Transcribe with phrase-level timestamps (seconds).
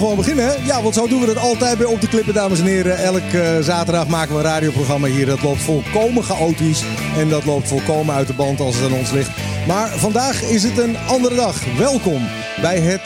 [0.00, 0.64] Gewoon beginnen?
[0.64, 2.98] Ja, want zo doen we het altijd bij Op de Klippen, dames en heren.
[2.98, 5.26] Elke eh, zaterdag maken we een radioprogramma hier.
[5.26, 6.82] Dat loopt volkomen chaotisch
[7.16, 9.30] en dat loopt volkomen uit de band als het aan ons ligt.
[9.66, 11.76] Maar vandaag is het een andere dag.
[11.78, 12.22] Welkom
[12.60, 13.02] bij het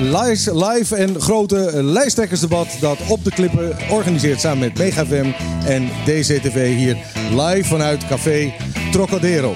[0.00, 5.30] live, live en grote lijsttrekkersdebat dat Op de Klippen organiseert samen met MegaFM
[5.66, 6.96] en DCTV hier
[7.30, 8.52] live vanuit Café
[8.92, 9.54] Trocadero.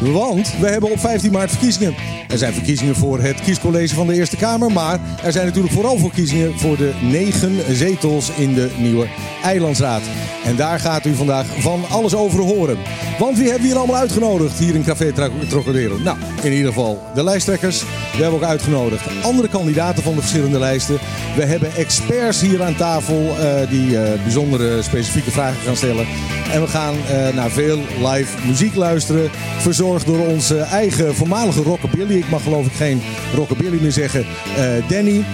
[0.00, 2.17] Want we hebben op 15 maart verkiezingen.
[2.28, 4.72] Er zijn verkiezingen voor het kiescollege van de Eerste Kamer.
[4.72, 9.06] Maar er zijn natuurlijk vooral verkiezingen voor de negen zetels in de nieuwe
[9.42, 10.02] Eilandsraad.
[10.44, 12.78] En daar gaat u vandaag van alles over horen.
[13.18, 15.12] Want wie hebben we hier allemaal uitgenodigd hier in Café
[15.48, 15.98] Trocadero?
[15.98, 17.80] Nou, in ieder geval de lijsttrekkers.
[17.80, 20.98] We hebben ook uitgenodigd andere kandidaten van de verschillende lijsten.
[21.36, 26.06] We hebben experts hier aan tafel uh, die uh, bijzondere specifieke vragen gaan stellen.
[26.52, 29.30] En we gaan uh, naar veel live muziek luisteren.
[29.58, 32.17] Verzorgd door onze eigen voormalige rockabilly.
[32.18, 33.02] Ik mag geloof ik geen
[33.34, 34.26] rockabilly meer zeggen.
[34.88, 35.24] Danny.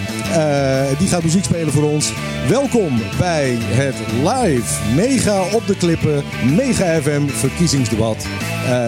[0.97, 2.11] die gaat muziek spelen voor ons.
[2.49, 6.23] Welkom bij het live mega op de klippen
[6.55, 8.25] Mega FM verkiezingsdebat.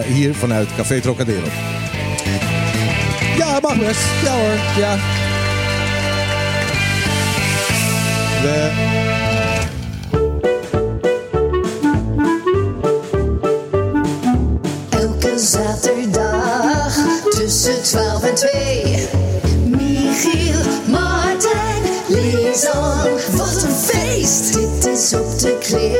[0.06, 1.46] hier vanuit Café Trocadero.
[3.36, 4.00] Ja, mag best.
[4.24, 4.96] Ja hoor, ja.
[15.36, 16.47] Zaterdag
[17.68, 19.08] tussen 12 en 2.
[19.64, 23.08] Michiel, Martijn, Lisan.
[23.36, 24.52] Wat een feest!
[24.52, 25.97] Dit is op de klippen.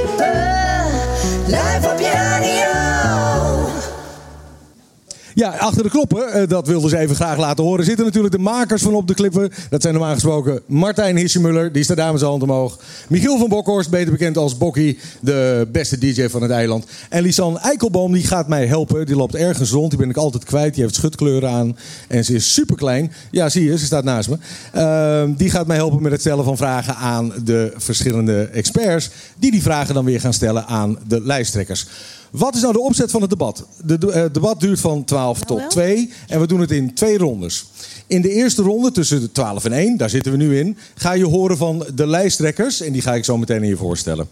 [5.39, 8.41] Ja, achter de knoppen, uh, dat wilden ze even graag laten horen, zitten natuurlijk de
[8.41, 9.51] makers van Op de Klippen.
[9.71, 12.79] Dat zijn normaal gesproken Martijn Hissemuller, die staat daar met zijn hand omhoog.
[13.09, 16.87] Michiel van Bokhorst, beter bekend als Bokkie, de beste DJ van het eiland.
[17.09, 19.07] En Lisanne Eikelboom, die gaat mij helpen.
[19.07, 20.75] Die loopt ergens rond, die ben ik altijd kwijt.
[20.75, 21.77] Die heeft schutkleuren aan
[22.09, 23.13] en ze is super klein.
[23.31, 24.39] Ja, zie je, ze staat naast me.
[24.75, 29.11] Uh, die gaat mij helpen met het stellen van vragen aan de verschillende experts.
[29.37, 31.87] Die die vragen dan weer gaan stellen aan de lijsttrekkers.
[32.31, 33.67] Wat is nou de opzet van het debat?
[33.87, 37.19] Het de, uh, debat duurt van 12 tot 2 en we doen het in twee
[37.19, 37.67] rondes.
[38.07, 41.13] In de eerste ronde, tussen de 12 en 1, daar zitten we nu in, ga
[41.13, 42.81] je horen van de lijsttrekkers.
[42.81, 44.29] En die ga ik zo meteen aan je voorstellen.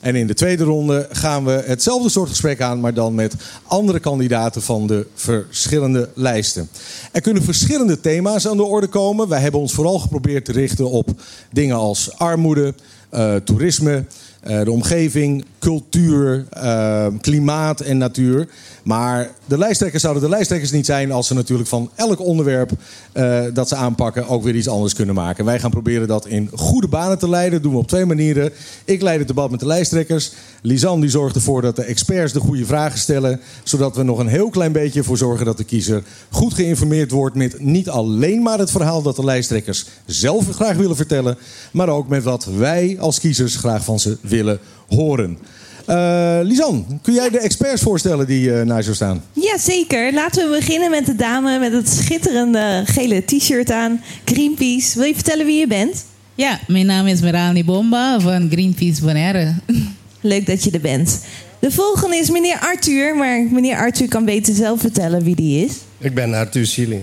[0.00, 3.34] En in de tweede ronde gaan we hetzelfde soort gesprek aan, maar dan met
[3.66, 6.68] andere kandidaten van de verschillende lijsten.
[7.12, 9.28] Er kunnen verschillende thema's aan de orde komen.
[9.28, 11.08] Wij hebben ons vooral geprobeerd te richten op
[11.52, 12.74] dingen als armoede,
[13.14, 14.04] uh, toerisme.
[14.48, 18.48] Uh, de omgeving, cultuur, uh, klimaat en natuur.
[18.82, 22.70] Maar de lijsttrekkers zouden de lijsttrekkers niet zijn als ze natuurlijk van elk onderwerp
[23.14, 25.44] uh, dat ze aanpakken ook weer iets anders kunnen maken.
[25.44, 27.52] Wij gaan proberen dat in goede banen te leiden.
[27.52, 28.52] Dat doen we op twee manieren.
[28.84, 30.32] Ik leid het debat met de lijsttrekkers.
[30.62, 33.40] Lisanne die zorgt ervoor dat de experts de goede vragen stellen.
[33.62, 37.36] Zodat we nog een heel klein beetje voor zorgen dat de kiezer goed geïnformeerd wordt
[37.36, 41.38] met niet alleen maar het verhaal dat de lijsttrekkers zelf graag willen vertellen.
[41.72, 44.58] Maar ook met wat wij als kiezers graag van ze willen
[44.88, 45.38] horen.
[45.88, 49.24] Uh, Lisanne, kun jij de experts voorstellen die uh, naast jou staan?
[49.32, 50.12] Jazeker.
[50.12, 54.02] Laten we beginnen met de dame met het schitterende gele t-shirt aan.
[54.24, 54.98] Greenpeace.
[54.98, 56.04] Wil je vertellen wie je bent?
[56.34, 59.54] Ja, mijn naam is Merani Bomba van Greenpeace Bonaire.
[60.20, 61.20] Leuk dat je er bent.
[61.58, 65.72] De volgende is meneer Arthur, maar meneer Arthur kan beter zelf vertellen wie die is.
[65.98, 67.02] Ik ben Arthur Sieling.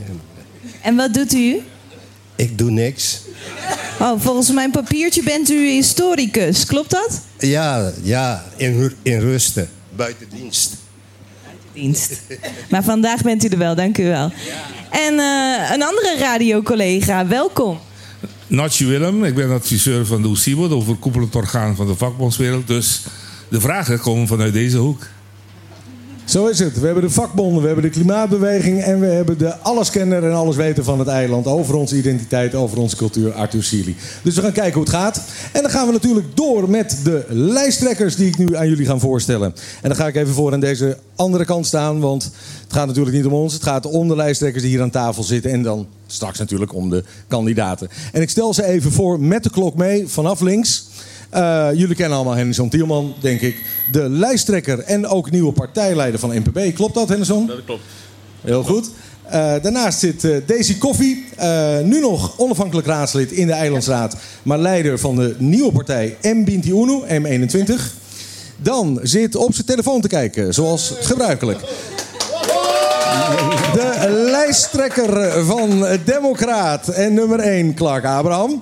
[0.81, 1.59] En wat doet u?
[2.35, 3.21] Ik doe niks.
[3.99, 7.21] Oh, volgens mijn papiertje bent u historicus, klopt dat?
[7.39, 10.75] Ja, ja, in, in rusten, buiten dienst.
[11.73, 12.21] Dienst.
[12.69, 14.31] Maar vandaag bent u er wel, dank u wel.
[14.91, 17.79] En uh, een andere radiocollega, welkom.
[18.47, 22.67] Natje Willem, ik ben adviseur van de OECIBO, het overkoepelend orgaan van de vakbondswereld.
[22.67, 23.01] Dus
[23.49, 25.07] de vragen komen vanuit deze hoek.
[26.27, 26.79] Zo is het.
[26.79, 30.55] We hebben de vakbonden, we hebben de klimaatbeweging en we hebben de alleskenner en alles
[30.55, 31.47] weten van het eiland.
[31.47, 33.95] Over onze identiteit, over onze cultuur, Arthur Sealy.
[34.23, 35.21] Dus we gaan kijken hoe het gaat.
[35.53, 38.97] En dan gaan we natuurlijk door met de lijsttrekkers die ik nu aan jullie ga
[38.97, 39.53] voorstellen.
[39.81, 42.23] En dan ga ik even voor aan deze andere kant staan, want
[42.63, 43.53] het gaat natuurlijk niet om ons.
[43.53, 46.89] Het gaat om de lijsttrekkers die hier aan tafel zitten en dan straks natuurlijk om
[46.89, 47.89] de kandidaten.
[48.11, 50.86] En ik stel ze even voor met de klok mee vanaf links.
[51.33, 53.61] Uh, jullie kennen allemaal Henderson Tielman, denk ik.
[53.91, 56.75] De lijsttrekker en ook nieuwe partijleider van NPB.
[56.75, 57.47] Klopt dat, Henderson?
[57.47, 57.83] Dat klopt.
[58.41, 58.89] Heel goed.
[59.25, 61.25] Uh, daarnaast zit uh, Daisy Koffie,
[61.83, 67.05] nu nog onafhankelijk raadslid in de Eilandsraad, maar leider van de nieuwe partij M21 Uno,
[67.05, 67.73] M21.
[68.57, 71.59] Dan zit op zijn telefoon te kijken, zoals gebruikelijk.
[73.73, 78.61] De lijsttrekker van Democraat en nummer 1, Clark Abraham.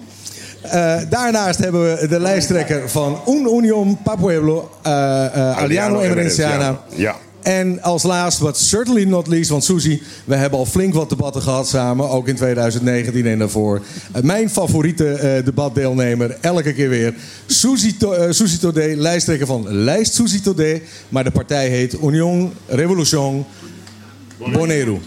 [0.73, 6.79] Uh, daarnaast hebben we de lijsttrekker van Un Union Pa Pueblo, uh, uh, Aliano Emerenciana.
[6.95, 7.15] Ja.
[7.41, 11.41] En als laatst, but certainly not least, want Suzy, we hebben al flink wat debatten
[11.41, 13.81] gehad samen, ook in 2019 en daarvoor.
[14.13, 17.13] Eh, Mijn favoriete eh, debatdeelnemer, elke keer weer,
[17.45, 22.53] Suzy, To- eh, Suzy Todé, lijsttrekker van Lijst Suzy Todé, maar de partij heet Union
[22.67, 23.45] Revolution
[24.53, 24.97] Boneru.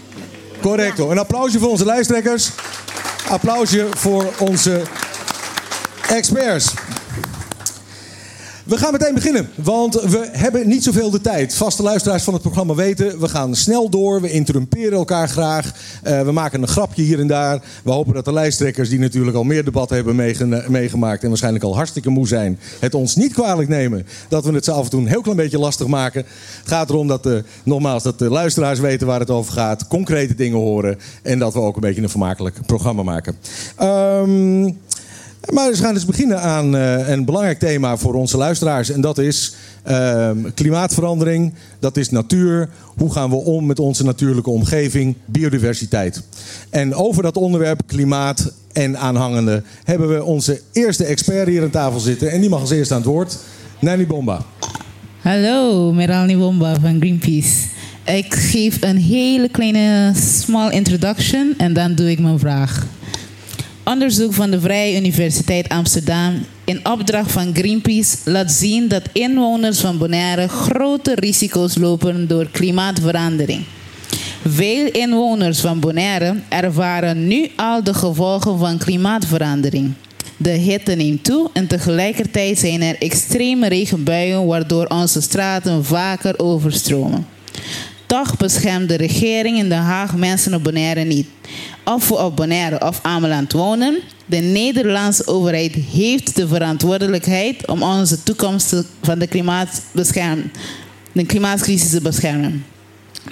[0.61, 1.11] Correcto.
[1.11, 2.49] Een applausje voor onze lijsttrekkers.
[3.29, 4.81] Applausje voor onze
[6.09, 6.73] experts.
[8.69, 11.55] We gaan meteen beginnen, want we hebben niet zoveel de tijd.
[11.55, 14.21] Vaste luisteraars van het programma weten, we gaan snel door.
[14.21, 15.71] We interrumperen elkaar graag.
[16.03, 17.61] Eh, we maken een grapje hier en daar.
[17.83, 20.15] We hopen dat de lijsttrekkers, die natuurlijk al meer debatten hebben
[20.67, 21.23] meegemaakt...
[21.23, 24.05] en waarschijnlijk al hartstikke moe zijn, het ons niet kwalijk nemen...
[24.27, 26.25] dat we het ze af en toe een heel klein beetje lastig maken.
[26.59, 29.87] Het gaat erom dat, de, nogmaals, dat de luisteraars weten waar het over gaat...
[29.87, 33.35] concrete dingen horen en dat we ook een beetje een vermakelijk programma maken.
[33.75, 34.71] Ehm...
[35.45, 38.91] Maar we gaan dus beginnen aan eh, een belangrijk thema voor onze luisteraars.
[38.91, 39.53] En dat is
[39.83, 42.69] ehm, klimaatverandering, dat is natuur.
[42.97, 46.23] Hoe gaan we om met onze natuurlijke omgeving, biodiversiteit.
[46.69, 51.99] En over dat onderwerp klimaat en aanhangende hebben we onze eerste expert hier aan tafel
[51.99, 52.31] zitten.
[52.31, 53.37] En die mag als eerste aan het woord.
[53.79, 54.45] Nani Bomba.
[55.21, 57.67] Hallo, Meralni Womba van Greenpeace.
[58.05, 62.85] Ik geef een hele kleine small introduction en dan doe ik mijn vraag.
[63.89, 69.97] Onderzoek van de Vrije Universiteit Amsterdam in opdracht van Greenpeace laat zien dat inwoners van
[69.97, 73.63] Bonaire grote risico's lopen door klimaatverandering.
[74.47, 79.93] Veel inwoners van Bonaire ervaren nu al de gevolgen van klimaatverandering.
[80.37, 87.25] De hitte neemt toe en tegelijkertijd zijn er extreme regenbuien waardoor onze straten vaker overstromen.
[88.09, 91.27] Toch beschermt de regering in Den Haag mensen op Bonaire niet.
[91.85, 98.23] Of we op Bonaire of Ameland wonen, de Nederlandse overheid heeft de verantwoordelijkheid om onze
[98.23, 100.51] toekomst van de, klimaat bescherm,
[101.11, 102.65] de klimaatcrisis te beschermen.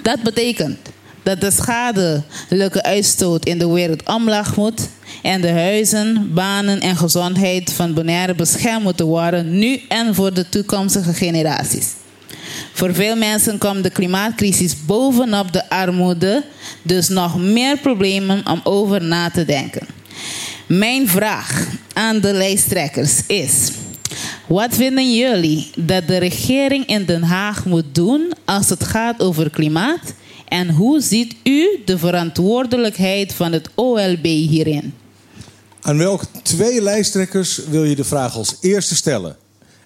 [0.02, 0.78] Dat betekent
[1.22, 4.88] dat de schadelijke uitstoot in de wereld omlaag moet
[5.22, 10.48] en de huizen, banen en gezondheid van Bonaire beschermd moeten worden, nu en voor de
[10.48, 11.86] toekomstige generaties.
[12.78, 16.44] Voor veel mensen komt de klimaatcrisis bovenop de armoede,
[16.82, 19.86] dus nog meer problemen om over na te denken.
[20.66, 23.70] Mijn vraag aan de lijsttrekkers is:
[24.46, 29.50] wat vinden jullie dat de regering in Den Haag moet doen als het gaat over
[29.50, 30.14] klimaat?
[30.48, 34.94] En hoe ziet u de verantwoordelijkheid van het OLB hierin?
[35.80, 39.36] Aan welke twee lijsttrekkers wil je de vraag als eerste stellen?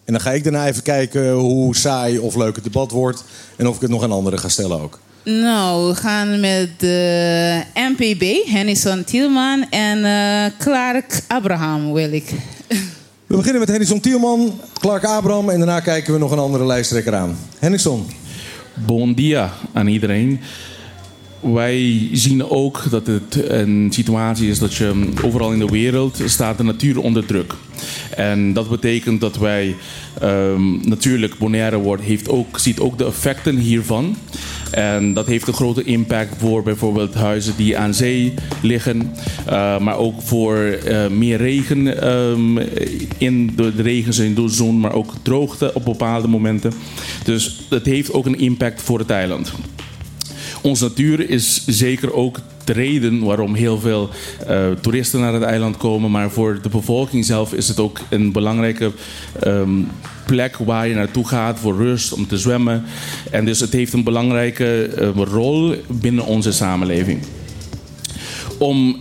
[0.05, 3.25] En dan ga ik daarna even kijken hoe saai of leuk het debat wordt.
[3.57, 4.99] En of ik het nog aan anderen ga stellen ook.
[5.25, 12.33] Nou, we gaan met de MPB, Hennison Tielman en eh, Clark Abraham wil ik.
[13.27, 17.15] We beginnen met Henningson Tielman, Clark Abraham en daarna kijken we nog een andere lijsttrekker
[17.15, 17.39] aan.
[17.59, 18.07] Henningson.
[18.75, 20.41] Bon dia aan iedereen.
[21.43, 26.57] Wij zien ook dat het een situatie is dat je overal in de wereld staat
[26.57, 27.55] de natuur onder druk.
[28.17, 29.77] En dat betekent dat wij
[30.21, 34.17] ehm, natuurlijk Bonaire wordt, heeft ook, ziet ook de effecten hiervan.
[34.71, 39.13] En dat heeft een grote impact voor bijvoorbeeld huizen die aan zee liggen.
[39.47, 42.59] eh, maar ook voor eh, meer regen ehm,
[43.19, 46.73] in de, de regenseizoen, maar ook droogte op bepaalde momenten.
[47.25, 49.53] Dus dat heeft ook een impact voor het eiland.
[50.63, 54.09] Onze natuur is zeker ook de reden waarom heel veel
[54.47, 56.11] eh, toeristen naar het eiland komen.
[56.11, 58.93] Maar voor de bevolking zelf is het ook een belangrijke
[59.41, 59.81] ehm,
[60.27, 62.85] plek waar je naartoe gaat voor rust, om te zwemmen.
[63.31, 67.21] En dus het heeft een belangrijke eh, rol binnen onze samenleving.
[68.59, 68.97] Om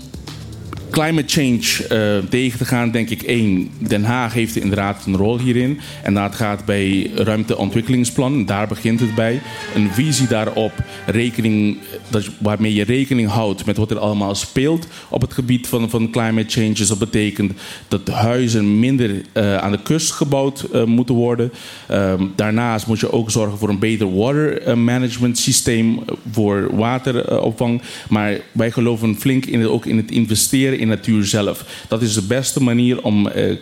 [0.91, 3.69] climate change eh, tegen te gaan, denk ik één.
[3.77, 5.79] Den Haag heeft inderdaad een rol hierin.
[6.03, 8.45] En dat gaat bij ruimteontwikkelingsplan.
[8.45, 9.41] Daar begint het bij.
[9.75, 10.71] Een visie daarop,
[11.05, 11.77] rekening,
[12.09, 16.09] dat, waarmee je rekening houdt met wat er allemaal speelt op het gebied van, van
[16.09, 16.73] climate change.
[16.73, 17.53] Dus dat betekent
[17.87, 21.51] dat huizen minder eh, aan de kust gebouwd eh, moeten worden.
[21.87, 25.99] Ehm, daarnaast moet je ook zorgen voor een beter water management systeem
[26.31, 27.81] voor wateropvang.
[28.09, 31.65] maar wij geloven flink in het, ook in het investeren in natuur zelf.
[31.87, 33.55] Dat is de beste manier om eh,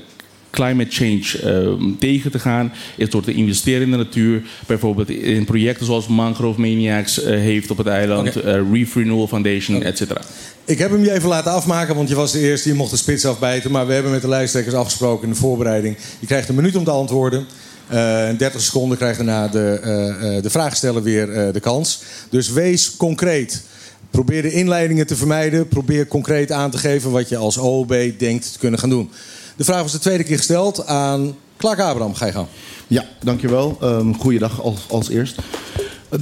[0.50, 4.42] climate change eh, tegen te gaan, is door te investeren in de natuur.
[4.68, 8.36] Bijvoorbeeld in projecten zoals Mangrove Maniacs eh, heeft op het eiland,
[8.72, 10.22] Reef Renewal Foundation, et cetera.
[10.66, 12.70] Ik heb hem je even laten afmaken, want je was de eerste.
[12.70, 13.72] Je mocht de spits afbijten.
[13.72, 15.98] Maar we hebben met de lijsttrekkers afgesproken in de voorbereiding.
[16.20, 17.46] Je krijgt een minuut om te antwoorden.
[17.88, 22.02] Eh, in 30 seconden krijgt daarna de, de vraagsteller weer de kans.
[22.30, 23.64] Dus wees concreet.
[24.10, 25.68] Probeer de inleidingen te vermijden.
[25.68, 29.10] Probeer concreet aan te geven wat je als OOB denkt te kunnen gaan doen.
[29.56, 32.14] De vraag was de tweede keer gesteld aan Clark Abraham.
[32.14, 32.48] Ga je gang.
[32.88, 33.78] Ja, dankjewel.
[33.84, 35.36] Um, goeiedag als, als eerst.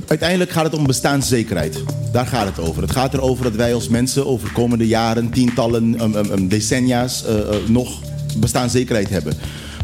[0.08, 1.84] Uiteindelijk gaat het om bestaanszekerheid.
[2.12, 2.82] Daar gaat het over.
[2.82, 7.36] Het gaat erover dat wij als mensen over komende jaren, tientallen, um, um, decennia's uh,
[7.36, 8.02] uh, nog
[8.38, 9.34] bestaanszekerheid hebben.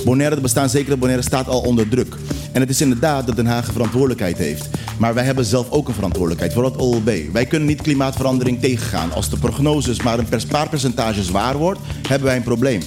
[0.05, 2.15] Bonaire, de bestaanszekerheid Bonaire staat al onder druk.
[2.51, 4.69] En het is inderdaad dat Den Haag verantwoordelijkheid heeft.
[4.97, 7.12] Maar wij hebben zelf ook een verantwoordelijkheid, voor het OLB.
[7.31, 9.12] Wij kunnen niet klimaatverandering tegengaan.
[9.12, 12.81] Als de prognoses maar een paar percentages waar wordt, hebben wij een probleem.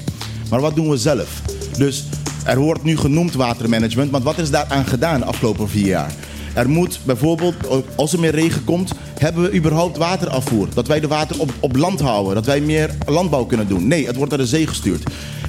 [0.50, 1.42] Maar wat doen we zelf?
[1.76, 2.04] Dus
[2.44, 6.12] er wordt nu genoemd watermanagement, want wat is daaraan gedaan de afgelopen vier jaar?
[6.54, 7.54] Er moet bijvoorbeeld,
[7.94, 10.68] als er meer regen komt, hebben we überhaupt waterafvoer?
[10.74, 13.86] Dat wij de water op, op land houden, dat wij meer landbouw kunnen doen?
[13.88, 15.02] Nee, het wordt naar de zee gestuurd.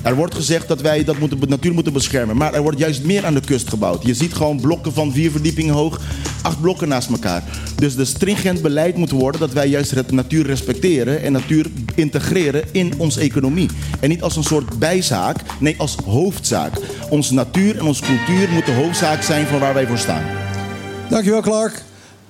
[0.07, 3.25] Er wordt gezegd dat wij dat moeten, natuur moeten beschermen, maar er wordt juist meer
[3.25, 4.05] aan de kust gebouwd.
[4.05, 5.99] Je ziet gewoon blokken van vier verdiepingen hoog,
[6.41, 7.43] acht blokken naast elkaar.
[7.75, 12.63] Dus de stringent beleid moet worden dat wij juist het natuur respecteren en natuur integreren
[12.71, 13.69] in onze economie.
[13.99, 16.73] En niet als een soort bijzaak, nee als hoofdzaak.
[17.09, 20.23] Onze natuur en onze cultuur moet de hoofdzaak zijn van waar wij voor staan.
[21.09, 21.83] Dankjewel, Clark.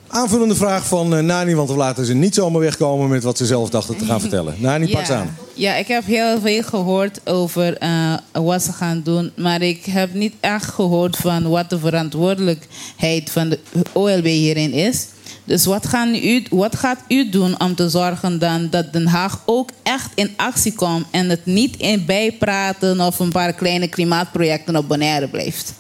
[0.07, 3.46] Aanvullende vraag van uh, Nani, want we laten ze niet zomaar wegkomen met wat ze
[3.46, 4.55] zelf dachten te gaan vertellen.
[4.57, 5.36] Nani, pak ze aan.
[5.58, 9.32] Ja, ik heb heel veel gehoord over uh, wat ze gaan doen.
[9.36, 13.60] Maar ik heb niet echt gehoord van wat de verantwoordelijkheid van de
[13.94, 15.08] OLB hierin is.
[15.44, 19.42] Dus wat, gaan u, wat gaat u doen om te zorgen dan dat Den Haag
[19.46, 24.76] ook echt in actie komt en het niet in bijpraten of een paar kleine klimaatprojecten
[24.76, 25.74] op Bonaire blijft?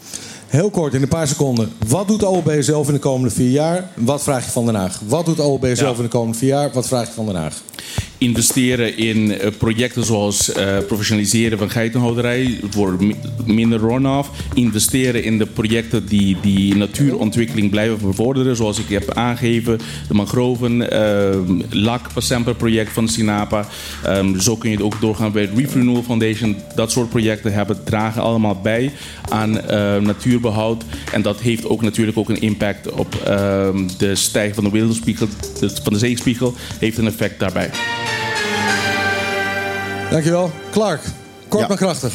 [0.47, 1.71] Heel kort, in een paar seconden.
[1.87, 3.89] Wat doet de OLB zelf in de komende vier jaar?
[3.95, 5.01] Wat vraag je van Den Haag?
[5.05, 6.71] Wat doet de OLB zelf in de komende vier jaar?
[6.73, 7.61] Wat vraag je van Den Haag?
[8.17, 12.97] Investeren in uh, projecten zoals uh, professionaliseren van geitenhouderij voor
[13.45, 14.29] minder runoff.
[14.53, 18.55] Investeren in de projecten die die natuurontwikkeling blijven bevorderen.
[18.55, 23.67] Zoals ik heb aangegeven, de mangroven, uh, LAC, Passemper project van Sinapa.
[24.07, 26.55] Um, zo kun je het ook doorgaan bij Reef Renewal Foundation.
[26.75, 28.91] Dat soort projecten hebben, dragen allemaal bij
[29.29, 29.51] aan
[30.03, 30.83] natuurbehoud.
[31.11, 35.27] En dat heeft ook natuurlijk ook een impact op ehm, de stijging van de wereldspiegel,
[35.83, 36.53] van de zeespiegel.
[36.79, 37.69] Heeft een effect daarbij.
[40.09, 40.51] Dankjewel.
[40.71, 41.01] Clark,
[41.47, 41.67] kort Ja.
[41.67, 42.13] maar krachtig.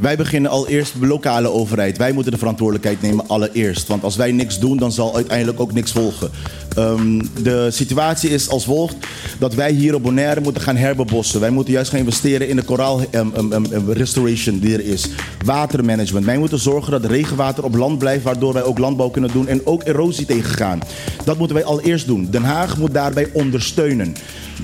[0.00, 1.98] Wij beginnen al eerst de lokale overheid.
[1.98, 3.88] Wij moeten de verantwoordelijkheid nemen allereerst.
[3.88, 6.30] Want als wij niks doen, dan zal uiteindelijk ook niks volgen.
[6.76, 8.96] Ehm, de situatie is als volgt
[9.38, 11.40] dat wij hier op Bonaire moeten gaan herbebossen.
[11.40, 15.08] Wij moeten juist gaan investeren in de koraal em, em, restoration die er is.
[15.44, 16.24] Watermanagement.
[16.24, 19.66] Wij moeten zorgen dat regenwater op land blijft, waardoor wij ook landbouw kunnen doen en
[19.66, 20.80] ook erosie tegengaan.
[21.24, 22.28] Dat moeten wij allereerst doen.
[22.30, 24.14] Den Haag moet daarbij ondersteunen.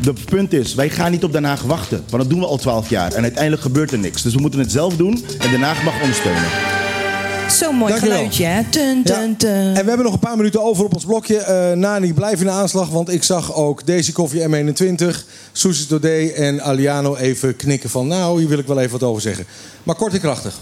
[0.02, 2.02] De punt is, wij gaan niet op Den Haag wachten.
[2.08, 3.12] Want dat doen we al twaalf jaar.
[3.12, 4.22] En uiteindelijk gebeurt er niks.
[4.22, 6.45] Dus we moeten het zelf doen en Den Haag mag ondersteunen.
[7.50, 8.62] Zo'n mooi geluidje, hè?
[8.71, 9.35] Tun, tun, Ja.
[9.37, 9.50] tun.
[9.50, 11.37] En we hebben nog een paar minuten over op ons blokje.
[11.37, 16.27] Eh, Nani, blijf in de aanslag, want ik zag ook Daisy Koffie M21, Susie Dodé
[16.27, 18.07] en Aliano even knikken van...
[18.07, 19.45] nou, hier wil ik wel even wat over zeggen.
[19.83, 20.55] Maar kort en krachtig.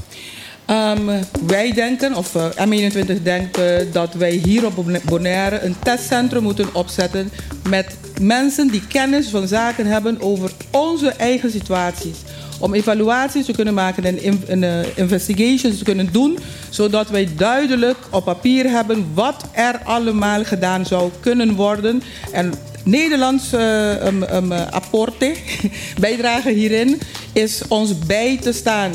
[0.67, 3.59] Ehm, wij denken, of eh, M21 denkt
[3.93, 7.31] dat wij hier op Bonaire een testcentrum moeten opzetten
[7.69, 12.17] met mensen die kennis van zaken hebben over onze eigen situaties.
[12.59, 16.39] Om evaluaties te kunnen maken en in, eh, investigations te kunnen doen,
[16.69, 22.03] zodat wij duidelijk op papier hebben wat er allemaal gedaan zou kunnen worden.
[22.33, 22.53] En
[22.85, 25.35] Nederlands eh, um, um, eh, apporte,
[26.01, 27.01] bijdrage hierin,
[27.33, 28.93] is ons bij te staan.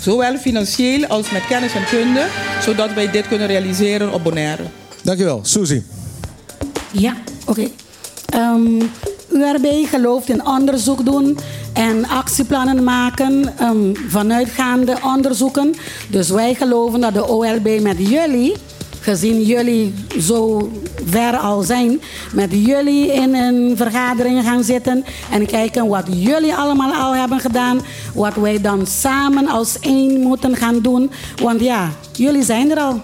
[0.00, 2.26] Zowel financieel als met kennis en kunde,
[2.62, 4.62] zodat wij dit kunnen realiseren op Bonaire.
[5.02, 5.40] Dankjewel.
[5.42, 5.84] Susie.
[6.90, 7.68] Ja, oké.
[8.26, 8.82] Ehm,
[9.32, 11.38] URB gelooft in onderzoek doen
[11.72, 15.74] en actieplannen maken ehm, vanuitgaande onderzoeken.
[16.08, 18.54] Dus wij geloven dat de OLB met jullie,
[19.00, 20.70] gezien jullie zo
[21.04, 22.00] ver al zijn,
[22.32, 27.80] met jullie in een vergadering gaan zitten en kijken wat jullie allemaal al hebben gedaan.
[28.14, 31.10] Wat wij dan samen als één moeten gaan doen.
[31.42, 33.00] Want ja, jullie zijn er al.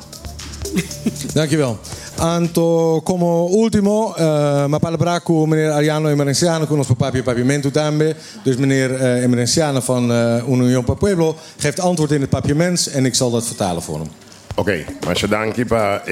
[1.34, 1.78] Dankjewel.
[2.18, 8.16] Anto, como último, uh, ma palabra con meneer Ariano Emerenciano, con ons papi papiamento tambe.
[8.42, 13.14] Dus meneer uh, Emerenciano van uh, para Pueblo geeft antwoord in het papiaments en ik
[13.14, 14.08] zal dat vertalen voor hem.
[14.54, 16.02] Ok, mas danke para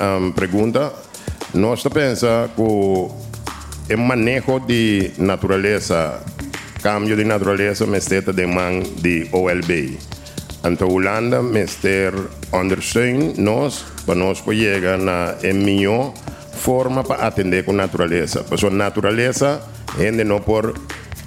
[0.00, 0.92] a um, pergunta.
[1.52, 3.10] Nós pensa que o
[3.96, 6.20] manejo de natureza,
[6.82, 9.96] cambio de natureza, mesteta de man de OLB.
[10.68, 12.12] Então, Holanda, mester
[12.52, 16.12] ondersteunen nós, para nós chegar na melhor
[16.52, 18.42] forma para atender com a natureza.
[18.42, 19.60] Porque a natureza,
[19.98, 20.74] gente não pode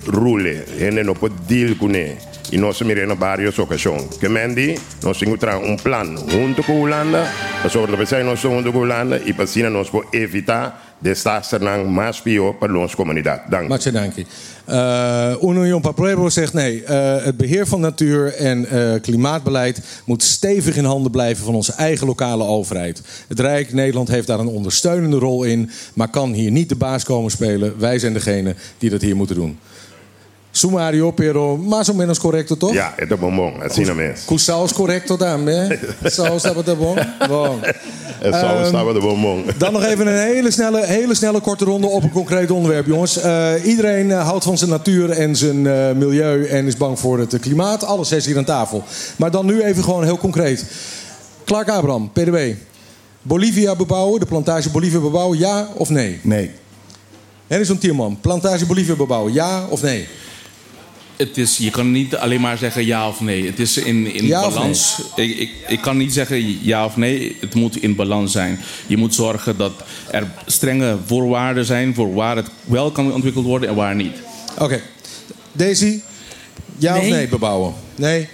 [0.07, 2.17] rule, gente não pode deal com ele.
[2.51, 4.17] e nós miramos várias ocasiões.
[4.17, 7.31] Que mendi, nós temos um plano junto com a Holanda,
[7.61, 11.85] para sobre a nós junto com a Holanda e para assim nós podemos evitar de
[11.87, 13.41] mais pior para onze comunidade.
[13.49, 13.67] Dank.
[13.67, 14.25] Matje, dank je.
[14.69, 16.81] Uh, Union Papueblo zegt nee.
[16.81, 21.73] Uh, het beheer van natuur en uh, klimaatbeleid moet stevig in handen blijven van onze
[21.73, 23.01] eigen lokale overheid.
[23.27, 27.03] Het Rijk Nederland heeft daar een ondersteunende rol in, maar kan hier niet de baas
[27.03, 27.79] komen spelen.
[27.79, 29.59] Wij zijn degene die dat hier moeten doen.
[30.51, 32.73] Sumario, pero más o menos correcto, toch?
[32.73, 34.25] Ja, het is bom, assim na mesa.
[34.25, 35.79] Com saus correcto também.
[36.03, 36.95] Saus estava de bom.
[37.27, 37.59] Bom.
[38.19, 39.43] Het saus estava de bom.
[39.57, 43.23] Dan nog even een hele snelle, hele snelle korte ronde op een concreet onderwerp, jongens.
[43.23, 47.19] Uh, iedereen uh, houdt van zijn natuur en zijn uh, milieu en is bang voor
[47.19, 47.83] het klimaat.
[47.83, 48.83] Alles zes hier aan tafel.
[49.15, 50.65] Maar dan nu even gewoon heel concreet.
[51.45, 52.55] Clark Abraham, PDB.
[53.21, 56.19] Bolivia bebouwen, de plantage Bolivia bebouwen, ja of nee?
[56.23, 56.51] Nee.
[57.47, 60.07] Henrison Tierman, plantage Bolivia bebouwen, ja of nee?
[61.19, 63.45] Het is, je kan niet alleen maar zeggen ja of nee.
[63.45, 65.01] Het is in, in Ja of balans.
[65.15, 67.37] Ik, ik, ik kan niet zeggen ja of nee.
[67.39, 68.59] Het moet in balans zijn.
[68.87, 69.71] Je moet zorgen dat
[70.11, 74.17] er strenge voorwaarden zijn voor waar het wel kan ontwikkeld worden en waar niet.
[74.57, 74.81] Oké.
[75.51, 76.01] Daisy,
[76.77, 77.11] ja of Nee.
[77.11, 77.73] nee bebouwen?
[77.95, 78.27] Nee.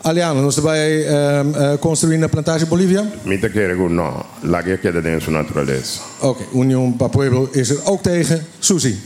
[0.00, 3.10] Aliana, nos erbij um, uh, construir na plantage Bolivia?
[3.22, 6.00] Mita quer que não, lá que queda da natureza.
[6.20, 8.46] Oké, Union Papueblo is er ook tegen.
[8.58, 8.98] Susie.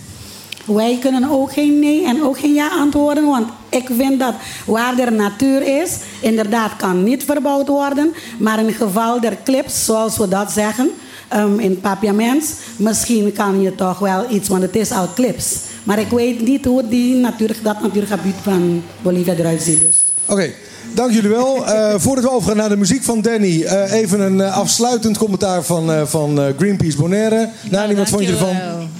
[0.68, 3.24] Wij kunnen ook geen nee en ook geen ja antwoorden.
[3.26, 4.34] Want ik vind dat
[4.66, 8.14] waar er natuur is, inderdaad kan niet verbouwd worden.
[8.38, 10.90] Maar in het geval der clips, zoals we dat zeggen,
[11.28, 15.56] ehm, in papiaments, misschien kan je toch wel iets, want het is al clips.
[15.82, 19.80] Maar ik weet niet hoe die natuur, dat natuurgebied van Bolivia eruit ziet.
[19.80, 19.96] Dus.
[20.26, 20.50] Oké,
[20.94, 21.56] dank jullie wel.
[21.66, 25.62] Eh, voordat we overgaan naar de muziek van Danny, eh, even een eh, afsluitend commentaar
[25.64, 27.48] van, eh, van eh, Greenpeace Bonaire.
[27.70, 28.56] Nani, wat vond je ervan?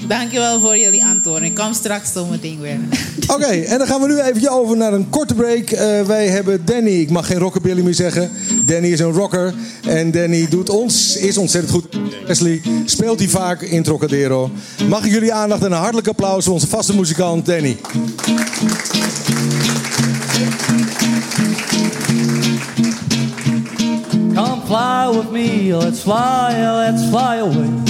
[0.07, 0.61] Dankjewel.
[0.61, 0.98] Voor jullie
[1.59, 2.79] kom straks zo meteen weer.
[3.35, 5.71] Oké, en dan gaan we nu even over naar een korte break.
[5.71, 8.31] Eh, wij hebben Danny, ik mag geen rockabilly meer zeggen.
[8.67, 9.55] Danny is een rocker.
[9.83, 11.99] En Danny doet ons, is ontzettend goed.
[12.27, 14.51] Wesley speelt hij vaak in Trocadero.
[14.89, 17.77] Mag ik jullie aandacht en een hartelijk applaus voor onze vaste muzikant Danny.
[24.35, 27.88] Come fly with me, let's fly, let's fly away.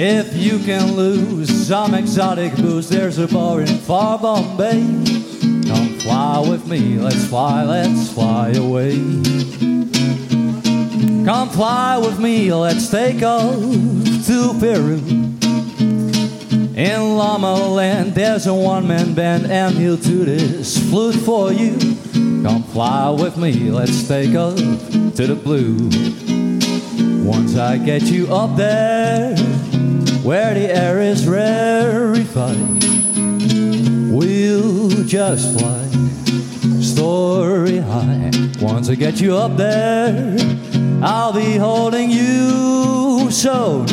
[0.00, 4.80] If you can lose some exotic booze, there's a bar in far Bombay.
[5.66, 8.94] Come fly with me, let's fly, let's fly away.
[11.24, 13.58] Come fly with me, let's take off
[14.26, 15.02] to Peru.
[16.76, 21.76] In Llama Land, there's a one-man band, and he'll do this flute for you.
[22.44, 25.90] Come fly with me, let's take off to the blue.
[27.24, 29.34] Once I get you up there,
[30.28, 32.84] where the air is rarefied,
[34.12, 35.88] we'll just fly
[36.82, 38.30] story high.
[38.60, 40.36] Once I get you up there,
[41.02, 43.86] I'll be holding you so.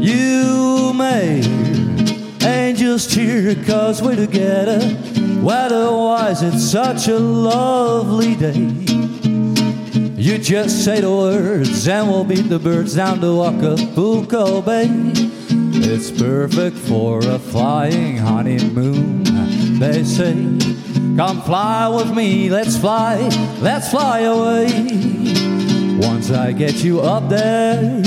[0.00, 1.38] You may
[2.42, 4.80] angels cheer cause we're together.
[5.40, 9.05] Weatherwise, it's such a lovely day.
[10.26, 14.88] You just say the words and we'll beat the birds down to Acapulco Bay.
[14.90, 19.22] It's perfect for a flying honeymoon,
[19.78, 20.34] they say.
[21.16, 23.18] Come fly with me, let's fly,
[23.60, 24.66] let's fly away.
[26.00, 28.02] Once I get you up there,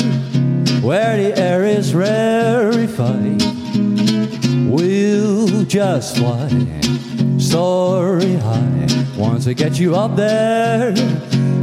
[0.82, 3.42] where the air is rarefied,
[4.70, 6.50] we'll just fly
[7.40, 9.06] story high.
[9.16, 10.94] Once I get you up there,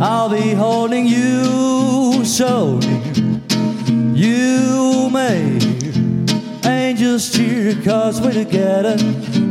[0.01, 3.17] I'll be holding you so near.
[4.15, 5.59] You may
[6.67, 8.97] angels cheer cause we're together.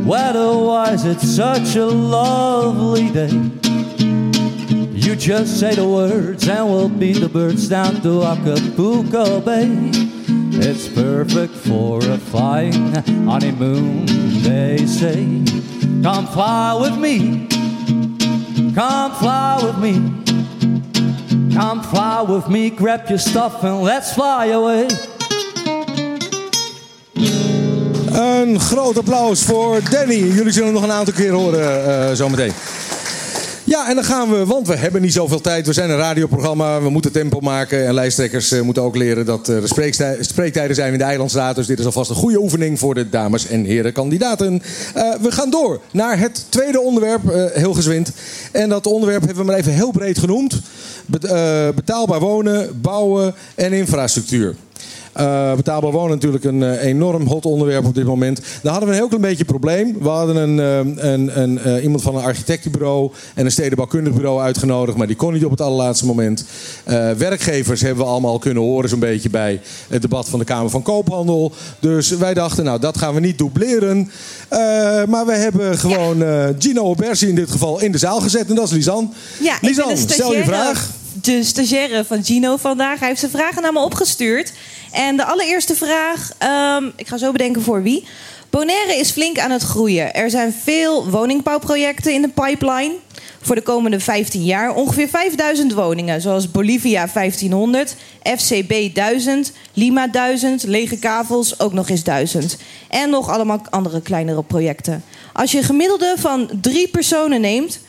[0.04, 3.32] Weatherwise, it's such a lovely day.
[4.92, 9.68] You just say the words and we'll beat the birds down to Acapulco Bay.
[10.58, 12.92] It's perfect for a flying
[13.26, 14.06] honeymoon,
[14.42, 15.24] they say.
[16.02, 17.48] Come fly with me.
[18.74, 20.25] Come fly with me.
[21.56, 22.70] Come fly with me.
[22.76, 24.86] Grab your stuff and let's fly away.
[28.12, 30.14] Een groot applaus voor Danny.
[30.14, 32.52] Jullie zullen hem nog een aantal keer horen eh, zometeen.
[33.64, 35.66] Ja, en dan gaan we, want we hebben niet zoveel tijd.
[35.66, 37.86] We zijn een radioprogramma, we moeten tempo maken.
[37.86, 41.54] En lijsttrekkers eh, moeten ook leren dat er spreektij- spreektijden zijn in de eilandstaat.
[41.54, 44.62] Dus dit is alvast een goede oefening voor de dames en heren kandidaten.
[44.94, 48.12] Eh, we gaan door naar het tweede onderwerp, eh, heel gezwind.
[48.52, 50.60] En dat onderwerp hebben we maar even heel breed genoemd.
[51.20, 54.54] Eh, betaalbaar wonen, bouwen en infrastructuur.
[55.16, 58.40] Eh, betaalbaar wonen natuurlijk een eh, enorm hot onderwerp op dit moment.
[58.62, 59.96] Daar hadden we een heel klein beetje probleem.
[60.00, 64.98] We hadden een, eh, een, een, iemand van een architectenbureau en een stedenbouwkundig bureau uitgenodigd,
[64.98, 66.44] maar die kon niet op het allerlaatste moment.
[67.16, 70.82] Werkgevers hebben we allemaal kunnen horen, zo'n beetje bij het debat van de Kamer van
[70.82, 71.52] Koophandel.
[71.80, 74.10] Dus wij dachten, nou, dat gaan we niet dubleren.
[75.08, 76.24] Maar we hebben gewoon
[76.58, 79.12] Gino Obersi in dit geval in de zaal gezet en dat is Lisan.
[79.40, 80.90] Ja, Lisan, stel je vraag.
[81.26, 82.98] De stagiaire van Gino vandaag.
[82.98, 84.52] Hij heeft zijn vragen naar me opgestuurd.
[84.92, 88.04] En de allereerste vraag, ehm, ik ga zo bedenken voor wie.
[88.50, 90.14] Bonaire is flink aan het groeien.
[90.14, 92.94] Er zijn veel woningbouwprojecten in de pipeline.
[93.40, 96.20] Voor de komende 15 jaar ongeveer 5000 woningen.
[96.20, 102.56] Zoals Bolivia 1500, FCB 1000, Lima 1000, Lege Kavels ook nog eens 1000.
[102.88, 105.04] En nog allemaal andere kleinere projecten.
[105.32, 107.80] Als je een gemiddelde van drie personen neemt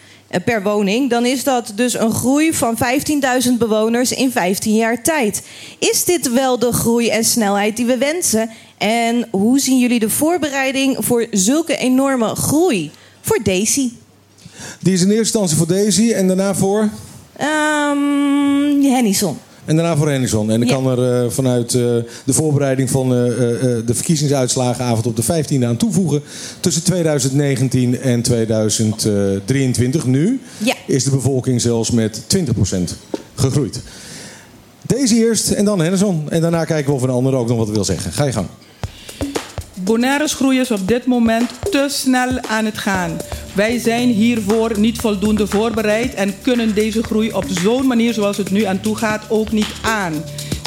[0.45, 2.77] per woning, dan is dat dus een groei van
[3.45, 5.43] 15.000 bewoners in 15 jaar tijd.
[5.79, 8.49] Is dit wel de groei en snelheid die we wensen?
[8.77, 12.91] En hoe zien jullie de voorbereiding voor zulke enorme groei?
[13.21, 13.91] Voor Daisy.
[14.79, 16.89] Die is in eerste instantie voor Daisy en daarna voor...
[17.37, 18.27] Ehm
[18.81, 19.37] Hennison.
[19.67, 20.51] En daarna voor Henderson.
[20.51, 20.73] En ik Ja.
[20.73, 21.81] kan er eh, vanuit eh,
[22.25, 26.21] de voorbereiding van eh, eh, eh, de verkiezingsuitslagenavond op de 15e aan toevoegen.
[26.59, 30.73] Tussen 2019 en 2023 nu Ja.
[30.87, 32.95] is de bevolking zelfs met 20%
[33.35, 33.79] gegroeid.
[34.81, 36.29] Deze eerst en dan Henderson.
[36.29, 38.11] En daarna kijken we of een ander ook nog wat wil zeggen.
[38.11, 38.47] Ga je gang.
[39.73, 43.11] Bonaire's groei is op dit moment te snel aan het gaan.
[43.57, 48.51] Wij zijn hiervoor niet voldoende voorbereid en kunnen deze groei op zo'n manier zoals het
[48.51, 50.13] nu aan toe gaat ook niet aan.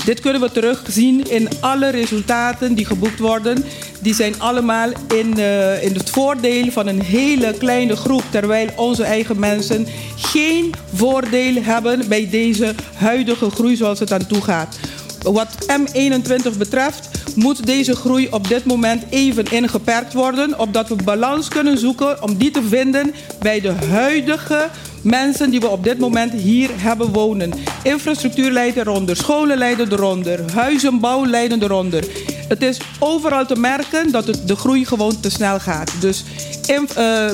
[0.05, 3.65] Dit kunnen we terugzien in alle resultaten die geboekt worden.
[4.01, 8.25] Die zijn allemaal in, eh, in het voordeel van een hele kleine groep.
[8.31, 14.43] Terwijl onze eigen mensen geen voordeel hebben bij deze huidige groei zoals het aan toe
[14.43, 14.79] gaat.
[15.23, 21.49] Wat M21 betreft moet deze groei op dit moment even ingeperkt worden, opdat we balans
[21.49, 24.69] kunnen zoeken om die te vinden bij de huidige
[25.03, 27.53] mensen die we op dit moment hier hebben wonen.
[27.83, 32.05] Infrastructuur leidt eronder, scholen leiden eronder, huizenbouw leiden eronder.
[32.49, 35.93] Het is overal te merken dat het, de groei gewoon te snel gaat.
[36.01, 36.25] Dus
[36.67, 36.85] eh,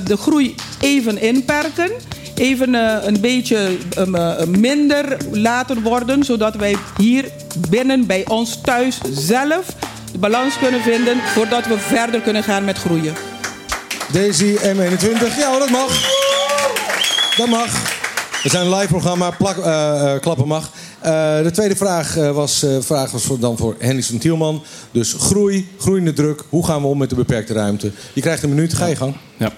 [0.04, 1.90] de groei even inperken
[2.38, 7.30] even eh, een beetje um, eh, minder laten worden, zodat wij hier
[7.68, 9.66] binnen bij ons thuis zelf
[10.12, 13.14] de balans kunnen vinden voordat we verder kunnen gaan met groeien.
[14.12, 15.36] Daisy M21.
[15.38, 16.14] Ja, dat mag.
[17.36, 17.94] Dat mag.
[18.42, 19.30] We zijn een live programma.
[19.30, 20.70] Plak, eh, eh, klappen mag.
[21.06, 24.62] Eh, de tweede vraag, eh, was, eh, vraag was voor, dan voor Henderson Tielman.
[24.90, 26.42] Dus groei, groeiende druk.
[26.48, 27.92] Hoe gaan we om met de beperkte ruimte?
[28.12, 28.74] Je krijgt een minuut.
[28.74, 29.16] Ga je gang.
[29.36, 29.52] Ja.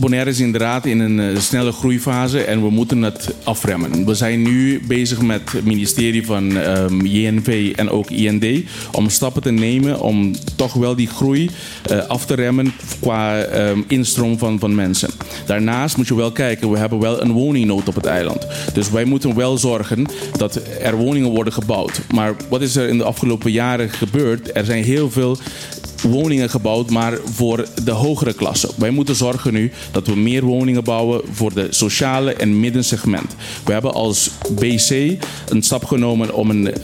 [0.00, 4.06] Bonaire is inderdaad in een eh, snelle groeifase en we moeten het afremmen.
[4.06, 9.42] We zijn nu bezig met het ministerie van ehm, JNV en ook IND om stappen
[9.42, 11.50] te nemen om toch wel die groei
[11.82, 15.10] eh, af te remmen qua ehm, instroom van, van mensen.
[15.46, 18.46] Daarnaast moet je wel kijken, we hebben wel een woningnood op het eiland.
[18.72, 20.06] Dus wij moeten wel zorgen
[20.36, 22.00] dat er woningen worden gebouwd.
[22.14, 24.56] Maar wat is er in de afgelopen jaren gebeurd?
[24.56, 25.38] Er zijn heel veel
[26.02, 28.70] woningen gebouwd, maar voor de hogere klasse.
[28.76, 33.34] Wij moeten zorgen nu dat we meer woningen bouwen voor de sociale en middensegment.
[33.64, 34.90] We hebben als BC
[35.48, 36.74] een stap genomen om een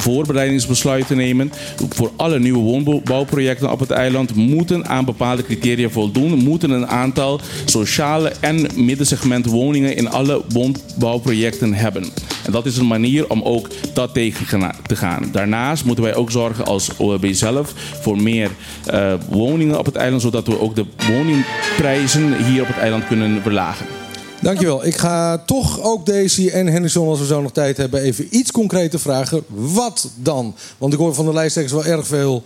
[0.00, 1.52] voorbereidingsbesluit te nemen.
[1.88, 6.38] Voor alle nieuwe woonbouwprojecten op het eiland moeten aan bepaalde criteria voldoen.
[6.38, 12.04] Moeten een aantal sociale en middensegment woningen in alle woonbouwprojecten hebben.
[12.44, 14.46] En dat is een manier om ook dat tegen
[14.86, 15.28] te gaan.
[15.32, 18.50] Daarnaast moeten wij ook zorgen als OLB zelf voor meer
[18.86, 23.42] eh, woningen op het eiland, zodat we ook de woningprijzen hier op het eiland kunnen
[23.42, 23.99] verlagen.
[24.40, 24.84] Dankjewel.
[24.84, 28.50] Ik ga toch ook Daisy en Henderson, als we zo nog tijd hebben, even iets
[28.50, 29.44] concreter vragen.
[29.48, 30.54] Wat dan?
[30.78, 32.42] Want ik hoor van de lijsttrekkers wel erg veel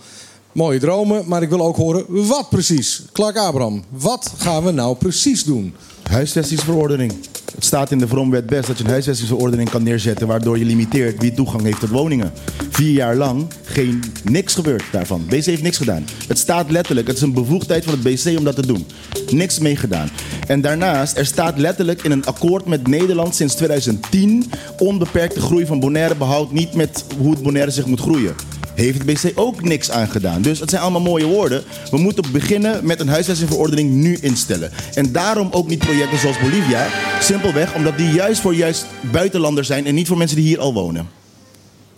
[0.51, 3.03] mooie dromen, maar ik wil ook horen wat precies.
[3.11, 5.75] Clark Abraham, wat gaan we nou precies doen?
[6.03, 7.13] Huisvestingsverordening.
[7.55, 10.27] Het staat in de Vromwet best dat je een huisvestingsverordening kan neerzetten...
[10.27, 12.33] waardoor je limiteert wie toegang heeft tot woningen.
[12.69, 15.25] Vier jaar lang geen niks gebeurd daarvan.
[15.25, 16.05] BC heeft niks gedaan.
[16.27, 18.85] Het staat letterlijk, het is een bevoegdheid van het BC om dat te doen.
[19.29, 20.09] Niks meegedaan.
[20.47, 24.51] En daarnaast, er staat letterlijk in een akkoord met Nederland sinds 2010...
[24.77, 28.35] onbeperkte groei van Bonaire behoudt niet met hoe het Bonaire zich moet groeien
[28.83, 30.41] heeft het BC ook niks aan gedaan.
[30.41, 31.63] Dus het zijn allemaal mooie woorden.
[31.91, 34.71] We moeten beginnen met een huisvestingverordening nu instellen.
[34.93, 36.87] En daarom ook niet projecten zoals Bolivia.
[37.19, 40.73] Simpelweg omdat die juist voor juist buitenlanders zijn en niet voor mensen die hier al
[40.73, 41.07] wonen.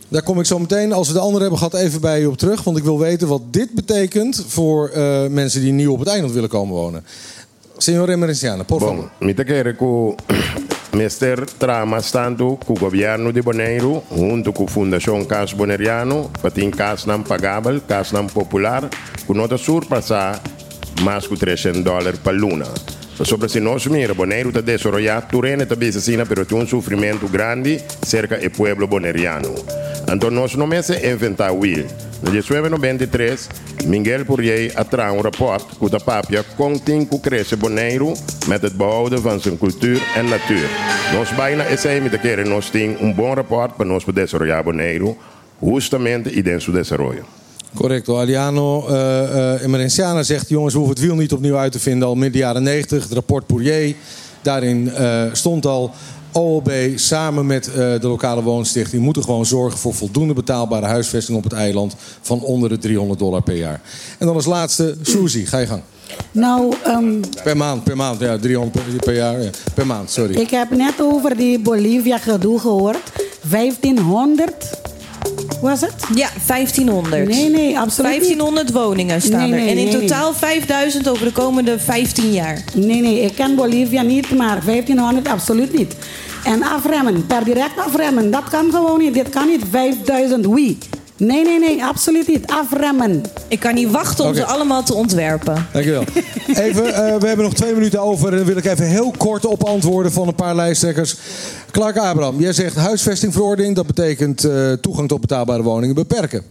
[0.09, 2.37] Daar kom ik zo meteen, als we de anderen hebben gehad, even bij je op
[2.37, 2.63] terug.
[2.63, 6.33] Want ik wil weten wat dit betekent voor eh, mensen die nieuw op het eiland
[6.33, 7.03] willen komen wonen.
[7.77, 8.95] Signor Emerenciano, por favor.
[8.95, 10.66] Bom, me te
[10.97, 16.49] Mister trama stando com o governo de Bonaire, junto com a Fundação Cas Boneriano, para
[16.49, 18.89] ter cas não pagável, cas não popular,
[19.27, 20.41] com nota surpassar
[21.01, 22.65] mais que 300 dólares para luna.
[23.23, 27.79] Sobre se nós mira, Bonaire está desarrollado, Turene está assim, mas tem um sofrimento grande
[28.01, 29.53] cerca do pueblo boneriano.
[30.11, 31.85] Então nós não é inventar Will.
[32.19, 33.47] No 1993,
[33.85, 38.15] Miguel Poirier atrai um rapport com a papia continha que cresce Bonaire
[38.47, 40.69] met het behouden van zijn cultuur en natuur.
[41.13, 44.63] Nós bijna is hij met de keren, nós temos um bom rapport para nós desarrollar
[44.63, 45.15] Bonaire,
[45.59, 47.23] justamente e dentro do desarrollo.
[47.73, 48.17] Correcto.
[48.17, 52.07] Aliano uh, uh, Emerenciana zegt: jongens, we hoeven het wiel niet opnieuw uit te vinden.
[52.07, 53.95] Al midden jaren 90, het rapport Poirier.
[54.41, 55.93] Daarin uh, stond al.
[56.37, 61.43] OLB samen met uh, de lokale woonstichting moeten gewoon zorgen voor voldoende betaalbare huisvesting op
[61.43, 63.81] het eiland van onder de 300 dollar per jaar.
[64.17, 65.81] En dan als laatste, Suzy, ga je gang.
[66.31, 70.35] Nou, um, per maand, per maand, ja, 300 per, per jaar, ja, per maand, sorry.
[70.35, 73.11] ik heb net over die Bolivia gedoe gehoord.
[73.49, 74.86] 1500
[75.61, 75.93] was het?
[76.15, 77.27] Ja, 1500.
[77.27, 79.67] Nee, nee, absoluut 1500 woningen staan Nee, nee, er.
[79.67, 79.99] En in nee.
[79.99, 82.63] totaal 5000 over de komende 15 jaar.
[82.73, 85.95] Nee, nee, ik ken Bolivia niet, maar 1500 absoluut niet.
[86.43, 89.13] En afremmen, per direct afremmen, dat kan gewoon niet.
[89.13, 90.77] Dit kan niet 5000 wie.
[91.17, 92.47] Nee, nee, nee, absoluut niet.
[92.47, 93.23] Afremmen.
[93.47, 95.67] Ik kan niet wachten om ze allemaal te ontwerpen.
[95.71, 96.03] Dankjewel.
[96.47, 98.31] Even, eh, we hebben nog twee minuten over.
[98.31, 101.15] En dan wil ik even heel kort op antwoorden van een paar lijsttrekkers.
[101.71, 103.75] Clark Abraham, jij zegt huisvestingverordening.
[103.75, 106.43] Dat betekent eh, toegang tot betaalbare woningen beperken.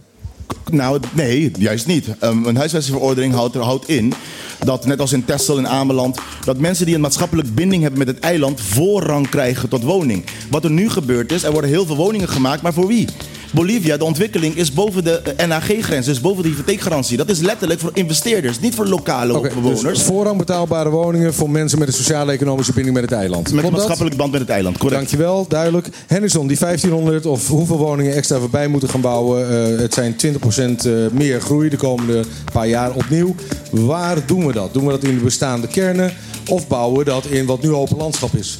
[0.71, 2.07] Nou, nee, juist niet.
[2.23, 4.13] Um, een huisvestingverordening houdt, houdt in
[4.59, 8.07] dat, net als in Texel en Ameland, dat mensen die een maatschappelijk binding hebben met
[8.07, 10.23] het eiland voorrang krijgen tot woning.
[10.49, 13.07] Wat er nu gebeurt is, er worden heel veel woningen gemaakt, maar voor wie?
[13.51, 17.17] Bolivia, de ontwikkeling is boven de eh, NAG-grens, dus boven de hypotheekgarantie.
[17.17, 19.81] Dat is letterlijk voor investeerders, niet voor lokale bewoners.
[19.81, 23.43] Dus voorrang betaalbare woningen voor mensen met een sociaal-economische binding met het eiland.
[23.43, 23.77] Met een Klopt dat?
[23.77, 25.01] maatschappelijk band met het eiland, correct.
[25.01, 25.87] Dankjewel, duidelijk.
[26.07, 29.49] Henderson, die 1500 of hoeveel woningen extra we bij moeten gaan bouwen.
[29.73, 33.35] eh, het zijn 20% eh, meer groei de komende paar jaar opnieuw.
[33.71, 34.73] Waar doen we dat?
[34.73, 36.13] Doen we dat in de bestaande kernen?
[36.47, 38.59] Of bouwen we dat in wat nu open landschap is?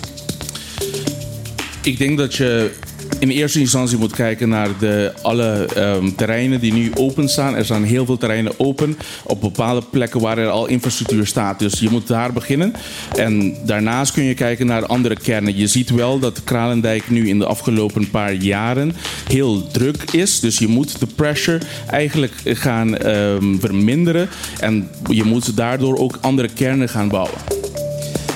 [1.83, 2.71] Ik denk dat je
[3.19, 7.55] in eerste instantie moet kijken naar de, alle ehm, terreinen die nu openstaan.
[7.55, 11.59] Er staan heel veel terreinen open op bepaalde plekken waar er al infrastructuur staat.
[11.59, 12.73] Dus je moet daar beginnen.
[13.15, 15.57] En daarnaast kun je kijken naar andere kernen.
[15.57, 18.95] Je ziet wel dat Kralendijk nu in de afgelopen paar jaren
[19.27, 20.39] heel druk is.
[20.39, 24.29] Dus je moet de pressure eigenlijk gaan ehm, verminderen.
[24.59, 27.39] En je moet daardoor ook andere kernen gaan bouwen.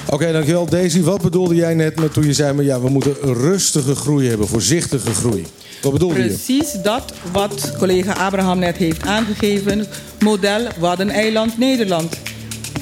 [0.10, 0.66] Oké, dankjewel.
[0.66, 2.54] Daisy, wat bedoelde jij net met toen je zei...
[2.54, 5.46] Maar, ja, we moeten rustige groei hebben, voorzichtige groei.
[5.82, 6.26] Wat bedoelde je?
[6.26, 9.86] Precies dat wat collega Abraham net heeft aangegeven.
[10.20, 12.18] Model Waddeneiland Nederland.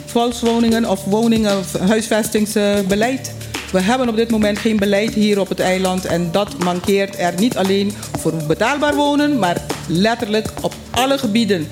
[0.05, 3.33] Volkswoningen of woningen, of huisvestingsbeleid.
[3.71, 6.05] We hebben op dit moment geen beleid hier op het eiland.
[6.05, 11.67] En dat mankeert er niet alleen voor betaalbaar wonen, maar letterlijk op alle gebieden.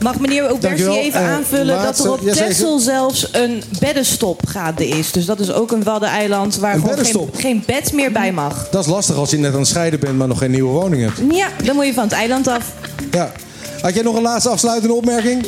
[0.00, 0.94] Mag meneer Dankjewel.
[0.96, 2.32] even Eh, aanvullen laatste- dat er op.
[2.32, 5.12] Texel zelfs een beddenstop gaande is.
[5.12, 8.68] Dus dat is ook een waddeneiland waar Een gewoon geen, bed meer bij mag.
[8.70, 11.02] Dat is lastig als je net aan het scheiden bent, maar nog geen nieuwe woning
[11.02, 11.34] hebt.
[11.34, 12.72] Ja, dan moet je van het eiland af.
[13.10, 13.32] Ja.
[13.80, 15.46] Had jij nog een laatste afsluitende opmerking?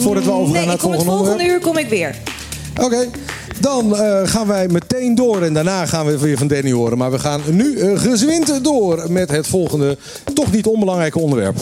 [0.00, 2.16] Voordat we overgaan nee, naar het kom het volgende volgende uur kom ik weer.
[2.80, 3.08] Oké.
[3.60, 6.98] Dan eh, gaan wij meteen door en daarna gaan we weer van Danny horen.
[6.98, 9.96] Maar we gaan nu eh, gezwind door met het volgende,
[10.34, 11.56] toch niet onbelangrijke onderwerp.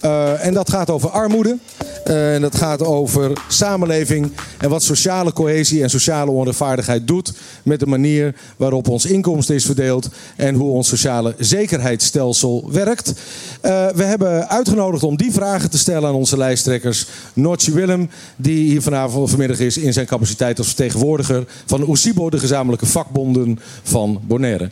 [0.00, 1.58] Eh, en dat gaat over armoede.
[2.04, 7.32] Eh, en dat gaat over samenleving en wat sociale cohesie en sociale onrechtvaardigheid doet
[7.62, 13.12] met de manier waarop ons inkomsten is verdeeld en hoe ons sociale zekerheidsstelsel werkt.
[13.60, 17.06] Eh, we hebben uitgenodigd om die vragen te stellen aan onze lijsttrekkers.
[17.32, 22.38] Notje Willem, die hier vanavond vanmiddag is in zijn capaciteit als vertegenwoordiger van OSIBO, de
[22.38, 24.70] gezamenlijke vakbonden van Bonaire.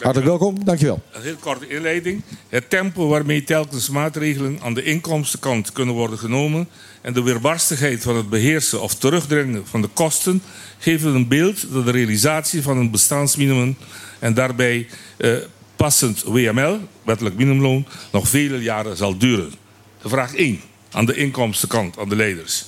[0.00, 1.02] Hartelijk welkom, dankjewel.
[1.12, 2.22] Een heel korte inleiding.
[2.48, 6.68] Het tempo waarmee telkens maatregelen aan de inkomstenkant kunnen worden genomen
[7.00, 10.42] en de weerbarstigheid van het beheersen of terugdringen van de kosten
[10.78, 13.76] geven een beeld dat de realisatie van een bestaansminimum
[14.18, 14.86] en daarbij
[15.16, 15.32] eh,
[15.76, 19.52] passend WML, wettelijk minimumloon, nog vele jaren zal duren.
[20.02, 20.60] De vraag 1
[20.90, 22.66] aan de inkomstenkant, aan de leiders.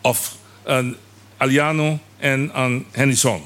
[0.00, 0.96] Of aan
[1.36, 3.42] Aliano en aan Hennison.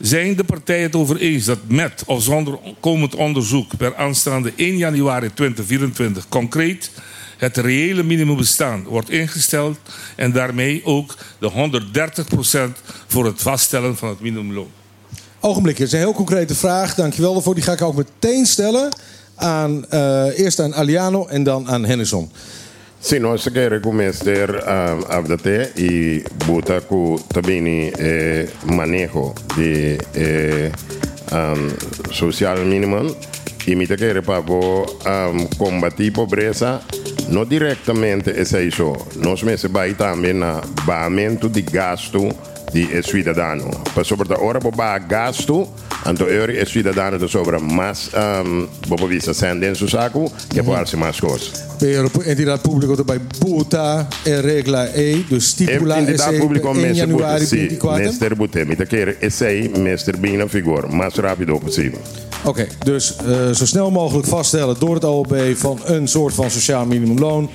[0.00, 4.76] Zijn de partijen het over eens dat met of zonder komend onderzoek per aanstaande 1
[4.76, 6.90] januari 2024 concreet
[7.36, 9.78] het reële minimumbestaan wordt ingesteld
[10.16, 12.58] en daarmee ook de 130%
[13.06, 14.70] voor het vaststellen van het minimumloon?
[15.40, 16.94] Ogenblikje, het is een heel concrete vraag.
[16.94, 17.54] Dankjewel daarvoor.
[17.54, 18.88] Die ga ik ook meteen stellen.
[19.34, 22.30] Aan, eh, eerst aan Aliano en dan aan Hennison.
[23.00, 30.70] Sim, nós queremos começar um, a update e botar com também eh, manejo de eh,
[31.32, 33.16] um, social minimum.
[33.66, 36.82] Imita que papo um, combatir pobreza
[37.30, 38.92] não diretamente é isso.
[39.16, 42.28] Nós mesmos vai também na baamento de gasto
[42.72, 43.70] de cidadão.
[43.94, 45.68] Para sobre a hora para gasto,
[46.06, 50.86] então euro é cidadão de sobre mais um, para vista sendo em saco que para
[50.86, 51.70] ser mais coisas.
[51.78, 57.46] Per entidade pública também buta e regla e do stipula e pública in mestre januari
[57.46, 58.04] Sì, 24.
[58.04, 58.64] mestre Bute.
[58.64, 62.00] Mita que é sei mestre bem figure, mais rápido possível.
[62.44, 66.86] Oké, dus eh, zo snel mogelijk vaststellen door het OLB van een soort van sociaal
[66.86, 67.50] minimumloon.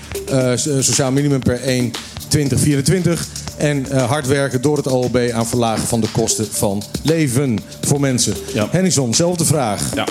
[0.67, 1.91] eh, sociaal minimum per 1
[2.27, 3.27] 2024.
[3.57, 7.99] En eh, hard werken door het OLB aan verlagen van de kosten van leven voor
[7.99, 8.33] mensen.
[8.69, 9.95] Hennison, zelfde vraag.
[9.95, 10.05] Ja,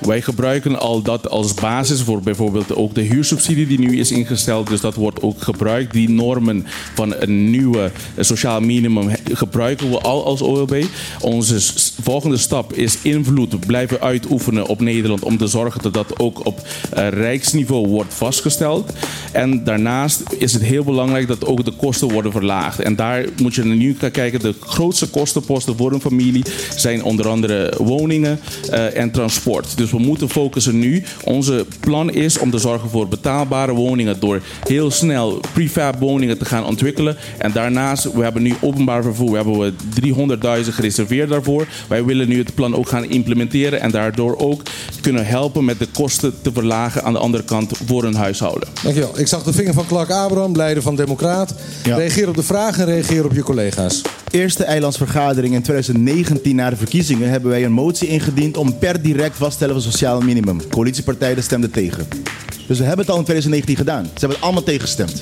[0.00, 4.68] wij gebruiken al dat als basis voor bijvoorbeeld ook de huursubsidie die nu is ingesteld.
[4.68, 5.92] Dus dat wordt ook gebruikt.
[5.92, 10.84] Die normen van een nieuwe sociaal minimum gebruiken we al als OLB.
[11.20, 11.60] Onze
[12.02, 16.60] volgende stap is invloed blijven uitoefenen op Nederland om te zorgen dat dat ook op
[16.92, 18.92] eh, rijksniveau wordt vastgesteld.
[19.32, 22.80] En daarnaast is het heel belangrijk dat ook de kosten worden verlaagd.
[22.80, 24.40] En daar moet je nu gaan kijken.
[24.40, 26.44] De grootste kostenposten voor een familie
[26.76, 29.76] zijn onder andere woningen eh, en transport.
[29.76, 31.02] Dus we moeten focussen nu.
[31.24, 36.44] Onze plan is om te zorgen voor betaalbare woningen door heel snel prefab woningen te
[36.44, 37.16] gaan ontwikkelen.
[37.38, 39.72] En daarnaast, we hebben nu openbaar vervoer, we hebben we
[40.64, 41.66] 300.000 gereserveerd daarvoor.
[41.88, 44.62] Wij willen nu het plan ook gaan implementeren en daardoor ook
[45.00, 48.68] kunnen helpen met de kosten te verlagen aan de andere kant voor een huishouden.
[48.82, 49.18] Dankjewel.
[49.18, 51.49] Ik zag de vinger van Clark Abraham, leider van Democraat.
[51.82, 54.02] Reageer op de vraag en reageer op je collega's.
[54.30, 59.36] Eerste eilandsvergadering in 2019 na de verkiezingen hebben wij een motie ingediend om per direct
[59.36, 60.68] vaststellen van sociaal minimum.
[60.68, 62.06] Coalitiepartijen stemden tegen.
[62.66, 64.04] Dus we hebben het al in 2019 gedaan.
[64.04, 65.18] Ze hebben het allemaal tegengestemd.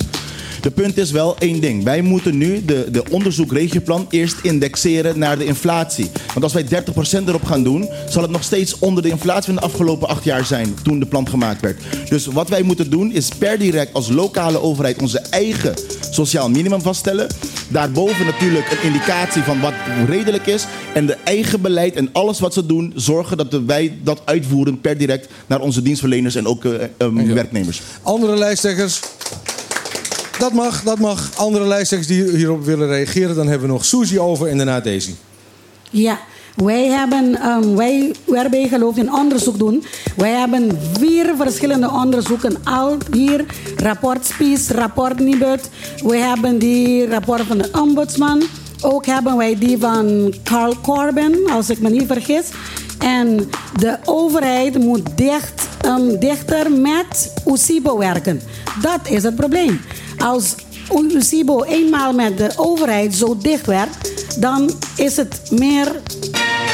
[0.61, 1.83] De punt is wel één ding.
[1.83, 6.09] Wij moeten nu de, de onderzoek-regioplan eerst indexeren naar de inflatie.
[6.27, 9.55] Want als wij 30% erop gaan doen, zal het nog steeds onder de inflatie van
[9.55, 11.81] de afgelopen acht jaar zijn toen de plan gemaakt werd.
[12.09, 15.73] Dus wat wij moeten doen is per direct als lokale overheid onze eigen
[16.09, 17.27] sociaal minimum vaststellen.
[17.67, 19.73] Daarboven natuurlijk een indicatie van wat
[20.07, 20.65] redelijk is.
[20.93, 24.97] En de eigen beleid en alles wat ze doen, zorgen dat wij dat uitvoeren per
[24.97, 27.81] direct naar onze dienstverleners en ook eh, eh, werknemers.
[28.03, 28.99] Andere lijsttrekkers?
[30.39, 31.29] Dat mag, dat mag.
[31.35, 35.13] Andere lijsttrekkers die hierop willen reageren, dan hebben we nog Suzy over en daarna Daisy.
[35.89, 36.19] Ja,
[36.55, 39.83] wij hebben, ehm, wij waarbij geloof in onderzoek doen.
[40.15, 43.45] Wij hebben vier verschillende onderzoeken al hier.
[43.75, 45.69] Rapport Spies, rapport Nibud.
[46.03, 48.43] We hebben die rapport van de ombudsman.
[48.81, 52.45] Ook hebben wij die van Carl Corbin, als ik me niet vergis.
[52.99, 53.49] En
[53.79, 58.41] de overheid moet dicht, ehm, dichter met UCIBO werken.
[58.81, 59.79] Dat is het probleem.
[60.19, 60.55] Als
[61.13, 63.97] UCIBO eenmaal met de overheid zo dicht werkt,
[64.39, 66.01] dan is het meer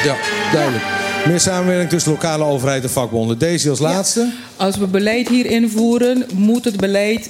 [0.03, 0.15] Ja,
[0.51, 0.83] duidelijk.
[1.27, 3.39] Meer samenwerking tussen lokale overheid en vakbonden.
[3.39, 4.31] Daisy als laatste.
[4.55, 7.27] Als we beleid hier invoeren, moet het beleid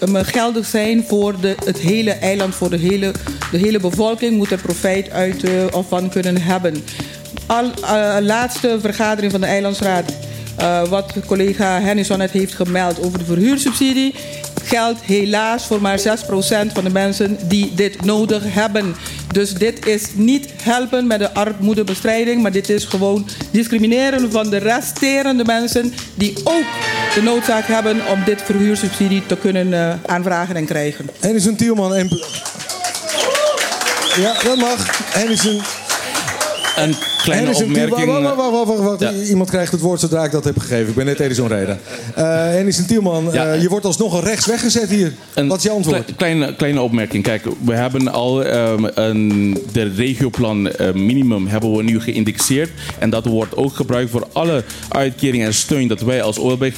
[0.00, 3.12] eh, geldig zijn voor de, het hele eiland, voor de hele,
[3.50, 6.84] de hele bevolking moet er profijt uit eh, of van kunnen hebben.
[7.46, 10.12] Al, eh, laatste vergadering van de eilandsraad,
[10.56, 14.14] eh, wat collega Hennison net heeft gemeld over de verhuursubsidie,
[14.74, 16.02] geldt helaas voor maar 6%
[16.72, 18.94] van de mensen die dit nodig hebben.
[19.32, 24.56] Dus dit is niet helpen met de armoedebestrijding, maar dit is gewoon discrimineren van de
[24.56, 26.66] resterende mensen die ook
[27.14, 31.10] de noodzaak hebben om dit verhuursubsidie te kunnen eh, aanvragen en krijgen.
[31.20, 32.08] Hennison Tielman en...
[34.16, 34.86] Ja, dat mag.
[35.12, 35.54] Hennison...
[35.54, 35.83] Een
[36.74, 38.22] kleine Hennison Tielman- opmerking.
[38.22, 39.00] Wacht, wacht, wacht, wacht, wacht.
[39.00, 39.12] Ja.
[39.28, 40.88] Iemand krijgt het woord zodra ik dat heb gegeven.
[40.88, 41.78] Ik ben net Edison Reden.
[42.14, 45.12] Eh Hennison Tielman, eh, je wordt alsnog al rechts weggezet hier.
[45.34, 46.04] Wat is je antwoord?
[46.04, 47.22] Kle- kleine, kleine opmerking.
[47.24, 52.70] Kijk, we hebben al ehm, een, de regioplan eh, minimum hebben we nu geïndexeerd.
[52.98, 56.70] En dat wordt ook gebruikt voor alle uitkeringen en steun dat wij als OLB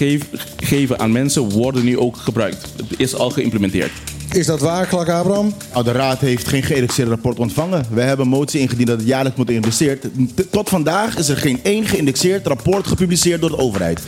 [0.57, 2.67] geven aan mensen, worden nu ook gebruikt.
[2.77, 3.91] Het is al geïmplementeerd.
[4.37, 5.55] Is dat waar, Klak Abraham?
[5.72, 7.85] Nou, de Raad heeft geen geïndexeerd rapport ontvangen.
[7.90, 10.07] Wij hebben een motie ingediend dat het jaarlijks moet geïndexeerd.
[10.51, 14.01] Tot vandaag is er geen één geïndexeerd rapport gepubliceerd door de overheid.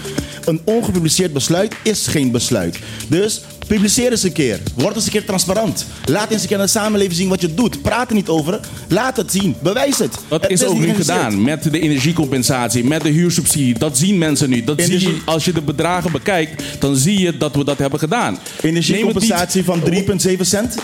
[0.44, 2.78] Een ongepubliceerd besluit is geen besluit.
[3.08, 4.60] Dus publiceer eens een keer.
[4.74, 5.86] Word eens een keer transparant.
[6.04, 7.82] Laat eens een keer aan de samenleving zien wat je doet.
[7.82, 8.60] Praat er niet over.
[8.88, 9.56] Laat het zien.
[9.62, 10.18] Bewijs het.
[10.28, 13.78] Dat Het is ook nu gedaan met de energiecompensatie, met de huursubsidie.
[13.78, 14.64] Dat zien mensen nu.
[14.64, 17.98] Dat zie je, als je de bedragen bekijkt, dan zie je dat we dat hebben
[17.98, 18.38] gedaan.
[18.60, 20.76] Energiecompensatie van 3,7 cent.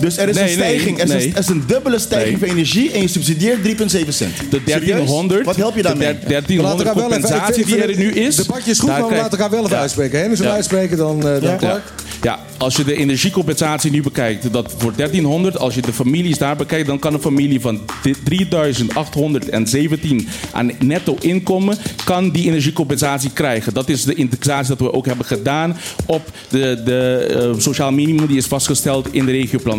[0.00, 0.96] Dus er is Nee, een stijging.
[0.96, 1.26] nee, er, is nee.
[1.26, 2.48] een, er is een dubbele stijging Nee.
[2.48, 3.68] van energie en je subsidieert 3,7
[4.08, 4.32] cent.
[4.50, 4.66] De Serieus?
[4.66, 6.18] 1300, Wat help je daarmee?
[6.18, 8.36] de 1300 elkaar wel even- compensatie die er nu is.
[8.36, 9.82] Het debatje is goed, daar maar we krijg- laten elkaar wel even Ja.
[9.82, 10.20] uitspreken.
[10.20, 10.52] Hennison Ja.
[10.52, 11.56] uitspreken, dan, eh dan Ja.
[11.56, 11.82] Clark.
[12.22, 16.56] Ja, als je de energiecompensatie nu bekijkt, dat voor 1300, als je de families daar
[16.56, 17.80] bekijkt, dan kan een familie van
[18.24, 23.74] 3817 aan netto inkomen, kan die energiecompensatie krijgen.
[23.74, 25.76] Dat is de indexatie dat we ook hebben gedaan
[26.06, 29.32] op de, de eh, sociaal minimum die is vastgesteld in de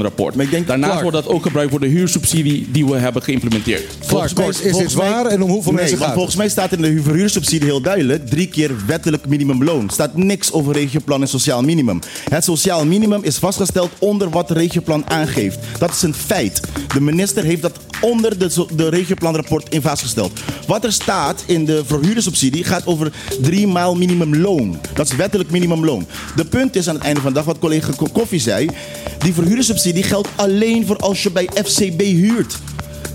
[0.03, 0.67] regioplanrapport.
[0.67, 1.11] Daarnaast Clark.
[1.11, 3.97] wordt dat ook gebruikt voor de huursubsidie die we hebben geïmplementeerd.
[3.99, 5.09] Volgens mij- volgens mij-
[5.75, 8.27] nee, want Volgens mij staat in de verhuursubsidie heel duidelijk...
[8.27, 9.89] drie keer wettelijk minimumloon.
[9.89, 11.99] staat niks over regioplan en sociaal minimum.
[12.29, 15.59] Het sociaal minimum is vastgesteld onder wat de regioplan aangeeft.
[15.79, 16.59] Dat is een feit.
[16.93, 20.39] De minister heeft dat onder de, de regioplanrapport in vastgesteld.
[20.67, 24.79] Wat er staat in de verhuursubsidie gaat over drie maal minimumloon.
[24.93, 26.05] Dat is wettelijk minimumloon.
[26.35, 28.69] De punt is aan het einde van de dag, wat collega Ko- Koffie zei...
[29.19, 32.57] die verhuursubsidie geldt alleen voor als je bij FCB huurt.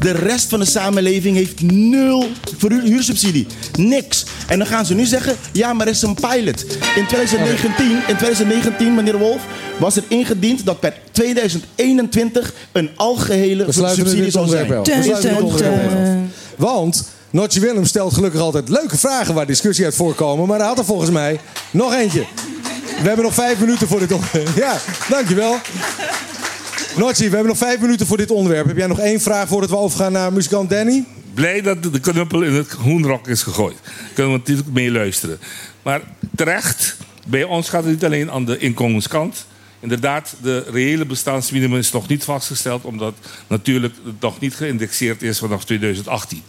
[0.01, 3.47] De rest van de samenleving heeft nul verhuursubsidie.
[3.79, 4.25] Niks.
[4.47, 6.65] En dan gaan ze nu zeggen, ja, maar er is een pilot.
[6.97, 9.43] In 2019, in 2019 meneer Wolf,
[9.79, 14.69] was er ingediend dat per 2021 een algehele subsidie zou zijn.
[14.69, 14.85] wel.
[14.85, 16.27] We sluiten dit onderwerp wel.
[16.57, 20.47] Want Notje Willem stelt gelukkig altijd leuke vragen waar discussie uit voorkomen.
[20.47, 22.25] Maar hij had er volgens mij nog eentje.
[23.03, 24.57] We hebben nog vijf minuten voor dit onderwerp.
[24.57, 24.77] Ja,
[25.09, 25.57] dankjewel.
[26.97, 28.67] Notje, we hebben nog vijf minuten voor dit onderwerp.
[28.67, 31.05] Heb jij nog één vraag voordat we overgaan naar muzikant Danny?
[31.35, 33.77] Blij dat de knuppel in het hoenrok is gegooid.
[34.15, 35.39] Kunnen we natuurlijk mee luisteren.
[35.83, 36.01] Maar
[36.35, 39.47] terecht, bij ons gaat het niet alleen aan de inkomenskant.
[39.81, 43.15] Inderdaad, de reële bestaansminimum is nog niet vastgesteld, omdat
[43.47, 46.43] natuurlijk het nog niet geïndexeerd is vanaf 2018.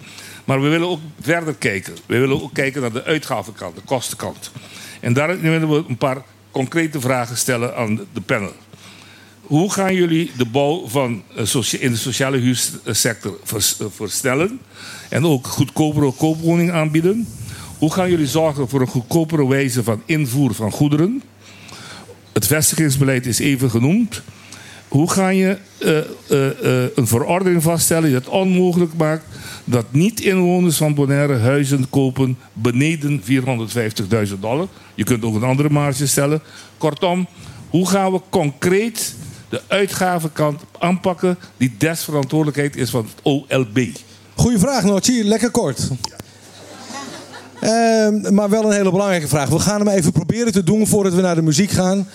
[0.46, 1.94] Maar we willen ook verder kijken.
[2.06, 4.52] We willen ook kijken naar de uitgavenkant, de kostenkant.
[5.00, 6.22] En daar willen we een paar
[6.52, 8.54] concrete vragen stellen aan de panel.
[9.50, 13.78] Hoe gaan jullie de bouw van, eh, in de sociale huursector vers-
[14.24, 14.43] eh?
[15.10, 17.28] En ook goedkopere koopwoning aanbieden?
[17.78, 21.22] Hoe gaan jullie zorgen voor een goedkopere wijze van invoer van goederen?
[22.34, 24.22] Het vestigingsbeleid is even genoemd.
[24.88, 25.97] Hoe ga je eh,
[26.95, 29.26] een verordening vaststellen die het onmogelijk maakt
[29.64, 34.68] dat niet-inwoners van Bonaire huizen kopen beneden 450.000 dollar?
[34.95, 36.41] Je kunt ook een andere marge stellen.
[36.78, 37.28] Kortom,
[37.70, 39.16] hoe gaan we concreet
[39.50, 43.88] de uitgavenkant aanpakken die desverantwoordelijkheid is van het OLB?
[44.36, 45.24] Goeie vraag, Notje.
[45.24, 45.88] Lekker kort.
[47.60, 49.50] Ehm, maar wel een hele belangrijke vraag.
[49.50, 52.08] We gaan hem even proberen te doen voordat we naar de muziek gaan.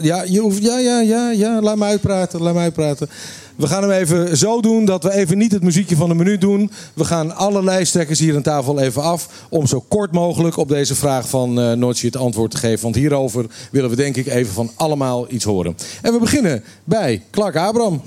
[0.00, 3.08] Ja, je hoeft, ja, ja, ja, ja, laat me uitpraten, laat me uitpraten.
[3.56, 6.40] We gaan hem even zo doen dat we even niet het muziekje van de minuut
[6.40, 6.70] doen.
[6.94, 9.46] We gaan alle lijsttrekkers hier aan tafel even af...
[9.48, 12.82] om zo kort mogelijk op deze vraag van eh Notje het antwoord te geven.
[12.82, 15.76] Want hierover willen we denk ik even van allemaal iets horen.
[16.02, 18.02] En we beginnen bij Clark Abram.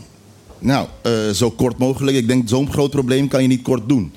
[0.60, 2.18] Nou, eh, zo kort mogelijk.
[2.18, 4.12] Ik denk, zo'n groot probleem kan je niet kort doen.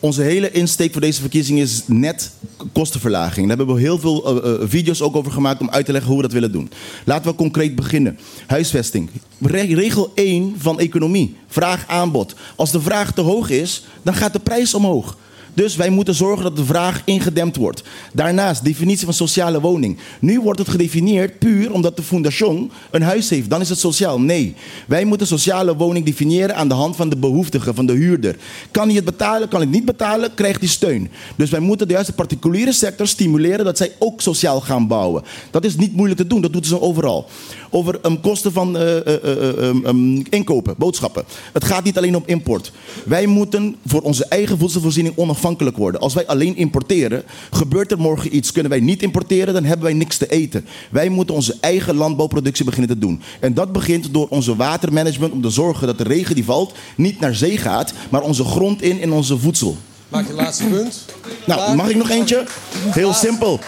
[0.00, 2.30] Onze hele insteek voor deze verkiezing is net
[2.72, 3.48] kostenverlaging.
[3.48, 6.10] Daar hebben we heel veel eh, eh, video's ook over gemaakt om uit te leggen
[6.10, 6.70] hoe we dat willen doen.
[7.04, 8.18] Laten we concreet beginnen.
[8.46, 9.10] Huisvesting.
[9.40, 11.36] Re- Regel 1 van economie.
[11.46, 12.34] Vraag aanbod.
[12.56, 15.16] Als de vraag te hoog is, dan gaat de prijs omhoog.
[15.58, 17.82] Dus wij moeten zorgen dat de vraag ingedempt wordt.
[18.12, 19.98] Daarnaast, definitie van sociale woning.
[20.20, 23.50] Nu wordt het gedefinieerd puur omdat de fondation een huis heeft.
[23.50, 24.20] Dan is het sociaal.
[24.20, 24.54] Nee,
[24.86, 28.36] wij moeten sociale woning definiëren aan de hand van de behoeftige, van de huurder.
[28.70, 31.10] Kan hij het betalen, kan hij het niet betalen, krijgt hij steun.
[31.36, 35.22] Dus wij moeten de juiste particuliere sector stimuleren dat zij ook sociaal gaan bouwen.
[35.50, 37.26] Dat is niet moeilijk te doen, dat doen ze overal.
[37.70, 41.24] Over um, kosten van eh, eh, eh, eh, um, um, inkopen, boodschappen.
[41.52, 42.72] Het gaat niet alleen om import.
[43.04, 46.00] Wij moeten voor onze eigen voedselvoorziening onafhankelijk worden.
[46.00, 48.52] Als wij alleen importeren, gebeurt er morgen iets.
[48.52, 50.64] Kunnen wij niet importeren, dan hebben wij niks te eten.
[50.90, 53.22] Wij moeten onze eigen landbouwproductie beginnen te doen.
[53.40, 57.20] En dat begint door onze watermanagement om te zorgen dat de regen die valt niet
[57.20, 59.76] naar zee gaat, maar onze grond in in onze voedsel.
[60.08, 61.04] Maak je laatste punt.
[61.46, 62.44] Nou, mag ik nog eentje?
[62.74, 63.60] Heel simpel.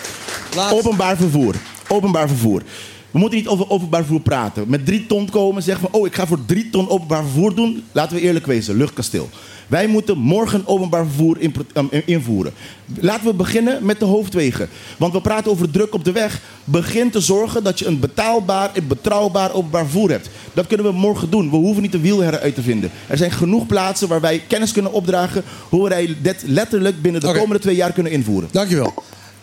[0.72, 1.55] Openbaar vervoer.
[1.89, 2.62] Openbaar vervoer.
[3.11, 4.64] We moeten niet over openbaar vervoer praten.
[4.68, 7.85] Met drie ton komen zeggen van, oh, ik ga voor drie ton openbaar vervoer doen.
[7.93, 9.28] Laten we eerlijk wezen, luchtkasteel.
[9.71, 11.39] Wij moeten morgen openbaar vervoer
[11.75, 12.53] um, invoeren.
[13.01, 14.68] Laten we beginnen met de hoofdwegen.
[14.99, 16.41] Want we praten over druk op de weg.
[16.64, 20.29] Begin te zorgen dat je een betaalbaar en betrouwbaar openbaar vervoer hebt.
[20.53, 21.51] Dat kunnen we morgen doen.
[21.51, 22.91] We hoeven niet de wielherren uit te vinden.
[23.07, 25.43] Er zijn genoeg plaatsen waar wij kennis kunnen opdragen...
[25.68, 28.49] hoe wij dit letterlijk binnen de komende twee jaar kunnen invoeren.
[28.53, 28.95] Dankjewel.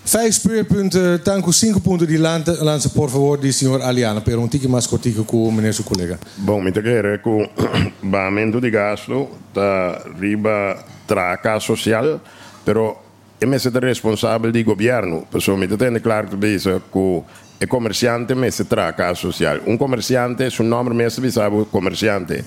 [0.08, 4.48] Vijf speerpunten, tanco cinco punten die lante, lance por favor di signor Aliana per un
[4.48, 6.18] tiki mas cortico con meneer su collega.
[6.36, 7.46] Bom, me te quero com
[8.10, 12.22] pagamento de gasto da riba traca social,
[12.64, 12.98] pero
[13.42, 15.26] é me ser responsável do governo.
[15.30, 19.60] Pessoal, me tem claro que dizer que o comerciante me se traca social.
[19.68, 22.46] Um comerciante, seu nome me se sabe comerciante.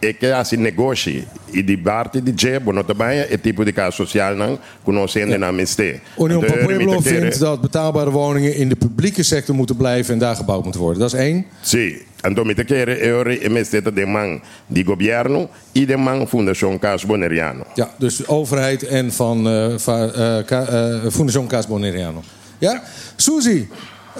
[0.00, 3.90] E che asi negoci i di parte di je bono tabaya e tipo di casa
[3.90, 6.00] social nang conoscendo na miste.
[6.16, 10.36] Union De Pueblo vindt dat betaalbare woningen in de publieke sector moeten blijven en daar
[10.36, 11.00] gebouwd moeten worden.
[11.00, 11.44] Dat is één.
[11.60, 16.78] Sì, anto te chiede euro e mesteta de man di governo e de man Fundación
[16.78, 17.64] Cas Boneriano.
[17.74, 22.22] Ja, dus de overheid en van eh va- eh, Ka- eh, Fundación Cas Boneriano.
[22.58, 22.82] Ja?
[23.16, 23.66] Suzy,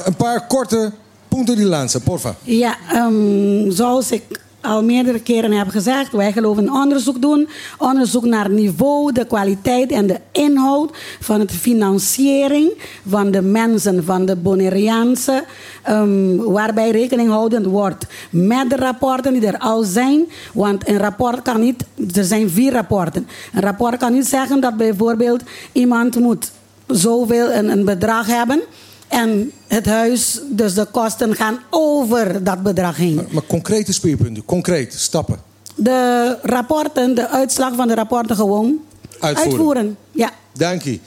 [0.05, 0.93] een paar korte
[1.29, 2.35] punten die lanza, porfa.
[2.43, 4.23] Ja, ehm, zoals ik
[4.61, 7.49] al meerdere keren heb gezegd, wij geloven onderzoek doen.
[7.79, 10.91] Onderzoek naar het niveau, de kwaliteit en de inhoud
[11.21, 12.73] van de financiering
[13.09, 15.45] van de mensen, van de Bonaireaanse,
[15.83, 20.27] ehm, waarbij rekening gehouden wordt met de rapporten die er al zijn.
[20.53, 21.85] Want een rapport kan niet,
[22.15, 23.27] er zijn vier rapporten.
[23.53, 25.43] Een rapport kan niet zeggen dat bijvoorbeeld
[25.73, 26.51] iemand moet
[26.87, 28.63] zoveel een, een bedrag hebben.
[29.11, 33.27] En het huis, dus de kosten gaan over dat bedrag heen.
[33.31, 35.39] Maar concrete speerpunten, concreet, stappen.
[35.75, 38.81] De rapporten, de uitslag van de rapporten gewoon
[39.21, 39.97] Uitvoeren.
[40.13, 40.33] Ja.
[40.53, 40.99] Dank je.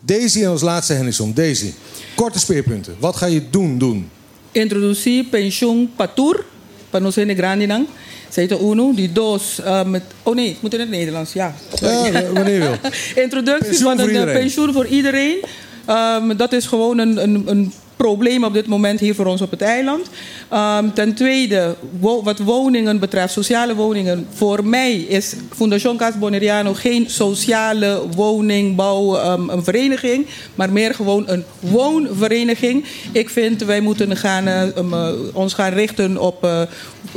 [0.00, 1.34] Daisy en als laatste Henderson.
[1.34, 1.72] Daisy,
[2.14, 2.96] korte speerpunten.
[2.98, 4.10] Wat ga je doen, doen?
[4.52, 6.44] Introducir pensioen patur,
[6.90, 7.86] panosene grandinang.
[8.28, 10.02] Te uno, die doos eh, met...
[10.22, 11.54] Oh nee, het moet in het Nederlands, ja.
[11.80, 12.90] Ja, wanneer wil.
[13.24, 15.44] Introductie Pensioen van een eh, pensioen voor iedereen.
[15.86, 19.50] Ehm, dat is gewoon een, een, een probleem op dit moment hier voor ons op
[19.50, 20.06] het eiland.
[20.48, 24.26] Ehm, ten tweede, wo- wat woningen betreft, sociale woningen.
[24.34, 31.24] Voor mij is Fundación Cas Boneriano geen sociale woningbouw, ehm, een vereniging, maar meer gewoon
[31.26, 32.84] een woonvereniging.
[33.12, 36.60] Ik vind wij moeten gaan, eh, um, eh, ons gaan richten op eh,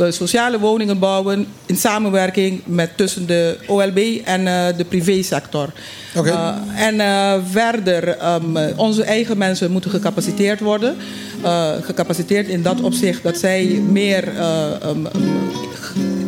[0.10, 4.44] sociale woningen bouwen in samenwerking met tussen de OLB en
[4.78, 5.70] de privésector.
[6.16, 6.30] Oké.
[6.30, 6.56] Eh,
[6.88, 6.96] en
[7.52, 10.68] verder, ehm, eh, onze eigen mensen moeten gecapaciteerd worden.
[11.44, 15.06] Eh, gecapaciteerd in dat opzicht dat zij meer eh, ehm,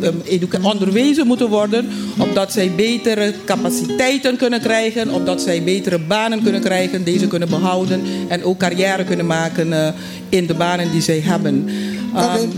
[0.02, 1.88] ehm, educa- onderwezen moeten worden.
[2.18, 5.10] Opdat zij betere capaciteiten kunnen krijgen.
[5.10, 7.04] Opdat zij betere banen kunnen krijgen.
[7.04, 8.02] Deze kunnen behouden.
[8.28, 9.88] En ook carrière kunnen maken eh,
[10.28, 11.68] in de banen die zij hebben.
[12.14, 12.48] Ehm,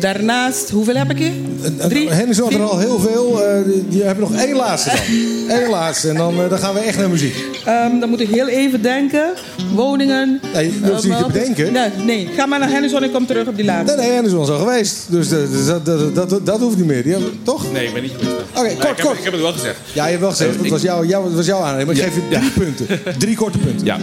[0.00, 1.32] daarnaast, hoeveel heb ik hier?
[1.88, 2.08] Drie?
[2.10, 3.42] Henderson had er al heel veel.
[3.46, 5.56] eh, die- die hebben nog één laatste dan.
[5.62, 6.08] Eén laatste.
[6.08, 7.34] En dan, eh, dan gaan we echt naar muziek.
[7.64, 9.32] Ehm, dan moet ik heel even denken.
[9.74, 10.40] Woningen.
[10.54, 11.72] Nee, je hoeft Ehm, niet te bedenken.
[11.72, 13.96] Nee, nee, ga maar naar Henderson en kom terug op die laatste.
[13.96, 15.06] Nee, nee, Henderson is al geweest.
[15.08, 17.02] Dus eh, dus dat, dat, dat, dat, dat hoeft niet meer.
[17.02, 17.72] Die hebben- toch?
[17.72, 18.36] Nee, ik ben niet geweest.
[18.54, 19.18] Oké, kort, ik, heb, kort.
[19.18, 19.76] ik heb het wel gezegd.
[19.92, 20.50] Ja, je hebt wel gezegd.
[20.50, 21.86] Eh, Het ik- was jouw jou, het was aanneming.
[21.86, 22.86] Maar ik Ja, geef je drie punten.
[23.18, 23.86] Drie korte punten.
[23.86, 23.98] Ja.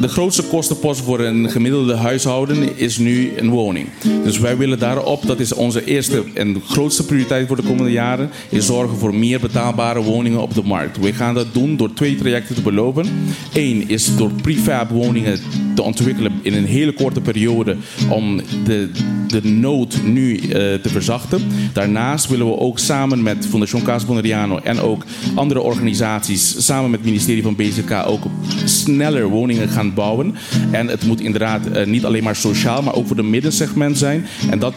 [0.00, 3.88] De grootste kostenpost voor een gemiddelde huishouden is nu een woning.
[4.24, 8.30] Dus wij willen daarop, dat is onze eerste en grootste prioriteit voor de komende jaren,
[8.48, 10.98] is zorgen voor meer betaalbare woningen op de markt.
[10.98, 13.06] We gaan dat doen door twee trajecten te belopen.
[13.52, 15.40] Eén is door prefab woningen
[15.74, 17.76] te ontwikkelen in een hele korte periode
[18.10, 18.90] om de,
[19.28, 21.40] de nood nu eh, te verzachten.
[21.72, 25.04] Daarnaast willen we ook samen met Fundación Cas Boneriano en ook
[25.34, 28.22] andere organisaties, samen met het ministerie van BZK, ook
[28.64, 30.34] sneller woningen gaan bouwen.
[30.70, 34.13] En het moet inderdaad eh, niet alleen maar sociaal, maar ook voor de middensegment zijn.
[34.50, 34.74] En dat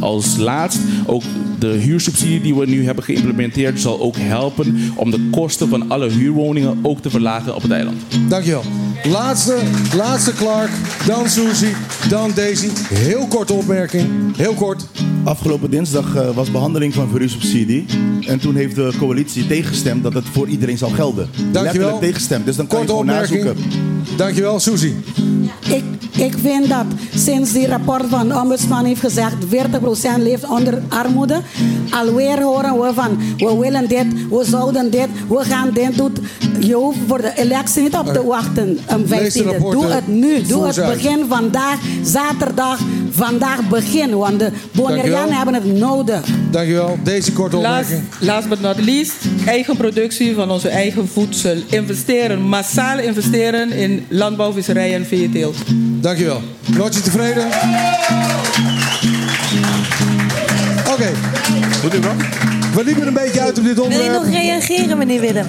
[0.00, 1.22] als laatst ook
[1.58, 6.08] de huursubsidie die we nu hebben geïmplementeerd zal ook helpen om de kosten van alle
[6.08, 7.96] huurwoningen ook te verlagen op het eiland.
[8.28, 8.62] Dankjewel.
[9.04, 9.56] Laatste,
[9.96, 10.70] laatste Clark,
[11.06, 11.72] dan Suzy,
[12.08, 12.68] dan Daisy.
[12.94, 14.86] Heel korte opmerking, heel kort.
[15.24, 17.84] Afgelopen dinsdag eh, was behandeling van verhuursubsidie.
[18.26, 21.28] En toen heeft de coalitie tegengestemd dat het voor iedereen zal gelden.
[21.34, 21.62] Dankjewel.
[21.62, 22.44] Letterlijk tegengestemd.
[22.46, 23.44] Dus dan kan je Korte gewoon opmerking.
[23.44, 24.16] nazoeken.
[24.16, 24.92] Dankjewel, Suzy.
[25.68, 25.84] Ik,
[26.16, 26.84] ik vind dat
[27.14, 29.34] sinds die rapport van de ombudsman heeft gezegd
[30.18, 31.40] 40% leeft onder armoede.
[31.90, 36.12] Alweer horen we van we willen dit, we zouden dit, we gaan dit doen.
[36.60, 38.78] Je hoeft voor de electie niet op te wachten.
[38.78, 39.44] 15e.
[39.44, 40.42] rapporten Doe het nu.
[40.42, 42.78] Doe het begin vandaag, zaterdag,
[43.10, 44.16] vandaag begin.
[44.16, 46.20] Want de Bonaireanen hebben het nodig.
[46.50, 46.98] Dankjewel.
[47.02, 48.08] Deze korte Last, opmerking.
[48.20, 49.14] last but not least,
[49.46, 51.56] eigen productie van onze eigen voedsel.
[51.68, 55.56] Investeren, massaal investeren in landbouw, visserij en veeteelt.
[56.02, 56.42] Dankjewel.
[56.76, 57.46] Lotje tevreden?
[60.92, 61.10] Oké.
[61.82, 62.12] Moet ik nog?
[62.74, 64.22] We liepen een beetje uit op dit Wil je onderwerp.
[64.24, 65.46] nog reageren, meneer Willem?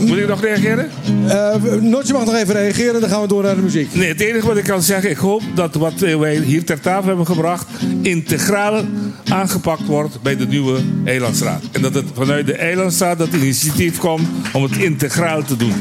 [0.00, 0.90] Moet ik nog reageren?
[1.28, 3.94] Eh, Notje mag nog even reageren, dan gaan we door naar de muziek.
[3.94, 6.80] Nee, het enige wat ik kan zeggen, ik hoop dat wat eh, wij hier ter
[6.80, 7.66] tafel hebben gebracht,
[8.02, 8.84] integraal
[9.28, 11.62] aangepakt wordt bij de nieuwe Eilandsraad.
[11.72, 15.72] En dat het vanuit de Eilandsraad dat initiatief komt om het integraal te doen.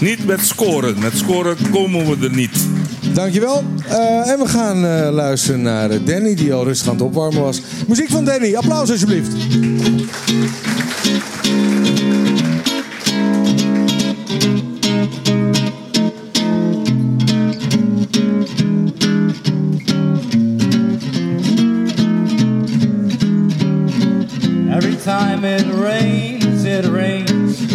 [0.00, 0.94] Niet met scoren.
[0.98, 2.66] Met scoren komen we er niet.
[3.16, 3.62] Dankjewel.
[3.88, 7.42] Eh en we gaan eh, luisteren naar eh, Danny, die al rustig aan het opwarmen
[7.42, 7.60] was.
[7.86, 9.32] Muziek van Danny, applaus alsjeblieft.
[25.72, 27.66] rains, it rains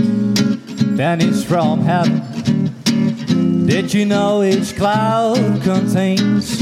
[0.97, 2.40] pennies from heaven.
[3.71, 6.61] Did you know each cloud contains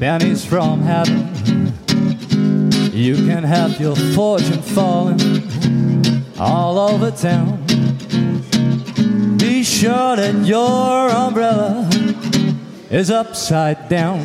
[0.00, 1.74] pennies from heaven?
[2.94, 5.20] You can have your fortune falling
[6.40, 7.62] all over town.
[9.36, 11.86] Be sure that your umbrella
[12.90, 14.24] is upside down.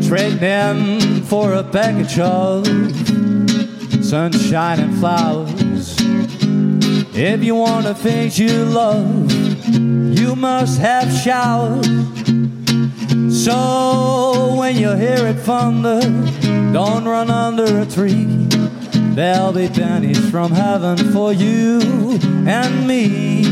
[0.00, 2.66] Trade them for a package of
[4.02, 5.96] sunshine and flowers.
[7.14, 9.33] If you want the things you love,
[10.24, 11.86] you must have showers.
[13.44, 16.00] So when you hear it thunder,
[16.72, 18.24] don't run under a tree.
[19.16, 21.80] There'll be pennies from heaven for you
[22.46, 23.44] and me.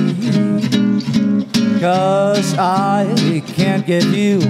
[1.79, 4.41] Cause I can't give you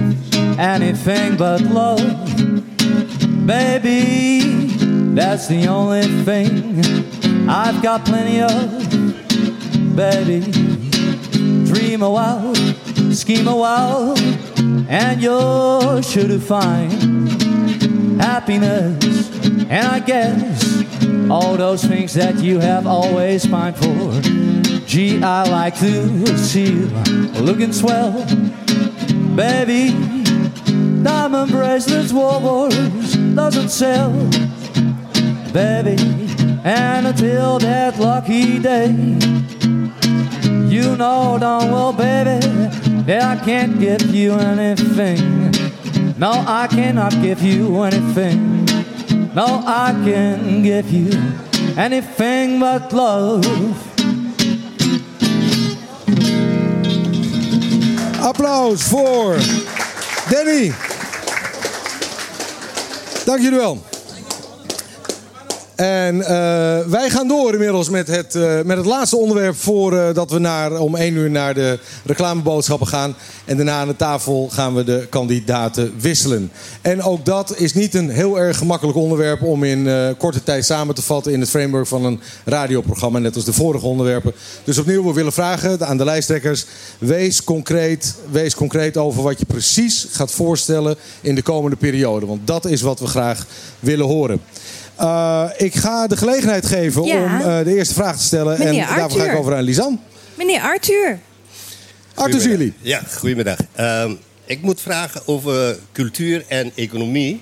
[0.57, 2.07] anything but love.
[3.45, 4.39] Baby,
[5.13, 8.93] that's the only thing I've got plenty of.
[9.95, 10.72] Baby,
[11.73, 12.53] dream a while,
[13.11, 14.15] scheme a while,
[14.89, 16.91] and you're sure to find
[18.21, 19.31] happiness.
[19.69, 20.83] And I guess
[21.31, 24.21] all those things that you have always pined for.
[24.85, 26.87] Gee, I like to see you
[27.41, 28.11] looking swell,
[29.35, 29.91] baby.
[31.03, 34.11] Diamond bracelets, Woolworths doesn't sell,
[35.51, 35.97] baby.
[36.63, 39.32] And until that lucky day,
[40.73, 42.39] you know darn well, baby,
[43.05, 45.51] that I can't give you anything.
[46.17, 48.65] No, I cannot give you anything.
[49.35, 51.11] No, I can give you
[51.77, 53.45] anything but love.
[58.21, 59.37] Applaus voor
[60.29, 60.73] Danny.
[63.25, 63.92] Dank jullie wel.
[65.75, 66.27] En eh,
[66.87, 70.79] wij gaan door inmiddels met het, eh, met het laatste onderwerp voordat dat we naar,
[70.79, 73.15] om 1 uur naar de reclameboodschappen gaan.
[73.45, 76.51] En daarna aan de tafel gaan we de kandidaten wisselen.
[76.81, 80.65] En ook dat is niet een heel erg gemakkelijk onderwerp om in eh, korte tijd
[80.65, 84.33] samen te vatten in het framework van een radioprogramma, net als de vorige onderwerpen.
[84.63, 86.65] Dus opnieuw, we willen vragen aan de lijsttrekkers:
[86.97, 92.25] wees concreet, wees concreet over wat je precies gaat voorstellen in de komende periode.
[92.25, 93.45] Want dat is wat we graag
[93.79, 94.41] willen horen.
[95.03, 97.23] Uh, ik ga de gelegenheid geven Ja.
[97.23, 98.59] om uh, de eerste vraag te stellen.
[98.59, 99.97] Meneer en daarvoor ga ik over aan Lisanne.
[100.37, 101.19] Meneer Arthur.
[102.13, 102.73] Arthur Zuli.
[102.81, 103.57] Ja, goedemiddag.
[103.73, 104.13] Ehm,
[104.45, 107.41] ik moet vragen over cultuur en economie.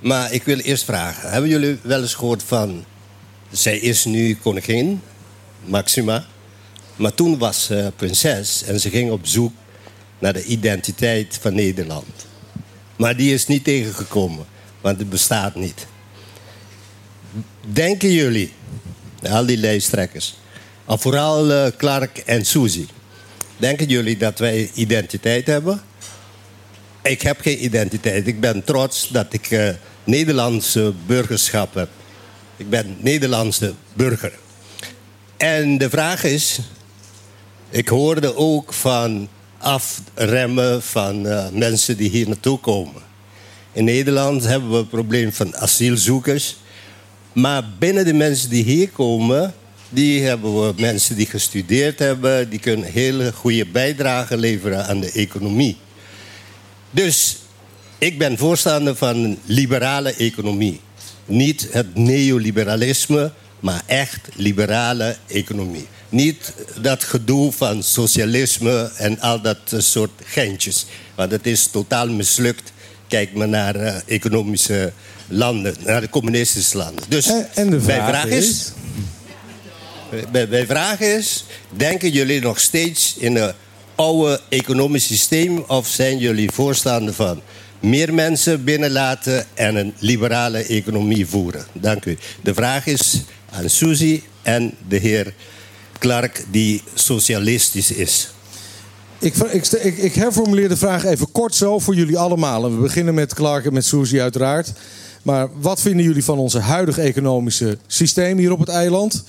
[0.00, 1.30] Maar ik wil eerst vragen.
[1.30, 2.84] Hebben jullie wel eens gehoord van...
[3.50, 5.00] Zij is nu koningin,
[5.64, 6.24] Maxima.
[6.96, 9.52] Maar toen was ze prinses en ze ging op zoek
[10.18, 12.26] naar de identiteit van Nederland.
[12.96, 14.44] Maar die is niet tegengekomen,
[14.80, 15.86] want het bestaat niet.
[17.72, 18.52] Denken jullie,
[19.22, 20.34] al die lijsttrekkers,
[20.86, 22.86] vooral eh, Clark en Suzy,
[23.56, 25.82] denken jullie dat wij identiteit hebben?
[27.02, 28.26] Ik heb geen identiteit.
[28.26, 29.68] Ik ben trots dat ik eh,
[30.04, 31.88] Nederlandse burgerschap heb.
[32.56, 34.32] Ik ben Nederlandse burger.
[35.36, 36.58] En de vraag is,
[37.70, 43.02] ik hoorde ook van afremmen van eh, mensen die hier naartoe komen.
[43.72, 46.56] In Nederland hebben we het probleem van asielzoekers.
[47.34, 49.54] Maar binnen de mensen die hier komen,
[49.88, 55.12] die hebben we mensen die gestudeerd hebben, die kunnen hele goede bijdrage leveren aan de
[55.12, 55.76] economie.
[56.90, 57.36] Dus
[57.98, 60.80] ik ben voorstander van een liberale economie.
[61.26, 65.86] Niet het neoliberalisme, maar echt liberale economie.
[66.08, 70.86] Niet dat gedoe van socialisme en al dat soort geintjes.
[71.14, 72.72] Want dat is totaal mislukt.
[73.08, 74.92] Kijk maar naar eh, economische
[75.28, 77.04] landen, naar de communistische landen.
[77.08, 78.48] Dus en de mijn vraag vraag is...
[78.48, 78.72] is-
[80.32, 81.44] Mijn, mijn vraag is:
[81.76, 83.52] denken jullie nog steeds in een
[83.94, 87.40] oude economisch systeem of zijn jullie voorstander van
[87.80, 91.64] meer mensen binnenlaten en een liberale economie voeren?
[91.72, 92.18] Dank u.
[92.42, 93.20] De vraag is
[93.50, 95.34] aan Suzy en de heer
[95.98, 98.28] Clark, die socialistisch is.
[99.18, 102.64] Ik, ik, ik, ik herformuleer de vraag even kort zo voor jullie allemaal.
[102.64, 104.72] En we beginnen met Clark en met Suzy uiteraard.
[105.24, 109.24] Maar wat vinden jullie van onze huidige economische systeem hier op het eiland?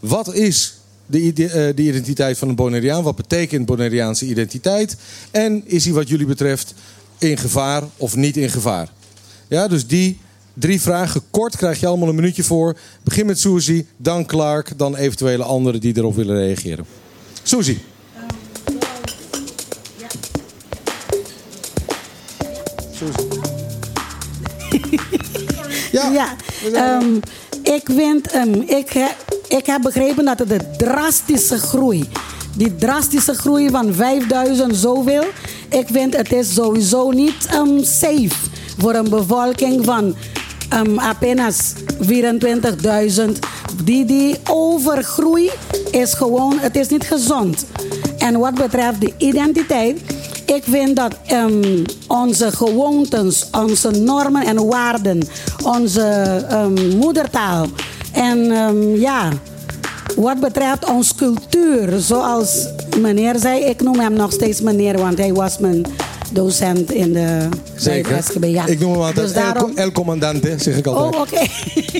[0.00, 0.74] Wat is
[1.06, 3.02] de, eh, de identiteit van een Bonaireaan?
[3.02, 4.96] Wat betekent Bonaireaanse identiteit?
[5.30, 6.74] En is die wat jullie betreft
[7.18, 8.88] in gevaar of niet in gevaar?
[9.48, 10.18] Ja, dus die
[10.54, 12.76] drie vragen kort krijg je allemaal een minuutje voor.
[13.02, 16.84] Begin met Suzy, dan Clark, dan eventuele anderen die erop willen reageren.
[17.42, 17.76] Suzy.
[26.12, 26.28] Ja,
[26.72, 27.14] ehm,
[27.62, 29.16] ik, vind, ehm, ik, he-
[29.56, 32.08] ik heb begrepen dat het de drastische groei,
[32.56, 35.24] die drastische groei van 5000 zoveel,
[35.68, 38.30] ik vind het is sowieso niet ehm, safe
[38.78, 40.14] voor een bevolking van
[40.74, 43.38] um, apenas 24.000.
[43.84, 45.50] Die, die overgroei
[45.90, 47.64] is gewoon, het is niet gezond.
[48.18, 50.00] En wat betreft de identiteit,
[50.50, 55.22] ik vind dat ehm, onze gewoontes, onze normen en waarden,
[55.64, 56.02] onze
[56.48, 57.66] ehm, moedertaal
[58.12, 59.28] en ehm, ja,
[60.16, 62.66] wat betreft onze cultuur, zoals
[63.00, 65.86] meneer zei, ik noem hem nog steeds meneer, want hij was mijn
[66.32, 68.16] docent in de Zeker.
[68.16, 68.44] het SGB.
[68.44, 68.66] Ja.
[68.66, 71.14] Ik noem hem altijd Dus daarom- El Commandante, zeg ik altijd.
[71.14, 71.46] Oh, oké.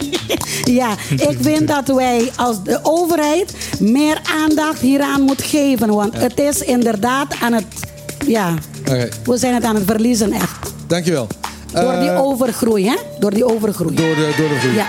[0.81, 5.89] ja, ik vind dat wij als de overheid meer aandacht hieraan moet geven.
[5.95, 7.65] Want het is inderdaad aan het...
[8.27, 8.55] Ja,
[9.25, 10.73] we zijn het aan het verliezen echt.
[10.87, 11.27] dankjewel.
[11.73, 12.95] Door die Eh, overgroei, hè?
[13.19, 13.95] Door die overgroei.
[13.95, 14.75] Door de, door de groei.
[14.75, 14.87] Ja.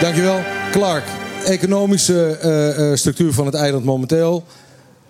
[0.00, 0.38] Dankjewel.
[0.70, 1.04] Clark,
[1.44, 4.44] economische eh, eh, structuur van het eiland momenteel.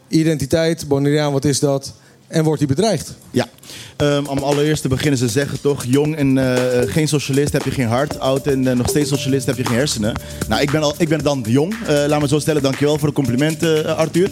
[0.09, 1.93] Identiteit, Bonaireaan, wat is dat?
[2.27, 3.15] En wordt die bedreigd?
[3.31, 3.49] Ja,
[3.97, 7.71] Ehm, om allereerst te beginnen ze zeggen toch, jong en eh, geen socialist heb je
[7.71, 10.15] geen hart, oud en eh, nog steeds socialist heb je geen hersenen.
[10.49, 13.09] Nou, ik ben, al, ik ben dan jong, eh, laat me zo stellen, dankjewel voor
[13.09, 14.31] de complimenten eh, Arthur.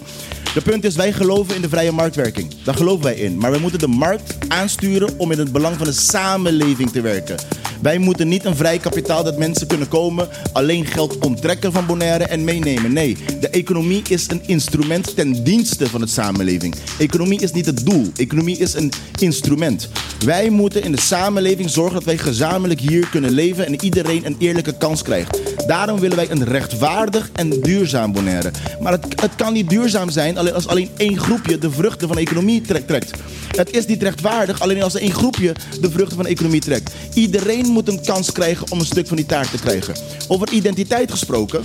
[0.55, 2.55] De punt is, wij geloven in de vrije marktwerking.
[2.65, 3.39] Daar geloven wij in.
[3.39, 7.37] Maar wij moeten de markt aansturen om in het belang van de samenleving te werken.
[7.83, 12.25] Wij moeten niet een vrij kapitaal dat mensen kunnen komen, alleen geld onttrekken van Bonaire
[12.25, 12.93] en meenemen.
[12.93, 16.75] Nee, de economie is een instrument ten dienste van de samenleving.
[16.99, 18.07] Economie is niet het doel.
[18.17, 19.89] Economie is een instrument.
[20.25, 24.37] Wij moeten in de samenleving zorgen dat wij gezamenlijk hier kunnen leven en iedereen een
[24.39, 25.41] eerlijke kans krijgt.
[25.67, 28.51] Daarom willen wij een rechtvaardig en duurzaam Bonaire.
[28.81, 32.19] Maar het, het kan niet duurzaam zijn alleen als alleen één groepje de vruchten van
[32.19, 33.11] economie trek- trekt.
[33.57, 36.95] Het is niet rechtvaardig alleen als één groepje de vruchten van de economie trekt.
[37.15, 39.95] Iedereen moet een kans krijgen om een stuk van die taart te krijgen.
[40.29, 41.65] Over identiteit gesproken.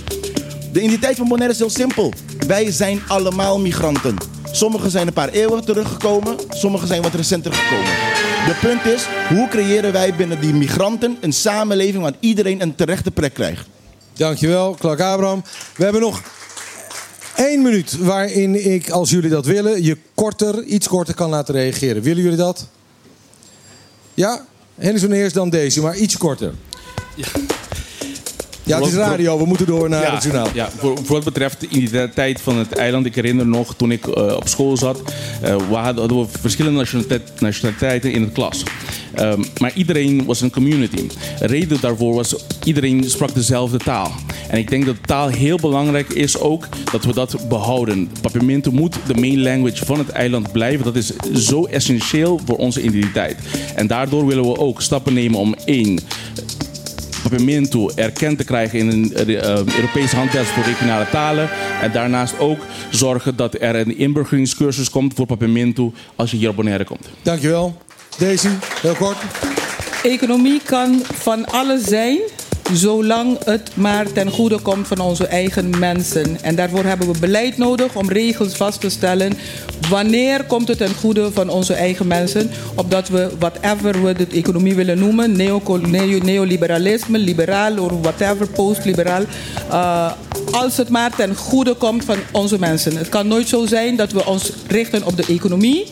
[0.72, 2.12] De identiteit van Bonaire is heel simpel.
[2.46, 4.16] Wij zijn allemaal migranten.
[4.52, 7.92] Sommigen zijn een paar eeuwen teruggekomen, sommigen zijn wat recenter gekomen.
[8.46, 13.10] De punt is, hoe creëren wij binnen die migranten een samenleving waar iedereen een terechte
[13.10, 13.66] plek krijgt?
[14.12, 15.42] Dankjewel, Clark Abraham.
[15.76, 16.22] We hebben nog
[17.36, 22.02] één minuut waarin ik, als jullie dat willen, je korter, iets korter kan laten reageren.
[22.02, 22.66] Willen jullie dat?
[24.14, 24.46] Ja?
[24.78, 26.52] Henderson eerst, dan deze, maar iets korter.
[27.14, 27.26] Ja,
[28.76, 30.48] het is radio, we moeten door naar het journaal.
[30.54, 33.06] Ja, voor, voor wat betreft de identiteit van het eiland.
[33.06, 35.02] Ik herinner nog toen ik eh, op school zat.
[35.42, 38.62] eh, we hadden, hadden we verschillende nationalite- nationaliteiten in de klas.
[39.14, 41.06] Ehm, maar iedereen was een community.
[41.38, 44.12] De reden daarvoor was iedereen sprak dezelfde taal.
[44.48, 48.10] En ik denk dat taal heel belangrijk is ook dat we dat behouden.
[48.20, 50.84] Papiamento moet de main language van het eiland blijven.
[50.84, 53.36] Dat is zo essentieel voor onze identiteit.
[53.74, 55.98] En daardoor willen we ook stappen nemen om één
[57.28, 59.44] Papiamento erkend te krijgen in een uh,
[59.76, 61.48] Europese handvest voor regionale talen.
[61.82, 62.58] En daarnaast ook
[62.90, 67.08] zorgen dat er een inburgeringscursus komt voor Papiamento als je hier op Bonaire komt.
[67.22, 67.76] Dankjewel.
[68.18, 68.48] Daisy,
[68.80, 69.16] heel kort.
[70.02, 72.18] Economie kan van alles zijn,
[72.72, 76.42] zolang het maar ten goede komt van onze eigen mensen.
[76.42, 79.32] En daarvoor hebben we beleid nodig om regels vast te stellen.
[79.88, 82.50] Wanneer komt het ten goede van onze eigen mensen?
[82.74, 85.36] Opdat we, whatever we de economie willen noemen,
[86.22, 89.22] neoliberalisme, liberaal of whatever, postliberaal.
[89.70, 90.12] eh,
[90.50, 92.96] als het maar ten goede komt van onze mensen.
[92.96, 95.86] Het kan nooit zo zijn dat we ons richten op de economie.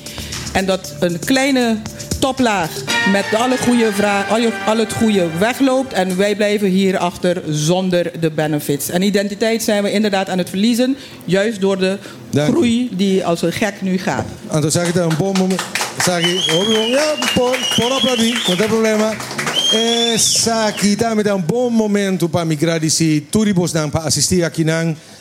[0.56, 1.76] En dat een kleine
[2.18, 2.70] toplaag
[3.12, 5.92] met alle goede vragen, al, al het goede wegloopt.
[5.92, 8.88] En wij blijven hier achter zonder de benefits.
[8.88, 10.96] En identiteit zijn we inderdaad aan het verliezen.
[11.24, 11.98] Juist door de
[12.32, 14.24] groei die als een gek nu gaat.
[14.46, 15.64] Anto, sa kita un buon momento.
[16.02, 19.14] Sa che, oh, ja, por, por applaudir, non c'è problema.
[19.72, 24.44] Eh, sa kita mi da un buon momento para migrare si turibus nang pa assistir
[24.44, 24.64] aqui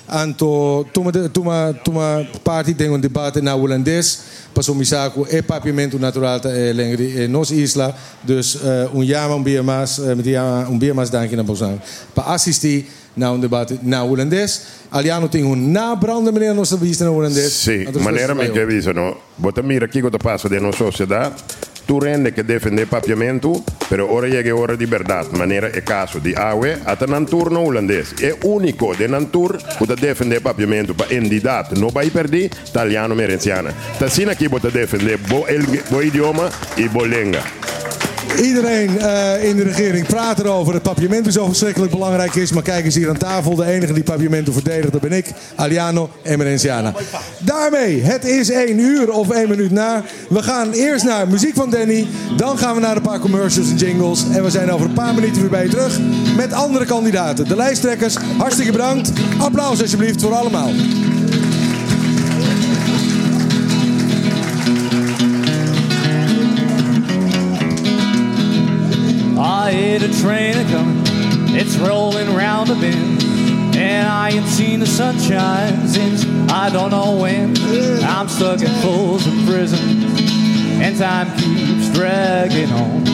[0.07, 4.19] anto tuma tuma tuma parti tem un debate na holandês
[4.53, 7.93] pas om isaku e papiamento natural ta e lengri e nos isla
[8.23, 11.43] dus uh, un jama un bia mas uh, met jama un bia mas danki na
[11.43, 11.79] bosang
[12.13, 12.85] pa assisti
[13.17, 17.53] na un debate na holandês aliano tem un na brande meneer nos vista na holandês
[17.53, 18.93] Sì, Anto, maneira dus- me que visto,
[19.37, 21.35] Bota mira aqui que passa de nossa sociedade.
[21.85, 25.29] Tu rende que defende papiamento, pero ora chega a hora de verdade.
[25.37, 28.15] Maneira é caso de AUE, até nan turno holandês.
[28.21, 31.79] É único de nan tur que defende papiamento para entidade.
[31.79, 33.71] Não vai perder italiano merenciana.
[33.99, 37.64] Tá assim aqui bota defender bo, el, bo idioma e bo língua.
[38.43, 42.51] Iedereen eh, in de regering praat erover dat papiamento zo verschrikkelijk belangrijk is.
[42.51, 43.55] Maar kijk eens hier aan tafel.
[43.55, 46.93] De enige die papiamento verdedigt, dat ben ik, Aliano Emerenciana.
[47.39, 50.03] Daarmee, het is één uur of één minuut na.
[50.29, 52.07] We gaan eerst naar muziek van Danny.
[52.37, 54.23] Dan gaan we naar een paar commercials en jingles.
[54.31, 55.99] En we zijn over een paar minuten weer bij je terug
[56.35, 57.47] met andere kandidaten.
[57.47, 59.11] De lijsttrekkers, hartstikke bedankt.
[59.37, 60.69] Applaus alsjeblieft voor allemaal.
[69.65, 71.01] I hear the train a coming,
[71.55, 73.23] it's rolling round the bend.
[73.75, 77.57] And I ain't seen the sunshine since I don't know when.
[78.03, 80.03] I'm stuck in Folsom Prison,
[80.83, 83.05] and time keeps dragging on.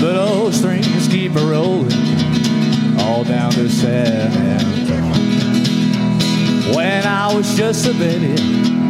[0.00, 1.90] But those strings keep a rolling
[3.00, 4.30] all down to San
[6.72, 8.40] When I was just a baby,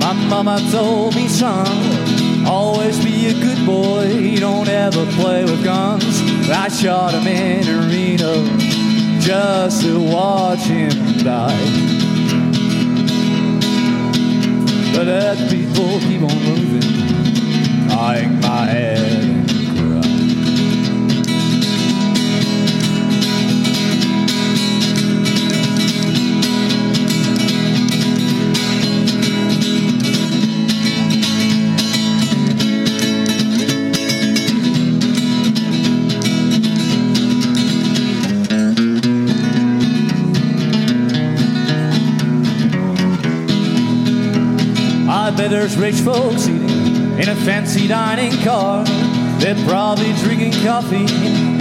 [0.00, 2.11] my mama told me, son,
[2.46, 6.20] always be a good boy, don't ever play with guns.
[6.48, 8.44] I shot him in a Reno
[9.20, 12.02] just to watch him die.
[14.94, 19.41] But as people keep on moving, I hang my head
[45.52, 48.84] there's rich folks eating in a fancy dining car.
[49.38, 51.04] They're probably drinking coffee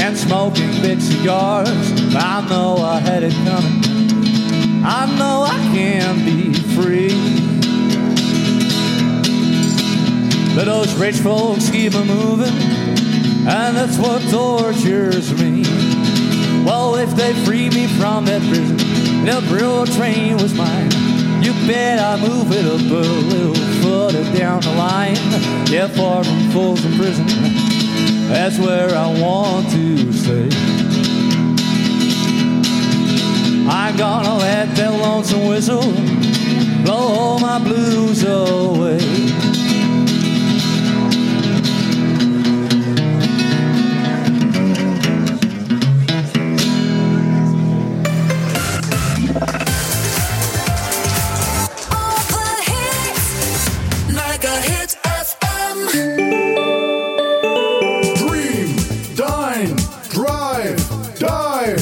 [0.01, 1.67] and smoking big cigars.
[2.15, 4.85] I know I had it coming.
[4.85, 7.09] I know I can be free.
[10.55, 12.55] But those rich folks keep on moving,
[13.45, 15.63] and that's what tortures me.
[16.63, 18.77] Well, if they free me from that prison,
[19.25, 20.91] the railroad train was mine.
[21.43, 23.60] You bet I move it up a little
[24.11, 25.15] down the line.
[25.69, 27.25] Yeah, far from Folsom Prison.
[28.27, 30.49] That's where I want to stay.
[33.69, 35.93] I'm gonna let that lonesome whistle
[36.83, 39.50] blow all my blues away.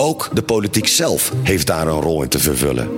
[0.00, 2.88] Ook de politiek zelf heeft daar een rol in te vervullen.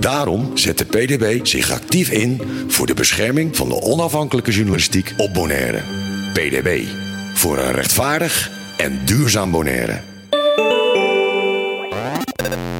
[0.00, 5.34] Daarom zet de PDB zich actief in voor de bescherming van de onafhankelijke journalistiek op
[5.34, 5.80] Bonaire.
[6.32, 6.82] PDB.
[7.34, 10.00] Voor een rechtvaardig en duurzaam Bonaire.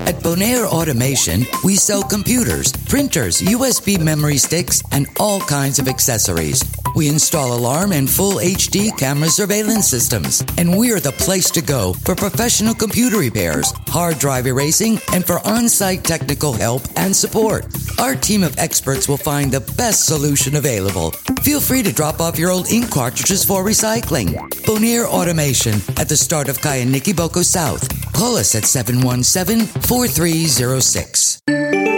[0.05, 6.61] At Bonaire Automation, we sell computers, printers, USB memory sticks, and all kinds of accessories.
[6.97, 11.93] We install alarm and full HD camera surveillance systems, and we're the place to go
[11.93, 17.67] for professional computer repairs, hard drive erasing, and for on site technical help and support.
[18.01, 21.11] Our team of experts will find the best solution available.
[21.43, 24.35] Feel free to drop off your old ink cartridges for recycling.
[24.65, 27.87] Bonier Automation at the start of Kayaniki Boko South.
[28.15, 31.96] Call us at 717 4306.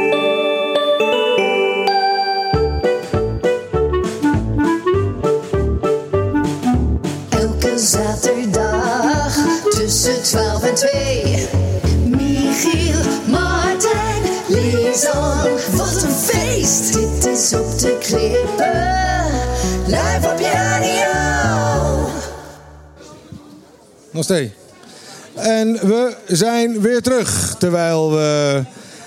[25.34, 27.54] En we zijn weer terug.
[27.58, 28.62] Terwijl we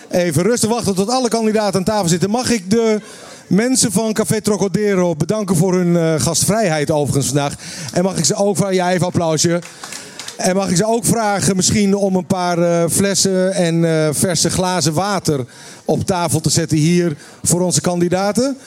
[0.09, 2.29] even rustig wachten tot alle kandidaten aan tafel zitten.
[2.29, 3.01] Mag ik de
[3.47, 7.55] mensen van Café Trocadero bedanken voor hun eh, gastvrijheid overigens vandaag.
[7.93, 8.75] En mag ik ze ook vragen...
[8.75, 9.61] Ja, even applausje.
[10.37, 14.49] En mag ik ze ook vragen misschien om een paar eh, flessen en eh, verse
[14.49, 15.45] glazen water
[15.85, 18.57] op tafel te zetten hier voor onze kandidaten?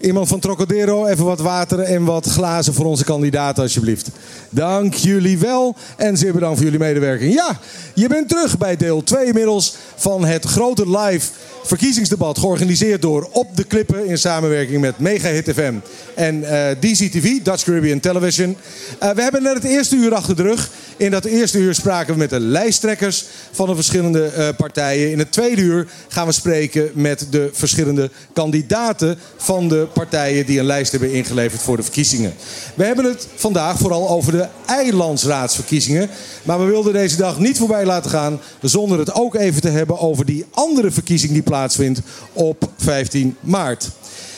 [0.00, 4.08] Iemand van Trocadero, even wat water en wat glazen voor onze kandidaten alsjeblieft.
[4.50, 7.34] Dank jullie wel en zeer bedankt voor jullie medewerking.
[7.34, 7.58] Ja,
[7.94, 11.30] je bent terug bij deel 2 inmiddels van het grote live
[11.62, 15.74] verkiezingsdebat georganiseerd door Op de Klippen in samenwerking met Mega Hit FM
[16.14, 18.56] en eh, DCTV, Dutch Caribbean Television.
[18.98, 20.70] Eh, we hebben net het eerste uur achter de rug.
[20.96, 25.10] In dat eerste uur spraken we met de lijsttrekkers van de verschillende eh, partijen.
[25.10, 30.58] In het tweede uur gaan we spreken met de verschillende kandidaten van de partijen die
[30.58, 32.34] een lijst hebben ingeleverd voor de verkiezingen.
[32.74, 36.10] We hebben het vandaag vooral over de eilandsraadsverkiezingen.
[36.42, 39.98] Maar we wilden deze dag niet voorbij laten gaan zonder het ook even te hebben
[39.98, 42.00] over die andere verkiezing die plaatsvindt
[42.32, 43.88] op 15 maart.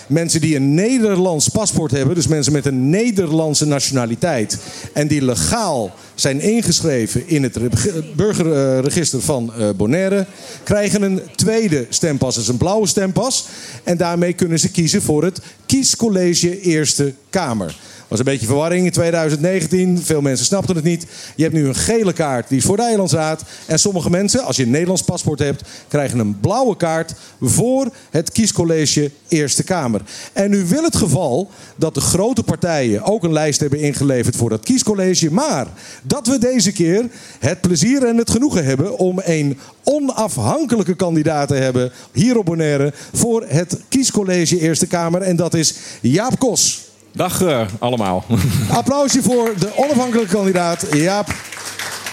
[0.06, 4.58] Mensen die een Nederlands paspoort hebben, dus mensen met een Nederlandse nationaliteit.
[4.92, 10.26] En die legaal zijn ingeschreven in het reg- burgerregister van eh, Bonaire,
[10.62, 12.36] krijgen een tweede stempas.
[12.36, 13.46] Is een blauwe stempas.
[13.84, 17.76] En daarmee kunnen ze kiezen voor het kiescollege Eerste Kamer.
[18.08, 20.02] was een beetje verwarring in 2019.
[20.02, 21.06] Veel mensen snapten het niet.
[21.36, 23.42] Je hebt nu een gele kaart, die voor de Eilandsraad.
[23.66, 25.62] En sommige mensen, als je een Nederlands paspoort hebt...
[25.88, 30.00] krijgen een blauwe kaart voor het kiescollege Eerste Kamer.
[30.32, 34.36] En nu wil het geval dat de grote partijen ook een lijst hebben ingeleverd...
[34.36, 35.32] voor dat kiescollege.
[35.32, 35.66] Maar
[36.02, 38.98] dat we deze keer het plezier en het genoegen hebben...
[38.98, 42.92] om een onafhankelijke kandidaat te hebben hier op Bonaire...
[43.12, 45.22] voor het kiescollege Eerste Kamer.
[45.22, 46.90] En dat is Jaap Kos.
[47.12, 48.24] Dag eh, allemaal.
[48.70, 51.34] Applausje voor de onafhankelijke kandidaat Jaap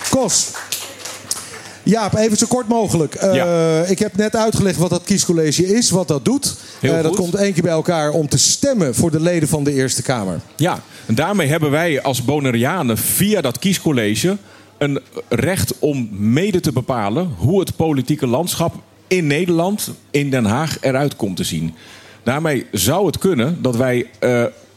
[0.09, 0.51] Kos.
[1.83, 3.15] Jaap, even zo kort mogelijk.
[3.15, 6.55] Eh, Ik heb net uitgelegd wat dat kiescollege is, wat dat doet.
[6.79, 9.63] Heel Eh, dat komt één keer bij elkaar om te stemmen voor de leden van
[9.63, 10.39] de Eerste Kamer.
[10.55, 14.37] Ja, en daarmee hebben wij als Bonaireanen via dat kiescollege
[14.77, 18.73] een recht om mede te bepalen hoe het politieke landschap
[19.07, 21.75] in Nederland, in Den Haag, eruit komt te zien.
[22.23, 24.09] Daarmee zou het kunnen dat wij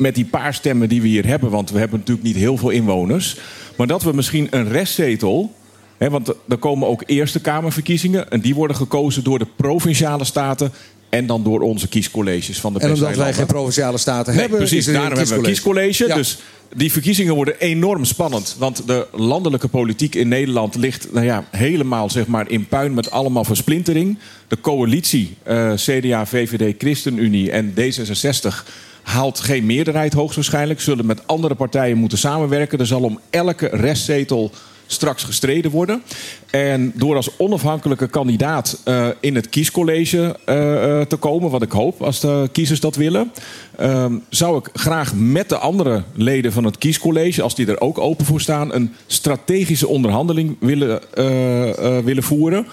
[0.03, 2.70] met die paar stemmen die we hier hebben, want we hebben natuurlijk niet heel veel
[2.70, 3.36] inwoners,
[3.76, 5.55] maar dat we misschien een restzetel.
[5.98, 8.30] Hè, want er komen ook Eerste Kamerverkiezingen.
[8.30, 10.72] En die worden gekozen door de provinciale staten.
[11.09, 14.59] En dan door onze kiescolleges van de En omdat wij geen provinciale staten Nee, hebben,
[14.59, 14.84] precies.
[14.84, 16.07] Daarom hebben we een kiescollege.
[16.07, 16.14] Ja.
[16.14, 16.38] Dus
[16.76, 18.57] die verkiezingen worden enorm spannend.
[18.59, 23.11] Want de landelijke politiek in Nederland ligt nou ja, helemaal zeg maar, in puin met
[23.11, 24.18] allemaal versplintering.
[24.48, 28.64] De coalitie eh, CDA, VVD, ChristenUnie en D66
[29.03, 30.80] haalt geen meerderheid hoogstwaarschijnlijk.
[30.80, 32.78] Zullen met andere partijen moeten samenwerken.
[32.78, 34.50] Er zal om elke restzetel
[34.92, 36.03] straks gestreden worden.
[36.50, 41.72] En door als onafhankelijke kandidaat eh, in het kiescollege eh, eh, te komen, wat ik
[41.72, 43.32] hoop als de kiezers dat willen,
[43.76, 47.98] ehm, zou ik graag met de andere leden van het kiescollege, als die er ook
[47.98, 51.00] open voor staan, een strategische onderhandeling willen,
[52.05, 52.66] willen voeren.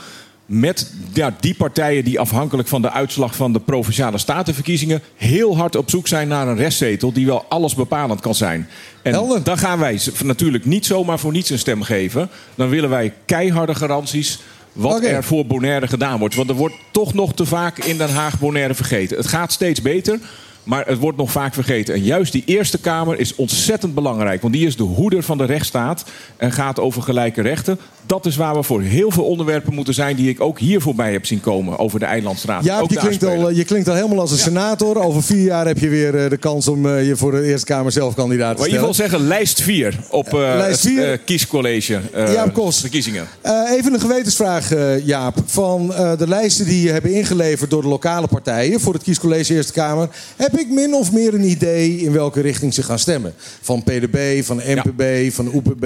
[0.51, 5.75] Met ja, die partijen die afhankelijk van de uitslag van de provinciale statenverkiezingen heel hard
[5.75, 8.67] op zoek zijn naar een restzetel die wel alles bepalend kan zijn.
[9.01, 12.29] En dan gaan wij natuurlijk niet zomaar voor niets een stem geven.
[12.55, 14.39] Dan willen wij keiharde garanties
[14.73, 16.35] wat er voor Bonaire gedaan wordt.
[16.35, 19.17] Want er wordt toch nog te vaak in Den Haag Bonaire vergeten.
[19.17, 20.19] Het gaat steeds beter.
[20.63, 21.93] Maar het wordt nog vaak vergeten.
[21.93, 24.41] En juist die Eerste Kamer is ontzettend belangrijk.
[24.41, 26.05] Want die is de hoeder van de rechtsstaat.
[26.37, 27.79] En gaat over gelijke rechten.
[28.09, 30.15] Dat is waar we voor heel veel onderwerpen moeten zijn.
[30.15, 31.77] die ik ook hier voorbij heb zien komen.
[31.79, 32.69] Over de Eilandstraat.
[32.81, 35.03] Ook je klinkt, al, je klinkt al helemaal als een senator.
[35.03, 37.65] Over vier jaar heb je weer eh, de kans om eh, je voor de Eerste
[37.65, 39.09] Kamer zelf kandidaat te Maar in ieder stellen.
[39.09, 41.11] geval zeggen lijst 4 op eh, lijst het vier.
[41.11, 41.99] eh, kiescollege.
[42.13, 42.79] eh, Jaap Kos.
[42.79, 43.27] Verkiezingen.
[43.41, 45.35] Eh, even een gewetensvraag, eh, Jaap.
[45.45, 49.53] Van eh, de lijsten die je hebben ingeleverd door de lokale partijen voor het kiescollege
[49.53, 53.33] Eerste Kamer, heb ik min of meer een idee in welke richting ze gaan stemmen.
[53.61, 55.85] Van PDB, van MPB, van OPB.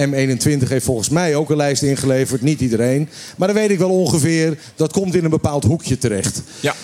[0.00, 3.08] M21 heeft volgens mij ook een lijst ingeleverd, niet iedereen.
[3.36, 6.42] Maar dan weet ik wel ongeveer, dat komt in een bepaald hoekje terecht.
[6.60, 6.74] Ja.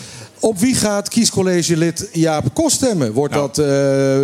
[0.42, 3.12] Op wie gaat kiescollegelid Jaap Kos stemmen?
[3.12, 3.46] Wordt Nou.
[3.46, 3.64] dat eh,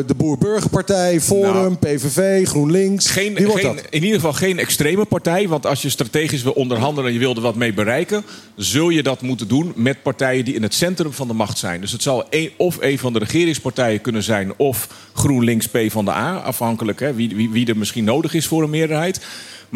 [0.07, 3.11] de Boer-Burgerpartij, Forum, PVV, GroenLinks?
[3.11, 3.85] Geen, Wie wordt geen- dat?
[3.91, 5.49] in ieder geval geen extreme partij.
[5.49, 8.25] Want als je strategisch wil onderhandelen en je wil er wat mee bereiken...
[8.57, 11.81] zul je dat moeten doen met partijen die in het centrum van de macht zijn.
[11.81, 14.53] Dus het zal een, of een van de regeringspartijen kunnen zijn...
[14.57, 18.47] of GroenLinks P van de A, afhankelijk hè, wie, wie, wie er misschien nodig is
[18.47, 19.21] voor een meerderheid.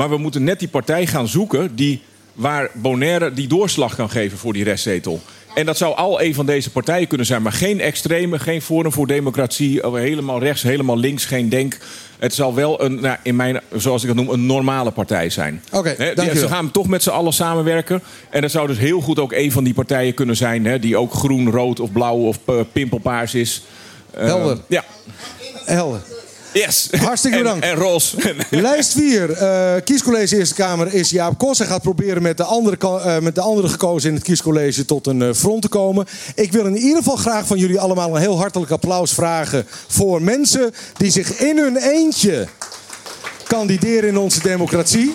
[0.00, 1.74] Maar we moeten net die partij gaan zoeken...
[1.74, 2.02] die
[2.34, 5.20] waar Bonaire die doorslag kan geven voor die restzetel.
[5.54, 7.42] En dat zou al een van deze partijen kunnen zijn.
[7.42, 9.86] Maar geen extreme, geen Forum voor Democratie.
[9.86, 11.78] oh, Helemaal rechts, helemaal links, geen Denk.
[12.18, 15.62] Het zal wel een, nou, in mijn, zoals ik het noem, een normale partij zijn.
[15.72, 16.36] Oké, dankjewel.
[16.36, 18.02] Ze gaan toch met z'n allen samenwerken.
[18.30, 20.64] En dat zou dus heel goed ook een van die partijen kunnen zijn...
[20.64, 23.62] Hè, die ook groen, rood of blauw of eh, pimpelpaars is.
[24.16, 24.58] Helder.
[24.68, 24.84] Ja.
[25.64, 26.00] Helder.
[26.52, 26.88] Yes.
[26.90, 27.64] Hartstikke En- bedankt.
[27.64, 28.16] En, roze.
[28.50, 31.58] Lijst 4, eh, kiescollege Eerste Kamer is Jaap Kos.
[31.58, 35.06] Hij gaat proberen met de andere, eh, met de andere gekozen in het kiescollege tot
[35.06, 36.06] een eh, front te komen.
[36.34, 40.22] Ik wil in ieder geval graag van jullie allemaal een heel hartelijk applaus vragen voor
[40.22, 42.46] mensen die zich in hun eentje
[43.46, 45.14] kandideren in onze democratie.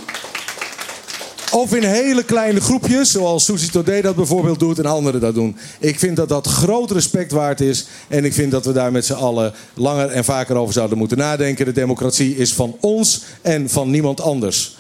[1.56, 5.58] Of in hele kleine groepjes, zoals Susie Todé dat bijvoorbeeld doet en anderen dat doen.
[5.80, 7.86] Ik vind dat dat groot respect waard is.
[8.08, 11.18] En ik vind dat we daar met z'n allen langer en vaker over zouden moeten
[11.18, 11.66] nadenken.
[11.66, 14.78] De democratie is van ons en van niemand anders.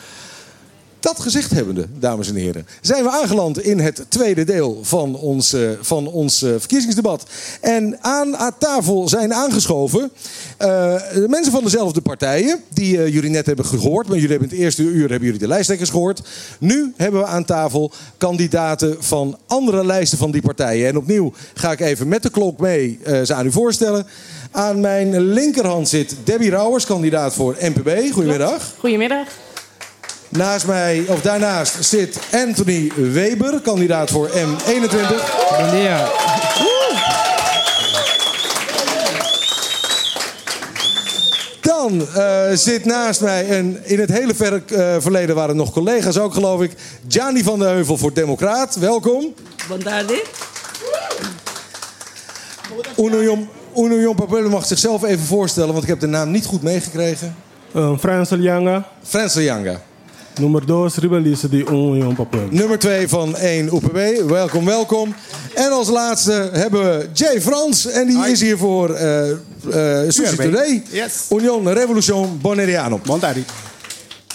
[1.06, 5.54] Dat gezegd hebbende, dames en heren, zijn we aangeland in het tweede deel van ons,
[5.54, 7.24] eh, van ons eh, verkiezingsdebat.
[7.62, 10.12] En aan, tafel zijn aangeschoven
[10.58, 10.68] eh,
[11.14, 14.08] de mensen van dezelfde partijen, die jullie net hebben gehoord.
[14.08, 16.22] Maar jullie hebben in het eerste uur hebben jullie de lijsttrekkers gehoord.
[16.60, 20.88] Nu hebben we aan tafel kandidaten van andere lijsten van die partijen.
[20.88, 24.06] En opnieuw ga ik even met de klok mee ze aan u voorstellen.
[24.52, 28.12] Aan mijn linkerhand zit Debbie Rauwers, kandidaat voor NPB.
[28.12, 28.74] Goedemiddag.
[28.78, 29.28] Goedemiddag.
[30.38, 34.34] Naast mij, of daarnaast zit Anthony Weber, kandidaat voor M21.
[41.62, 46.18] Dan eh, zit naast mij, en in het hele verre eh, verleden waren nog collega's
[46.18, 46.72] ook geloof ik,
[47.08, 48.76] Gianni van der Heuvel voor Democraat.
[48.76, 49.34] Welkom.
[49.68, 50.22] Bontardi.
[52.98, 57.36] Union, Union Papel mag zichzelf even voorstellen, want ik heb de naam niet goed meegekregen.
[57.76, 58.88] Uh, Yanga.
[59.04, 59.82] Fransel Yanga.
[60.40, 62.48] Número 2, Rebelice de União Papel.
[62.50, 64.30] Nummer 2 van 1 UPB.
[64.30, 65.16] Welkom, welkom.
[65.54, 67.86] En als laatste hebben we Jay Frans.
[67.86, 69.38] En die is hier voor eh eh
[70.08, 70.42] Sushi URB.
[70.42, 70.84] Today.
[70.92, 71.26] Yes.
[71.30, 73.00] Union Revolution Bonaireano.
[73.06, 73.46] Montari.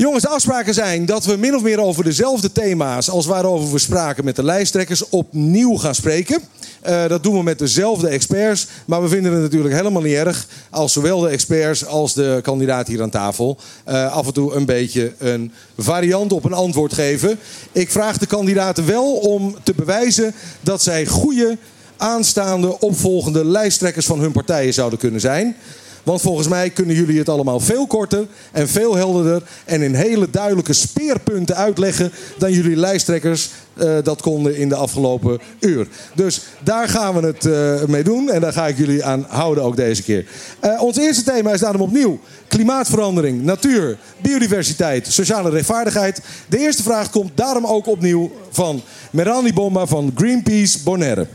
[0.01, 3.79] Jongens, de afspraken zijn dat we min of meer over dezelfde thema's als waarover we
[3.79, 6.43] spraken met de lijsttrekkers opnieuw gaan spreken.
[6.81, 8.67] Eh, dat doen we met dezelfde experts.
[8.85, 12.87] Maar we vinden het natuurlijk helemaal niet erg als zowel de experts als de kandidaat
[12.87, 17.39] hier aan tafel eh, af en toe een beetje een variant op een antwoord geven.
[17.73, 21.59] Ik vraag de kandidaten wel om te bewijzen dat zij goede,
[21.97, 25.57] aanstaande, opvolgende lijsttrekkers van hun partijen zouden kunnen zijn.
[26.03, 30.31] Want volgens mij kunnen jullie het allemaal veel korter en veel helderder en in hele
[30.31, 35.89] duidelijke speerpunten uitleggen dan jullie lijsttrekkers eh, dat konden in de afgelopen uur.
[36.15, 39.65] Dus daar gaan we het eh, mee doen en daar ga ik jullie aan houden
[39.65, 40.27] ook deze keer.
[40.61, 46.21] Eh, ons eerste thema is daarom opnieuw klimaatverandering, natuur, biodiversiteit, sociale rechtvaardigheid.
[46.49, 51.27] De eerste vraag komt daarom ook opnieuw van Merani Bomba van Greenpeace Bonaire.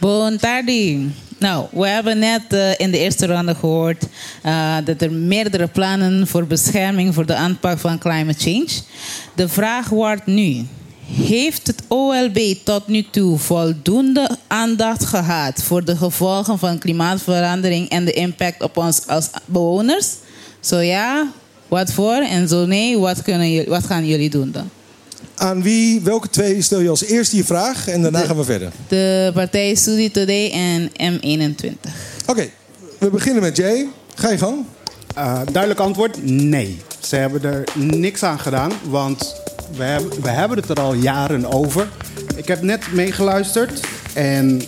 [0.00, 1.12] Bon tardi.
[1.38, 4.04] Nou, we hebben net eh, in de eerste ronde gehoord
[4.42, 8.70] eh, dat er meerdere plannen voor bescherming voor de aanpak van climate change.
[9.34, 10.66] De vraag wordt nu:
[11.06, 18.04] heeft het OLB tot nu toe voldoende aandacht gehad voor de gevolgen van klimaatverandering en
[18.04, 20.08] de impact op ons als bewoners?
[20.60, 21.28] Zo ja,
[21.68, 22.14] wat voor?
[22.14, 23.22] En zo nee, wat,
[23.66, 24.70] wat gaan jullie doen dan?
[25.36, 28.72] Aan wie, welke twee stel je als eerste je vraag en daarna gaan we verder.
[28.88, 31.90] De partij Studie Today en M21.
[32.26, 32.48] Oké,
[32.98, 33.88] we beginnen met Jay.
[34.14, 34.64] Ga je gang.
[35.18, 36.78] Uh, duidelijk antwoord: nee.
[37.00, 39.34] Ze hebben er niks aan gedaan, want
[39.76, 41.88] we hebben, we hebben het er al jaren over.
[42.36, 43.80] Ik heb net meegeluisterd
[44.12, 44.60] en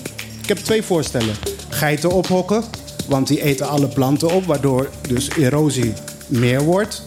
[0.43, 1.35] ik heb twee voorstellen.
[1.69, 2.65] Geiten ophokken,
[3.09, 5.93] want die eten alle planten op, waardoor dus erosie
[6.27, 7.06] meer wordt.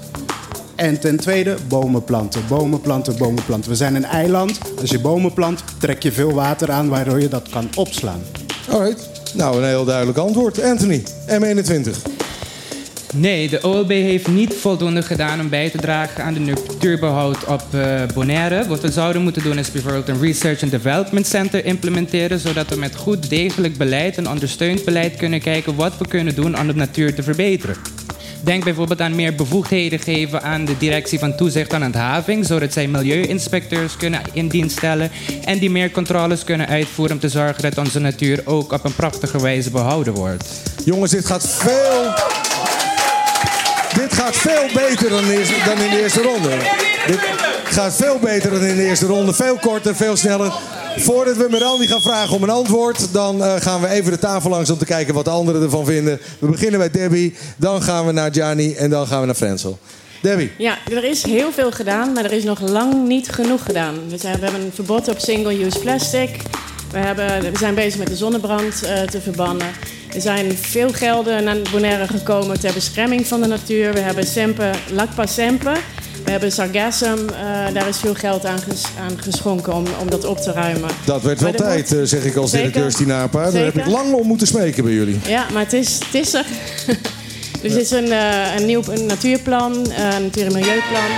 [0.80, 2.42] En ten tweede, bomen planten.
[2.48, 3.70] Bomen planten, bomen planten.
[3.70, 4.60] We zijn een eiland.
[4.82, 8.22] Als je bomen plant, trek je veel water aan, waardoor je dat kan opslaan.
[8.70, 9.10] Alright.
[9.34, 10.64] Nou, een heel duidelijk antwoord.
[10.64, 12.20] Anthony, M21.
[13.14, 17.64] Nee, de OLB heeft niet voldoende gedaan om bij te dragen aan de natuurbehoud op
[17.72, 18.68] eh, Bonaire.
[18.68, 22.76] Wat we zouden moeten doen is bijvoorbeeld een Research and Development Center implementeren, zodat we
[22.76, 26.76] met goed degelijk beleid en ondersteund beleid kunnen kijken wat we kunnen doen om de
[26.76, 27.76] natuur te verbeteren.
[28.50, 32.88] Denk bijvoorbeeld aan meer bevoegdheden geven aan de directie van toezicht en handhaving, zodat zij
[32.88, 35.12] milieuinspecteurs kunnen in dienst stellen
[35.46, 38.96] en die meer controles kunnen uitvoeren om te zorgen dat onze natuur ook op een
[38.96, 40.62] prachtige wijze behouden wordt.
[40.86, 42.14] Jongens, dit gaat veel.
[44.02, 46.58] Dit gaat veel beter dan, in de eerste ronde.
[47.08, 49.34] Dit gaat veel beter dan in de eerste ronde.
[49.34, 50.54] Veel korter, veel sneller.
[50.98, 54.50] Voordat we Mirandi gaan vragen om een antwoord, dan eh, gaan we even de tafel
[54.50, 56.20] langs om te kijken wat de anderen ervan vinden.
[56.40, 59.80] We beginnen bij Debbie, dan gaan we naar Gianni en dan gaan we naar Frensel.
[60.22, 60.52] Debbie.
[60.58, 63.96] Ja, er is heel veel gedaan, maar er is nog lang niet genoeg gedaan.
[64.10, 66.30] We, we hebben een verbod op single-use plastic.
[66.92, 69.68] We, hebben, we zijn bezig met de zonnebrand eh, te verbannen.
[70.14, 73.94] Er zijn veel gelden naar Bonaire gekomen ter bescherming van de natuur.
[73.94, 75.72] We hebben Sempe, Lakpa Sempe.
[76.26, 77.30] We hebben Sargassum.
[77.30, 80.90] eh, daar is veel geld aan, ges- aan geschonken om, om dat op te ruimen.
[81.06, 82.66] Dat werd wel tijd, wordt- eh, zeg ik als Zeker.
[82.68, 83.52] directeur Stinapa.
[83.52, 85.20] Daar heb ik lang om moeten smeken bij jullie.
[85.28, 86.46] Ja, maar het is, het is er.
[87.62, 91.10] Dus het is een, eh, een nieuw een natuurplan, een natuur- en milieuplan.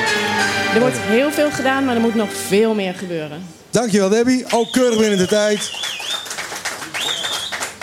[0.74, 3.42] Er wordt heel veel gedaan, maar er moet nog veel meer gebeuren.
[3.70, 4.46] Dankjewel Debbie.
[4.52, 5.70] Ook keurig binnen de tijd.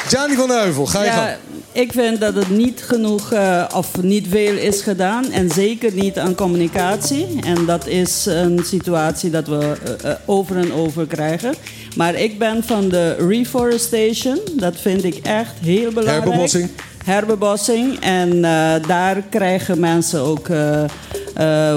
[0.09, 1.29] Gianni van Heuvel, ga je gang.
[1.29, 1.37] Ja,
[1.73, 5.31] ik vind dat het niet genoeg eh, of niet veel is gedaan.
[5.33, 7.27] En zeker niet aan communicatie.
[7.45, 11.55] En dat is een situatie dat we eh, eh, over en over krijgen.
[11.97, 14.39] Maar ik ben van de reforestation.
[14.57, 16.25] Dat vind ik echt heel belangrijk.
[16.25, 16.71] Herbebossing.
[17.05, 18.01] Herbebossing.
[18.01, 18.41] En
[18.87, 20.47] daar krijgen mensen ook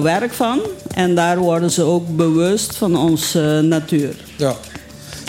[0.03, 0.59] werk van.
[0.93, 4.15] En daar worden ze ook bewust van onze natuur.
[4.37, 4.55] Ja.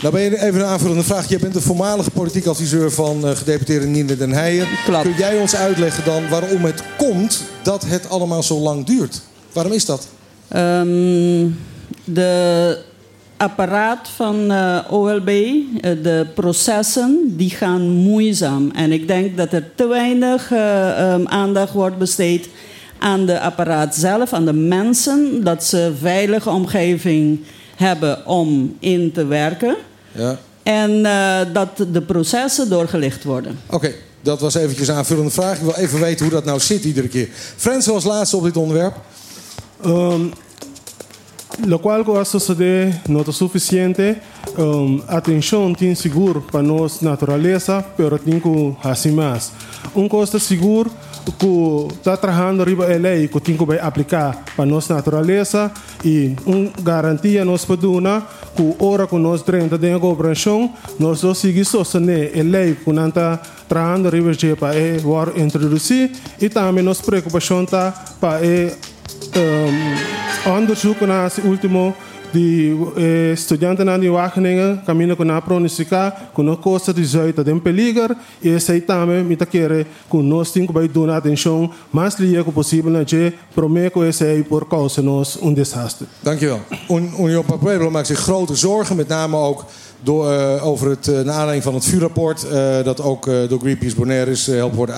[0.02, 1.28] Nou ben je even een aanvullende vraag.
[1.28, 4.66] Je bent de voormalige politiek adviseur van eh, gedeputeerde Nina den Heijen.
[5.02, 9.20] Kun jij ons uitleggen dan waarom het komt dat het allemaal zo lang duurt?
[9.52, 10.08] Waarom is dat?
[10.48, 11.48] Ehm,
[12.04, 12.78] de
[13.36, 18.70] apparaat van eh, OLB, eh, de processen, die gaan moeizaam.
[18.70, 22.48] En ik denk dat er te weinig eh, ehm, aandacht wordt besteed
[22.98, 25.44] aan de apparaat zelf, aan de mensen.
[25.44, 27.40] Dat ze een veilige omgeving
[27.76, 29.76] hebben om in te werken.
[30.12, 30.38] Ja.
[30.62, 33.58] En eh, dat de processen doorgelicht worden.
[33.66, 35.56] Oké, dat was eventjes een aanvullende vraag.
[35.56, 37.28] Ik wil even weten hoe dat nou zit iedere keer.
[37.56, 38.96] Frans was laatste op dit onderwerp.
[39.86, 40.32] Um,
[41.66, 44.20] lo cual va a suceder no es suficiente.
[44.58, 49.52] Um, atención tiene seguro para nuestra naturaleza, pero tiene que hacer más.
[49.94, 50.90] Un costo seguro
[51.38, 55.72] que está trabajando arriba de lei que tiene que aplicar para nuestra naturaleza
[56.02, 58.26] y una garantía nos peduna
[58.56, 63.08] que ahora que nos drenta de gobernación nos do seguir sostener a lei que não
[63.08, 68.74] está trabajando arriba de para eh, war introduzir y también nos preocupación está para eh,
[69.36, 71.94] um, onderzoek naar het último
[72.32, 75.40] die eh, studenten aan die Wageningen camino con a
[76.48, 80.88] a costa de zuid de peligro e sei também me taquere com nós tinha que
[80.88, 84.66] dar atenção mais liga possível na je prometo esse por
[85.54, 86.60] desastre Dankjewel.
[86.88, 89.64] Un- Union Papueblo maakt zich grote zorgen, met name ook
[90.02, 92.46] door, eh, over het, eh, naar aanleiding van het vuurrapport...
[92.84, 94.94] dat ook door Greenpeace Bonaire is helpen worden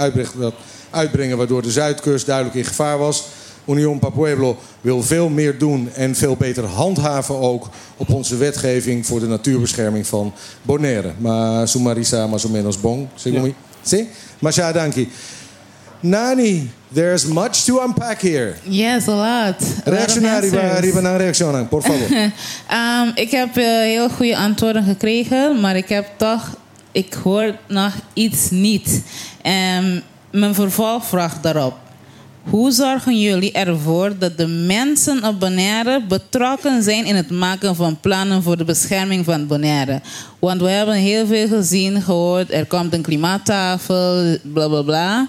[0.90, 1.36] uitbrengen...
[1.36, 3.24] waardoor de Zuidkust duidelijk in gevaar was.
[3.66, 7.68] Union Papueblo wil veel meer doen en veel beter handhaven ook...
[7.96, 10.32] op onze wetgeving voor de natuurbescherming van
[10.62, 11.12] Bonaire.
[11.18, 13.08] Maar Sumarisa más o menos bon?
[14.38, 15.08] Maar ja, dankie.
[16.00, 18.54] Nani, there's much to unpack here.
[18.62, 19.22] Yes, a lot.
[19.26, 20.76] A lot of Reaccionari, answers.
[20.76, 22.08] arriba naar reaccionari, por favor.
[22.68, 26.56] Ehm, ik heb eh, heel goede antwoorden gekregen, maar ik heb toch,
[26.92, 29.02] ik hoor nog iets niet.
[29.42, 30.00] Ehm,
[30.30, 31.74] mijn vervolgvraag daarop.
[32.44, 38.00] Hoe zorgen jullie ervoor dat de mensen op Bonaire betrokken zijn in het maken van
[38.00, 40.00] plannen voor de bescherming van Bonaire?
[40.38, 45.28] Want we hebben heel veel gezien, gehoord, er komt een klimaattafel, bla bla bla.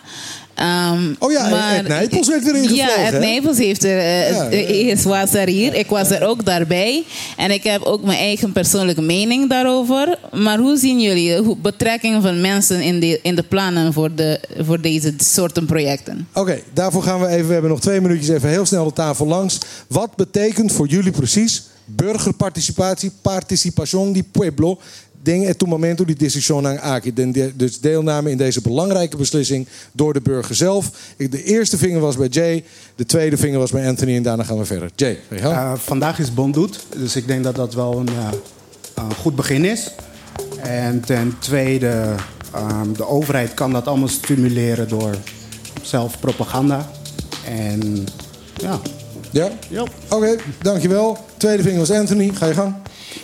[0.55, 3.19] Ehm, Oh ja, maar- Ed Nijpels werd erin gevlogen, Ja, Ed?
[3.19, 3.97] Nijpels heeft er,
[4.33, 5.73] Ja, is, was er hier.
[5.73, 7.03] Ik was er ook daarbij.
[7.37, 10.17] En ik heb ook mijn eigen persoonlijke mening daarover.
[10.31, 14.39] Maar hoe zien jullie hoe betrekking van mensen in de, in de plannen voor, de,
[14.59, 16.27] voor deze soorten projecten?
[16.33, 19.25] Oké, daarvoor gaan we even, we hebben nog twee minuutjes, even heel snel de tafel
[19.27, 19.57] langs.
[19.87, 24.79] Wat betekent voor jullie precies burgerparticipatie, participación di pueblo,
[25.25, 27.13] ding et tu momento di decisión aan aki.
[27.55, 30.89] Dus deelname in deze belangrijke beslissing door de burger zelf.
[31.17, 32.63] De eerste vinger was bij Jay,
[32.95, 34.89] de tweede vinger was bij Anthony en daarna gaan we verder.
[34.95, 35.55] Jay, ga je gang.
[35.55, 38.29] Eh, vandaag is Bondoet, dus ik denk dat dat wel een, eh,
[38.95, 39.91] een goed begin is.
[40.61, 42.15] En ten tweede,
[42.53, 45.15] ehm, de overheid kan dat allemaal stimuleren door
[45.81, 46.89] zelf propaganda.
[47.45, 48.07] En
[48.55, 48.79] ja.
[49.31, 49.83] Ja?
[50.09, 51.17] Oké, dankjewel.
[51.37, 52.73] Tweede vinger was Anthony, ga je gang.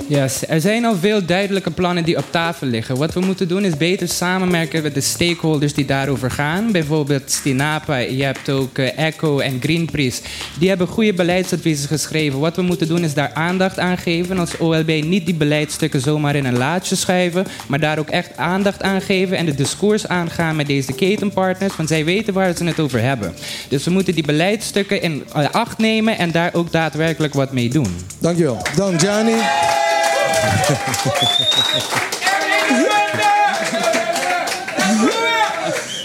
[0.07, 2.97] Yes, er zijn al veel duidelijke plannen die op tafel liggen.
[2.97, 6.71] Wat we moeten doen is beter samenwerken met de stakeholders die daarover gaan.
[6.71, 10.21] Bijvoorbeeld Stinapa, je hebt ook eh, ECHO en Greenpeace.
[10.59, 12.39] Die hebben goede beleidsadviezen geschreven.
[12.39, 14.39] Wat we moeten doen is daar aandacht aan geven.
[14.39, 18.81] Als OLB niet die beleidsstukken zomaar in een laadje schuiven, maar daar ook echt aandacht
[18.81, 22.79] aan geven en de discours aangaan met deze ketenpartners, want zij weten waar ze het
[22.79, 23.33] over hebben.
[23.67, 27.69] Dus we moeten die beleidsstukken in eh, acht nemen en daar ook daadwerkelijk wat mee
[27.69, 27.95] doen.
[28.19, 28.61] Dankjewel.
[28.75, 29.80] Dan Gianni.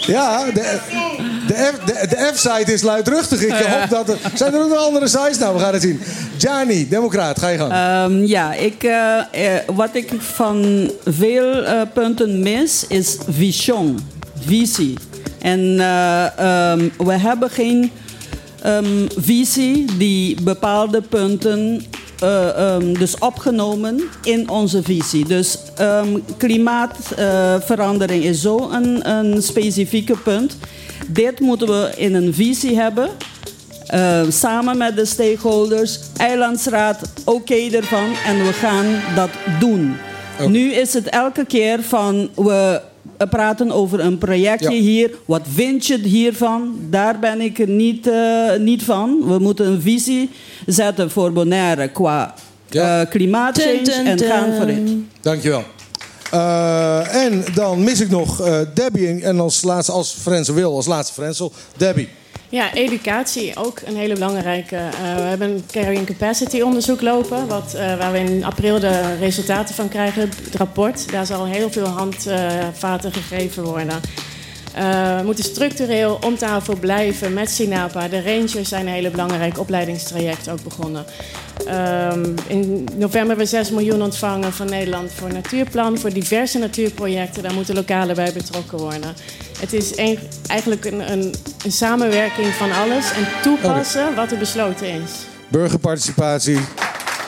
[0.07, 0.79] Ja, de,
[2.09, 3.41] de F-site is luidruchtig.
[3.41, 4.17] Ik hoop dat er...
[4.33, 5.37] Zijn er ook nog andere sites?
[5.37, 5.99] Nou, we gaan het zien.
[6.37, 7.71] Gianni, democraat, ga je gang.
[7.71, 13.99] Ehm, ja, ik, eh, eh, wat ik van veel eh, punten mis is vision,
[14.45, 14.97] visie.
[15.39, 17.91] En eh, ehm, we hebben geen
[18.61, 21.85] ehm, visie die bepaalde punten
[22.19, 25.25] eh, ehm, dus opgenomen in onze visie.
[25.25, 30.57] Dus ehm, klimaatverandering is zo een, een specifieke punt.
[31.07, 33.09] Dit moeten we in een visie hebben.
[33.87, 38.85] Eh, samen met de stakeholders, eilandsraad, oké ervan en we gaan
[39.15, 39.29] dat
[39.59, 39.95] doen.
[40.47, 42.81] Nu is het elke keer van we
[43.29, 44.81] praten over een projectje Ja.
[44.81, 45.11] hier.
[45.25, 46.79] Wat vind je hiervan?
[46.89, 49.23] Daar ben ik niet, eh, niet van.
[49.27, 50.29] We moeten een visie
[50.65, 52.33] zetten voor Bonaire qua
[52.69, 54.89] eh klimaatchange Dun, dun, en gaan voor het.
[55.21, 55.63] Dankjewel.
[56.31, 60.85] Eh, en dan mis ik nog eh, Debbie en als laatste, als Frensel wil, als
[60.85, 61.51] laatste Frensel.
[61.77, 62.09] Debbie.
[62.49, 64.75] Ja, educatie ook een hele belangrijke.
[64.75, 69.17] Eh, we hebben een carrying capacity onderzoek lopen, wat, eh, waar we in april de
[69.17, 71.11] resultaten van krijgen, het rapport.
[71.11, 74.01] Daar zal heel veel handvaten gegeven worden.
[74.77, 78.07] Eh, we moeten structureel om tafel blijven met Sinapa.
[78.07, 81.05] De Rangers zijn een hele belangrijk opleidingstraject ook begonnen.
[81.67, 87.43] Ehm, in november hebben we 6 miljoen ontvangen van Nederland voor natuurplan, voor diverse natuurprojecten.
[87.43, 89.13] Daar moeten lokalen bij betrokken worden.
[89.59, 91.33] Het is een- eigenlijk een, een,
[91.65, 95.11] een samenwerking van alles en toepassen wat er besloten is.
[95.47, 96.59] Burgerparticipatie,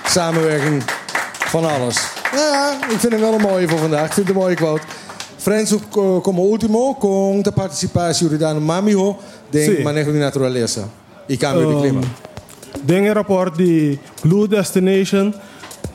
[0.06, 0.84] samenwerking,
[1.34, 1.98] van alles.
[2.34, 4.06] Nou ja, ik vind hem wel een mooie voor vandaag.
[4.06, 4.82] Ik vind het een mooie quote.
[5.40, 9.18] Frensel co- como último, con de participatie de mamiho,
[9.52, 9.84] denk Sí.
[9.84, 10.88] manejo de naturaleza.
[11.28, 12.02] Y cambio de clima.
[12.84, 15.34] Dengue rapport di Blue Destination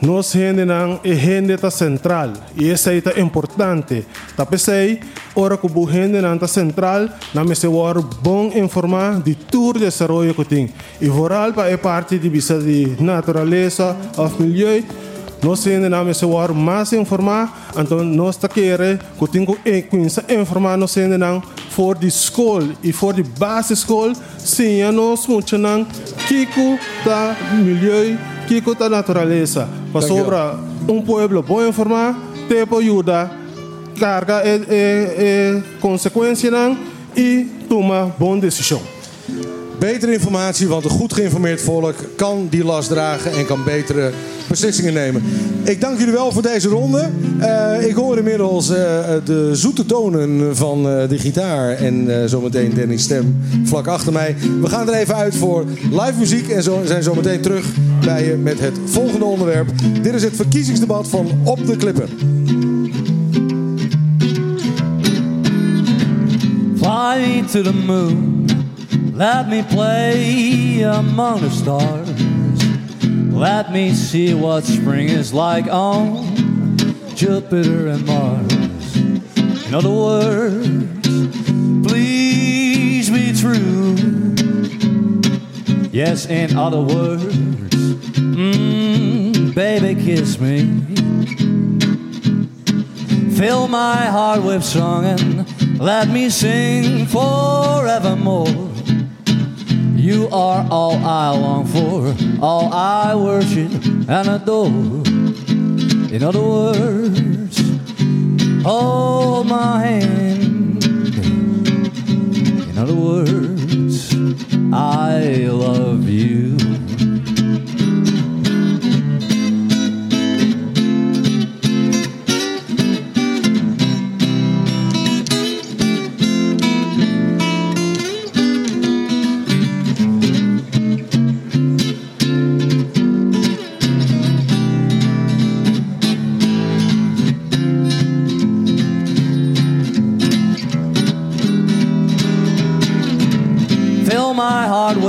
[0.01, 4.05] nos gente nang e gente ta central e essa é ta importante.
[4.35, 4.99] Tapi sei
[5.35, 9.73] ora que bu gente nang ta central na me se war bom informar di tour
[9.79, 10.69] de desarrollo que tem.
[10.99, 14.83] E vooral pa é parte de bisa de natureza of milieu
[15.45, 17.69] nós gente na me se war mais informar.
[17.77, 21.41] Então nós ta querer que tem que começar informar nós gente nang
[21.75, 25.85] voor die school e voor die basisschool sim ja nós moeten nang
[26.27, 28.17] kiko da milieu
[28.47, 30.23] kiko da natureza para Dankjewel.
[30.23, 32.15] sobra um pueblo bom informar
[32.47, 33.29] tempo ajuda
[33.99, 34.81] carga e, e,
[35.19, 36.77] e consequência nang
[37.15, 38.81] e toma boa decisão
[39.79, 44.11] Betere informatie, want een goed geïnformeerd volk kan die last dragen en kan betere
[44.47, 45.23] beslissingen nemen.
[45.63, 47.09] Ik dank jullie wel voor deze ronde.
[47.39, 48.75] Eh, ik hoor inmiddels eh,
[49.25, 54.35] de zoete tonen van eh, de gitaar en zometeen Danny's stem vlak achter mij.
[54.61, 57.65] We gaan er even uit voor live muziek en zo, zijn zometeen terug
[58.05, 59.69] bij je met het volgende onderwerp.
[60.01, 62.09] Dit is het verkiezingsdebat van Op de Klippen.
[66.77, 68.45] Fly to the moon,
[69.13, 72.09] let me play among the stars.
[73.33, 76.25] Let me see what spring is like on
[77.15, 78.95] Jupiter and Mars.
[79.67, 80.67] In other words,
[81.87, 83.95] please be true.
[85.91, 87.35] Yes, in other words,
[88.17, 90.65] mm, baby, kiss me.
[93.37, 98.47] Fill my heart with song and let me sing forevermore.
[99.95, 103.71] You are all I long for, all I worship
[104.07, 105.03] and adore.
[106.13, 107.57] In other words,
[108.63, 110.85] hold my hand.
[112.69, 114.13] In other words,
[114.71, 116.74] I love you.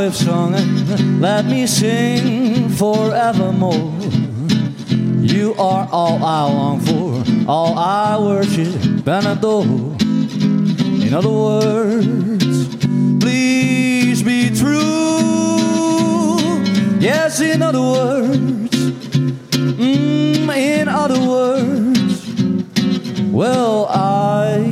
[0.07, 3.93] With song and let me sing forevermore.
[5.21, 9.65] You are all I long for, all I worship and adore.
[11.07, 12.77] In other words,
[13.19, 14.79] please be true.
[17.01, 18.77] Yes, in other words,
[19.51, 22.31] mm, in other words,
[23.33, 24.66] well, I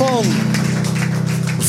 [0.00, 0.39] Muziek van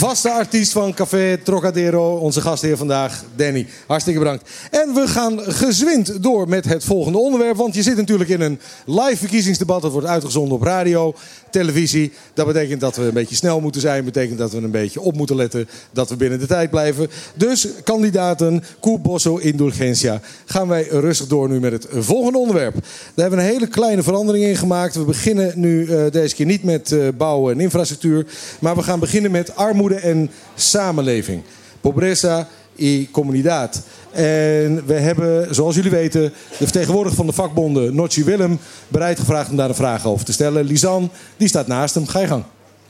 [0.02, 2.16] vaste artiest van Café Trocadero.
[2.16, 3.68] Onze gastheer vandaag, Danny.
[3.88, 4.50] Hartstikke bedankt.
[4.72, 7.58] En we gaan gezwind door met het volgende onderwerp.
[7.58, 9.82] Want je zit natuurlijk in een live verkiezingsdebat.
[9.82, 11.14] Dat wordt uitgezonden op radio,
[11.50, 12.12] televisie.
[12.34, 13.96] Dat betekent dat we een beetje snel moeten zijn.
[13.96, 15.70] Dat betekent dat we een beetje op moeten letten.
[15.92, 17.10] Dat we binnen de tijd blijven.
[17.36, 18.64] Dus kandidaten,
[19.02, 20.22] Bosso Indulgencia.
[20.46, 22.74] Gaan wij rustig door nu met het volgende onderwerp.
[22.74, 22.84] Daar
[23.16, 24.96] hebben we een hele kleine verandering in gemaakt.
[24.96, 28.26] We beginnen nu eh, deze keer niet met eh, bouwen en infrastructuur.
[28.60, 31.44] Maar we gaan beginnen met armoede en samenleving.
[31.82, 33.84] Pobreza y comunidad.
[34.12, 39.50] En we hebben, zoals jullie weten, de vertegenwoordiger van de vakbonden, Notchi Willem, bereid gevraagd
[39.50, 40.66] om daar een vraag over te stellen.
[40.66, 42.08] Lisan, die staat naast hem.
[42.08, 42.44] Ga je gang.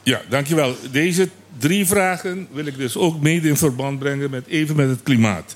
[0.04, 0.76] Ja, dankjewel.
[0.92, 5.04] Deze drie vragen wil ik dus ook mede in verband brengen met even met het
[5.04, 5.56] klimaat.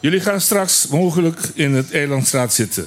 [0.00, 2.86] Jullie gaan straks mogelijk in het eilandstraat zitten.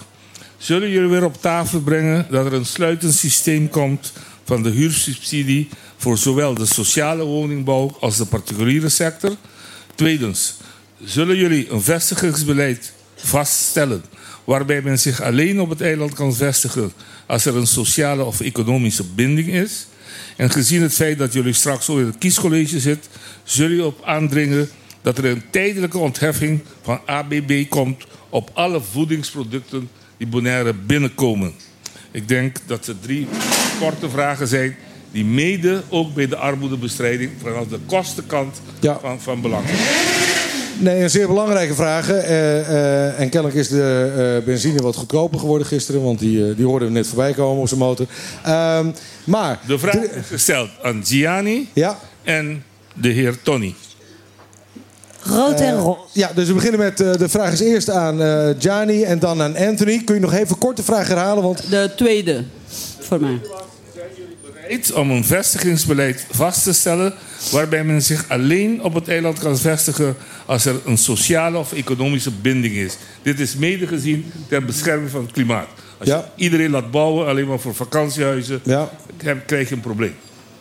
[0.57, 4.14] Zullen jullie weer op tafel brengen dat er een sluitend systeem komt
[4.44, 9.35] van de huursubsidie voor zowel de sociale woningbouw als de particuliere sector?
[9.95, 10.55] Tweedens,
[11.03, 14.03] zullen jullie een vestigingsbeleid vaststellen
[14.43, 16.91] waarbij men zich alleen op het eiland kan vestigen
[17.26, 19.88] als er een sociale of economische binding is?
[20.35, 23.09] En gezien het feit dat jullie straks ook in het kiescollege zit,
[23.43, 24.69] zullen jullie op aandringen
[25.01, 31.53] dat er een tijdelijke ontheffing van ABB komt op alle voedingsproducten die Bonaire binnenkomen.
[32.11, 33.27] Ik denk dat er drie
[33.80, 34.76] korte vragen zijn
[35.16, 38.62] die mede ook bij de armoedebestrijding vanaf de kostenkant
[39.02, 39.80] van, van belang zijn.
[40.80, 42.10] Nee, een zeer belangrijke vraag.
[42.10, 46.04] Eh, eh, en kennelijk is de eh, benzine wat goedkoper geworden gisteren.
[46.04, 48.08] Want die, die hoorden we net voorbij komen op zijn motor.
[48.44, 48.92] Ehm,
[49.24, 49.60] maar...
[49.68, 52.00] De vraag is gesteld aan Gianni ja?
[52.24, 52.64] en
[52.94, 53.76] de heer Tony.
[55.22, 56.00] Rood en roze.
[56.12, 59.42] ja, dus we beginnen met eh, de vraag is eerst aan eh Gianni en dan
[59.42, 60.02] aan Anthony.
[60.04, 61.44] Kun je nog even kort de vraag herhalen?
[61.44, 61.70] Want...
[61.70, 62.44] De tweede,
[63.00, 63.40] voor mij.
[64.68, 67.14] Bereid om een vestigingsbeleid vast te stellen
[67.52, 70.16] waarbij men zich alleen op het eiland kan vestigen
[70.46, 72.98] als er een sociale of economische binding is.
[73.22, 75.68] Dit is mede gezien ter bescherming van het klimaat.
[76.00, 78.62] Als je iedereen laat bouwen alleen maar voor vakantiehuizen,
[79.24, 80.16] heb- krijg je een probleem.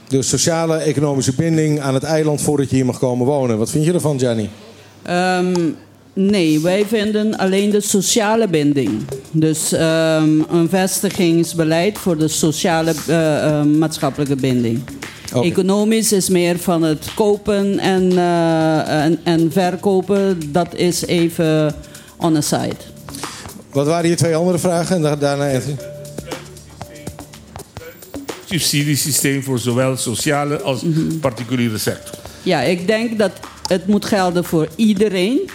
[0.09, 3.59] Dus sociale, economische binding aan het eiland voordat je hier mag komen wonen.
[3.59, 4.51] Wat vind je ervan, Gianni?
[5.03, 5.71] Ehm,
[6.15, 8.91] nee, wij vinden alleen de sociale binding.
[9.31, 14.83] Dus ehm, een vestigingsbeleid voor de sociale eh, eh, maatschappelijke binding.
[15.43, 20.53] Economisch is meer van het kopen en, eh, en, en verkopen.
[20.53, 21.75] Dat is even
[22.17, 22.77] on the side.
[23.73, 24.97] Wat waren je twee andere vragen?
[24.97, 25.61] En da- daarna.
[28.45, 30.83] Subsidiesysteem voor zowel sociale als
[31.21, 32.15] particuliere sector.
[32.43, 33.31] Ja, ik denk dat
[33.67, 35.51] het moet gelden voor iedereen.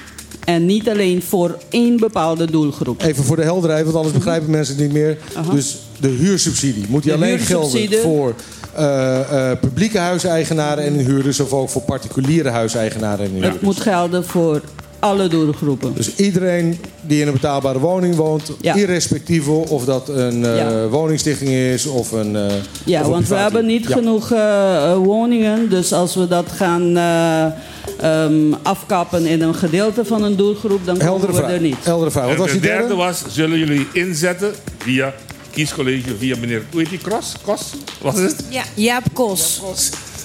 [0.50, 3.02] En niet alleen voor één bepaalde doelgroep.
[3.02, 5.18] Even voor de helderheid, want anders begrijpen mensen het niet meer.
[5.52, 6.86] Dus de huursubsidie.
[6.88, 8.34] Moet die De alleen gelden voor
[8.74, 11.40] eh, eh, publieke huiseigenaren en huurders...
[11.40, 13.54] of ook voor particuliere huiseigenaren en huurders?
[13.54, 14.62] Het moet gelden voor
[15.00, 15.94] alle doelgroepen.
[15.96, 18.52] Dus iedereen die in een betaalbare woning woont...
[18.62, 20.88] irrespectief of dat een eh, Ja.
[20.88, 22.36] woningstichting is of een...
[22.36, 22.54] eh,
[22.86, 23.96] Ja, of een want we hebben niet Ja.
[23.96, 25.70] genoeg eh, woningen.
[25.70, 27.46] Dus als we dat gaan eh,
[28.00, 31.76] ehm, afkappen in een gedeelte van een doelgroep, dan komen we er niet.
[31.84, 32.30] Heldere vraag.
[32.38, 35.14] En de derde was, zullen jullie inzetten via
[35.52, 37.34] kiescollege, via meneer, hoe heet die, Kros?
[37.46, 37.62] Kos?
[38.02, 38.44] Wat is het?
[38.50, 39.62] Ja, Jaap Kos.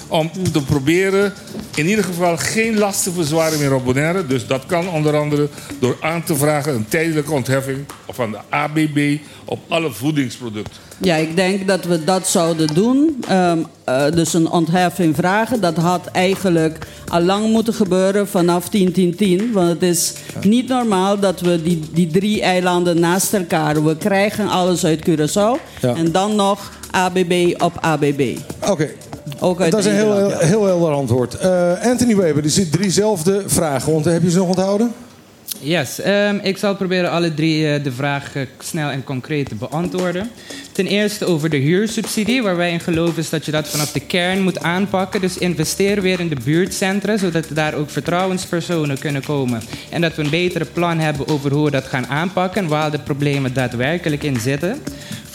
[0.07, 1.33] Om te proberen
[1.75, 4.27] in ieder geval geen lastenverzwaring meer op Bonaire.
[4.27, 5.49] Dus dat kan onder andere
[5.79, 10.81] door aan te vragen een tijdelijke ontheffing van de ABB op alle voedingsproducten.
[10.97, 13.23] Ja, ik denk dat we dat zouden doen.
[13.27, 15.61] Ehm, eh, dus een ontheffing vragen.
[15.61, 19.51] Dat had eigenlijk al lang moeten gebeuren vanaf 10-10-10.
[19.53, 23.83] Want het is niet normaal dat we die, die drie eilanden naast elkaar...
[23.83, 25.79] we krijgen alles uit Curaçao.
[25.81, 25.95] Ja.
[25.95, 28.37] En dan nog ABB op ABB.
[28.69, 28.89] Oké.
[29.39, 30.37] Ook uit Dat is een heel, heel, ja.
[30.37, 31.33] heel helder antwoord.
[31.33, 33.93] Eh, Anthony Weber, er zitten driezelfde vragen.
[33.93, 34.93] Want heb je ze nog onthouden?
[35.59, 40.29] Yes, ehm, ik zal proberen alle drie eh, de vragen snel en concreet te beantwoorden.
[40.71, 43.99] Ten eerste over de huursubsidie, waar wij in geloven is dat je dat vanaf de
[43.99, 45.21] kern moet aanpakken.
[45.21, 49.61] Dus investeer weer in de buurtcentra, zodat daar ook vertrouwenspersonen kunnen komen.
[49.89, 52.91] En dat we een betere plan hebben over hoe we dat gaan aanpakken en waar
[52.91, 54.81] de problemen daadwerkelijk in zitten.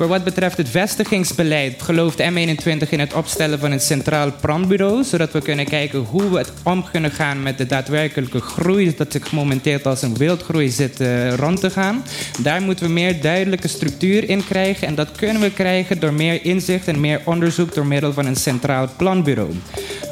[0.01, 5.33] Voor wat betreft het vestigingsbeleid gelooft M21 in het opstellen van een centraal planbureau, zodat
[5.33, 9.33] we kunnen kijken hoe we het om kunnen gaan met de daadwerkelijke groei dat zich
[9.33, 12.05] momenteel als een wildgroei zit eh, rond te gaan.
[12.39, 16.45] Daar moeten we meer duidelijke structuur in krijgen en dat kunnen we krijgen door meer
[16.45, 19.53] inzicht en meer onderzoek door middel van een centraal planbureau.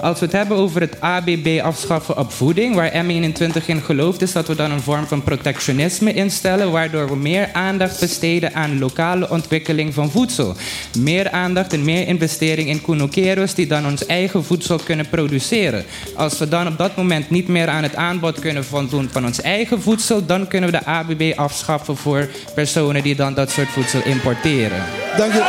[0.01, 4.33] Als we het hebben over het ABB afschaffen op voeding, waar M21 in gelooft, is
[4.33, 9.31] dat we dan een vorm van protectionisme instellen, waardoor we meer aandacht besteden aan lokale
[9.31, 10.57] ontwikkeling ontwikkeling van voedsel.
[10.99, 15.85] Meer aandacht en meer investering in kunukeros die dan ons eigen voedsel kunnen produceren.
[16.17, 19.41] Als we dan op dat moment niet meer aan het aanbod kunnen voldoen van ons
[19.41, 24.01] eigen voedsel, dan kunnen we de ABB afschaffen voor personen die dan dat soort voedsel
[24.05, 24.83] importeren.
[25.17, 25.45] Dank je,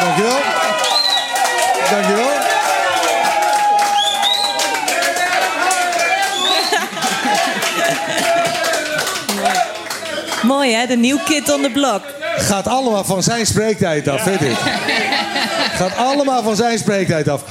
[0.00, 0.38] dankjewel.
[1.90, 2.46] Dankjewel.
[10.42, 12.17] Mooi hè, de nieuw kid on the block.
[12.40, 14.56] Gaat allemaal van zijn spreektijd af, vind ik.
[15.78, 17.42] Gaat allemaal van zijn spreektijd af.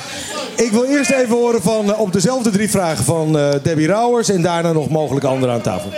[0.56, 4.30] Ik wil eerst even horen van, eh, op dezelfde drie vragen van eh, Debbie Rauwers...
[4.30, 5.92] en daarna nog mogelijk anderen aan tafel.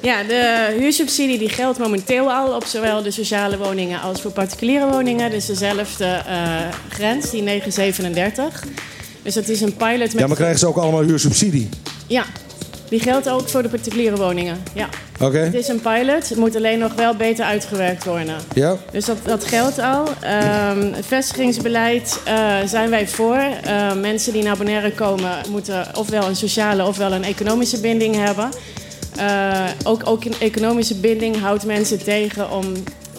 [0.00, 4.86] Ja, de huursubsidie die geldt momenteel al op zowel de sociale woningen als voor particuliere
[4.90, 5.30] woningen.
[5.30, 6.44] Dus dezelfde eh,
[6.88, 8.64] grens, die 937.
[9.22, 10.18] Dus dat is een pilot met...
[10.18, 11.68] Ja, maar krijgen ze ook allemaal huursubsidie?
[12.06, 12.24] Ja,
[12.88, 14.62] die geldt ook voor de particuliere woningen.
[14.74, 14.88] Ja.
[15.20, 15.38] Oké.
[15.38, 18.36] Het is een pilot, het moet alleen nog wel beter uitgewerkt worden.
[18.54, 18.76] Ja.
[18.92, 20.04] Dus dat, dat geldt al.
[20.20, 23.40] Ehm, het vestigingsbeleid eh, zijn wij voor.
[23.64, 28.48] Eh, mensen die naar Bonaire komen moeten ofwel een sociale ofwel een economische binding hebben.
[29.16, 32.64] Eh, ook, ook een economische binding houdt mensen tegen om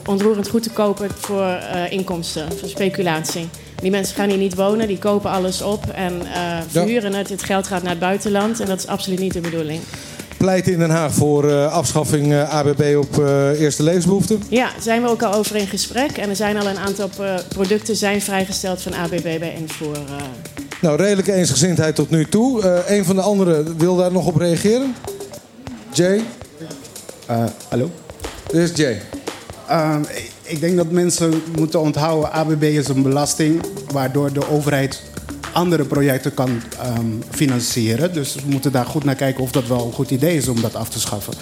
[0.05, 3.49] onroerend goed te kopen voor eh, inkomsten, voor speculatie.
[3.81, 7.29] Die mensen gaan hier niet wonen, die kopen alles op en eh, verhuren het.
[7.29, 9.81] Het geld gaat naar het buitenland en dat is absoluut niet de bedoeling.
[10.37, 14.41] Pleit in Den Haag voor eh, afschaffing eh, ABB op eh, eerste levensbehoeften.
[14.49, 16.11] Ja, daar zijn we ook al over in gesprek.
[16.17, 19.95] En er zijn al een aantal eh, producten zijn vrijgesteld van ABB bij invoer.
[19.95, 20.23] eh.
[20.81, 22.61] Nou, redelijke eensgezindheid tot nu toe.
[22.61, 24.95] Eh een van de anderen wil daar nog op reageren?
[25.93, 26.21] Jay?
[27.69, 27.89] hallo?
[28.51, 29.01] Dit is Jay.
[29.67, 30.01] Ehm,
[30.49, 33.61] ik- denk dat mensen moeten onthouden, ABB is een belasting
[33.91, 35.01] waardoor de overheid
[35.53, 38.13] andere projecten kan ehm, financieren.
[38.13, 40.61] Dus we moeten daar goed naar kijken of dat wel een goed idee is om
[40.61, 41.33] dat af te schaffen.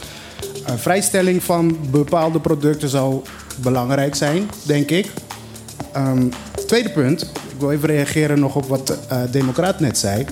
[0.65, 3.21] Eh, vrijstelling van bepaalde producten zou
[3.55, 5.11] belangrijk zijn, denk ik.
[5.93, 6.27] Ehm,
[6.67, 8.97] tweede punt, ik wil even reageren nog op wat de
[9.31, 10.25] Democraat net zei.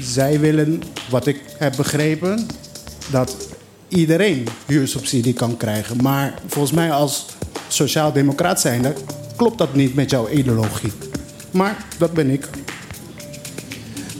[0.00, 2.46] Zij willen, wat ik heb begrepen,
[3.10, 3.36] dat
[3.88, 5.96] iedereen huursubsidie kan krijgen.
[6.02, 7.26] Maar volgens mij als
[7.68, 8.92] sociaal-democraat zijnde
[9.36, 10.92] klopt dat niet met jouw ideologie.
[11.50, 12.48] Maar dat ben ik.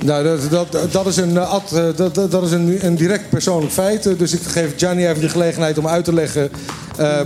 [0.05, 3.29] Nou, dat, dat, dat is, een, eh, ad- eh, dat, dat is een, een direct
[3.29, 4.07] persoonlijk feit.
[4.07, 6.51] Eh, Dus ik geef Gianni even de gelegenheid om uit te leggen.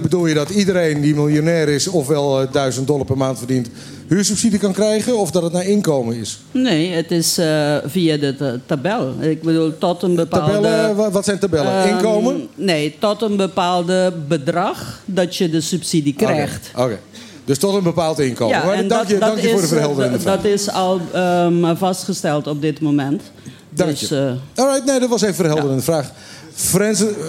[0.03, 3.69] bedoel je dat iedereen die miljonair is, ofwel eh, 1000 dollar per maand verdient,
[4.15, 5.19] huursubsidie kan krijgen?
[5.19, 6.39] Of dat het naar inkomen is?
[6.51, 9.15] Nee, het is eh, via de ta- tabel.
[9.21, 10.53] Ik bedoel, tot een bepaalde...
[10.53, 11.83] Tabellen, wa- wat zijn tabellen?
[11.83, 12.49] Ehm, Inkomen?
[12.55, 16.71] Nee, tot een bepaalde bedrag dat je de subsidie krijgt.
[16.77, 16.99] Oké.
[17.45, 18.65] Dus tot een bepaald inkomen.
[18.67, 20.37] maar en dank je, dat- dank dat je voor de is, eh, verhelderende dat- vraag.
[20.37, 23.23] Dat is al ehm, vastgesteld op dit moment.
[23.71, 24.37] Dank dus, je.
[24.55, 26.11] eh, Alright, nee, dat was even een verhelderende vraag.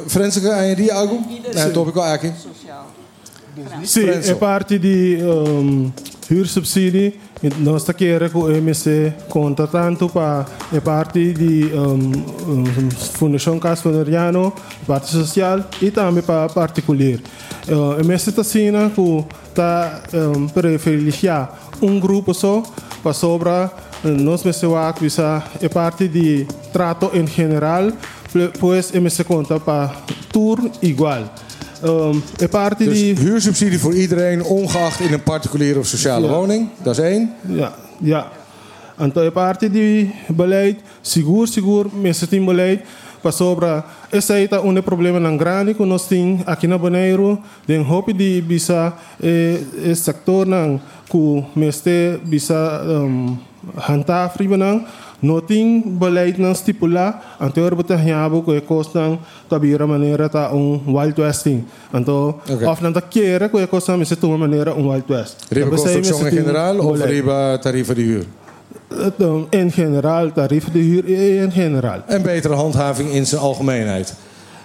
[0.08, 1.20] Frense, aan je die algo?
[1.54, 2.32] Nee, topico aqui.
[3.84, 5.92] Sì, è parte di um,
[6.30, 7.14] huursubsidie.
[7.58, 12.12] Nós está querendo que o MC conta tanto para é parte di um,
[12.48, 14.54] um, Fundação Cas Funeriano,
[14.86, 17.20] parte social e também para particular.
[17.68, 21.52] Uh, o MC está sendo que está um, privilegiar
[21.82, 22.62] um grupo só
[23.02, 23.72] para sobra
[24.04, 24.52] nós me
[25.00, 27.92] visa é parte de trato em geral,
[28.60, 29.92] pois MC conta para
[30.32, 31.24] tudo igual.
[31.84, 36.34] Um, é parte Dus di huursubsidie voor iedereen, ongeacht in een particuliere of sociale Ja.
[36.34, 36.70] woning.
[36.84, 37.34] Dat is één.
[37.48, 38.28] Ja, ja.
[39.00, 42.82] Então é parte do beleid, seguro, seguro, mas tem beleid
[43.22, 43.84] para sobra.
[44.12, 47.38] Esse aí tá um problema não grande que nós temos aqui na Bonaire.
[47.68, 48.94] Den hope de bisa
[49.24, 50.80] eh, esse sector não
[51.10, 53.38] que meste bisa um,
[53.76, 54.80] handhaaf ribenang.
[54.80, 54.86] No
[55.42, 61.22] tem beleid não estipular, então er beter jabo que costam tabira maneira tá um wild
[61.22, 61.64] westing.
[61.94, 62.66] Então, Oké.
[62.66, 65.38] of não tá queira que costam mas de uma maneira um wild west.
[65.52, 68.26] Riba constructie in generaal of riba tarieven de huur?
[69.52, 71.08] In generaal, tarief de huur
[71.44, 72.04] in generaal.
[72.08, 74.14] En betere handhaving in zijn algemeenheid.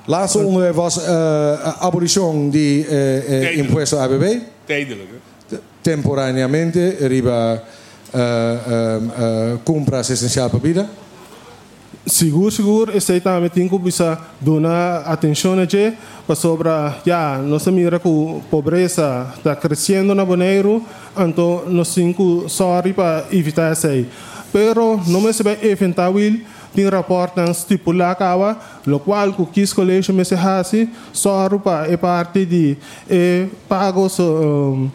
[0.06, 4.24] Laatste onderwerp was eh abolition die eh, eh, impuesto ABB.
[4.64, 5.08] Tijdelijk?
[5.80, 7.62] Temporaneamente riba
[8.16, 10.88] eh, ehm, eh, compras essencial para vida.
[12.09, 15.66] Seguro, seguro, esse também tem que bisa dar atenção a
[16.24, 20.82] para sobra, já, nossa mira que a pobreza está crescendo na Bonaire,
[21.18, 24.09] então nós temos que sorry para evitar isso aí.
[24.52, 26.14] Pero não me sabe eventual
[26.76, 28.56] tem rapport não estipular kawa,
[28.86, 32.76] lo qual que quis colégio me se hasi, sorry para é parte de
[33.09, 34.90] é, pago so, um,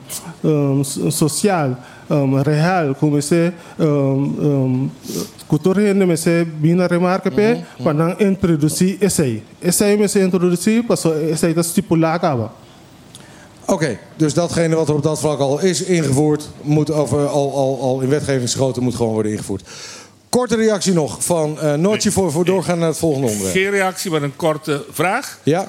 [0.48, 1.76] um, so- social
[2.12, 4.92] um, real, como se um, um,
[5.48, 9.44] cultura me se bina remarca pe para não introduzir esse aí.
[9.62, 12.52] Esse aí me se introduzir para so esse aí está estipular acaba.
[13.66, 17.82] Oké, dus datgene wat er op dat vlak al is ingevoerd, moet over, al, al,
[17.82, 19.70] al in wetgevingsgrootte moet gewoon worden ingevoerd.
[20.30, 23.56] Korte reactie nog van eh Noortje voor, voor doorgaan naar het volgende onderwerp.
[23.56, 25.40] Geen reactie, maar een korte vraag.
[25.44, 25.68] Ja.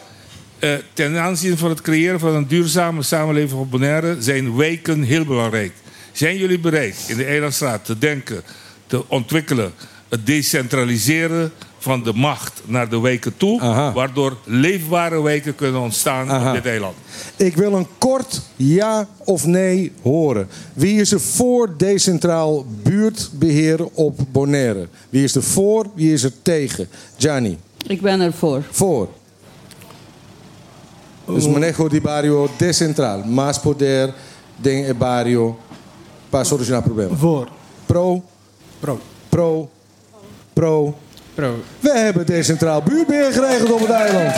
[0.59, 5.25] Eh, ten aanzien van het creëren van een duurzame samenleving op Bonaire zijn wijken heel
[5.25, 5.73] belangrijk.
[6.13, 8.43] Zijn jullie bereid in de Eilandstraat te denken,
[8.87, 9.73] te ontwikkelen,
[10.09, 13.61] het decentraliseren van de macht naar de wijken toe,
[13.95, 16.49] waardoor leefbare wijken kunnen ontstaan Aha.
[16.49, 16.97] op dit eiland?
[17.37, 20.49] Ik wil een kort ja of nee horen.
[20.73, 24.89] Wie is er voor decentraal buurtbeheer op Bonaire?
[25.09, 26.89] Wie is er voor, wie is er tegen?
[27.17, 27.59] Gianni.
[27.87, 28.63] Ik ben ervoor.
[28.71, 29.09] Voor.
[31.27, 33.25] Dus manejo di barrio decentral.
[33.25, 34.15] Más poder
[34.57, 35.59] den barrio
[36.33, 37.19] para solucionar problemas.
[37.19, 37.49] Voor.
[37.87, 38.23] Pro.
[38.81, 39.01] Pro.
[39.29, 39.69] Pro.
[40.53, 40.95] Pro.
[41.35, 41.55] Pro.
[41.81, 44.35] We hebben decentraal buurtbeheer geregeld op het eiland.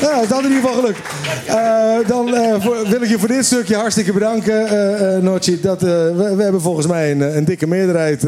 [0.00, 0.98] Ja, dat in ieder geval gelukt.
[1.46, 5.60] Eh, dan eh, voor- wil ik je voor dit stukje hartstikke bedanken, Nochi.
[5.60, 8.26] Dat, we, we hebben volgens mij een, een dikke meerderheid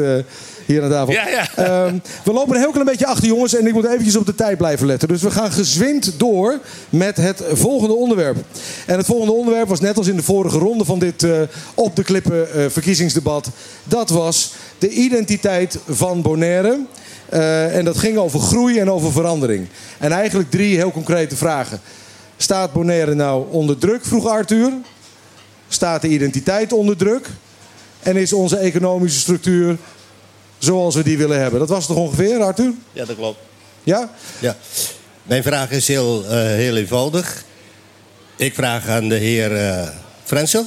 [0.69, 1.12] hier aan tafel.
[1.12, 1.49] Ja, ja.
[1.57, 3.55] Ehm, we lopen een heel klein beetje achter, jongens.
[3.55, 5.09] En ik moet eventjes op de tijd blijven letten.
[5.09, 8.36] Dus we gaan gezwind door met het volgende onderwerp.
[8.86, 11.40] En het volgende onderwerp was net als in de vorige ronde van dit eh,
[11.74, 13.51] op de klippen eh, verkiezingsdebat.
[13.85, 16.78] Dat was de identiteit van Bonaire.
[17.28, 19.69] Eh, en dat ging over groei en over verandering.
[19.99, 21.81] En eigenlijk drie heel concrete vragen.
[22.36, 24.73] Staat Bonaire nou onder druk, vroeg Arthur?
[25.69, 27.28] Staat de identiteit onder druk?
[28.03, 29.77] En is onze economische structuur
[30.59, 31.61] zoals we die willen hebben?
[31.61, 32.73] Dat was het toch ongeveer, Arthur?
[32.93, 33.39] Ja, dat klopt.
[33.83, 34.11] Ja?
[34.39, 34.57] Ja.
[35.23, 37.45] Mijn vraag is heel, eh, heel eenvoudig.
[38.37, 39.93] Ik vraag aan de heer
[40.25, 40.67] Frensel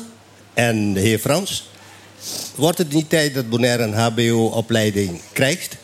[0.53, 1.69] en de heer Frans.
[2.55, 5.77] Wordt het niet tijd dat Bonaire een HBO-opleiding krijgt?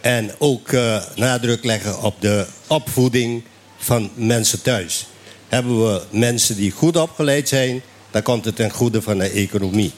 [0.00, 3.44] En ook eh, nadruk leggen op de opvoeding
[3.76, 5.06] van mensen thuis.
[5.48, 9.92] Hebben we mensen die goed opgeleid zijn, dan komt het ten goede van de economie.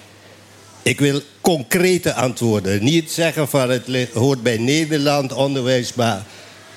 [0.86, 2.84] Ik wil concrete antwoorden.
[2.84, 6.22] Niet zeggen van het hoort bij Nederland onderwijs, maar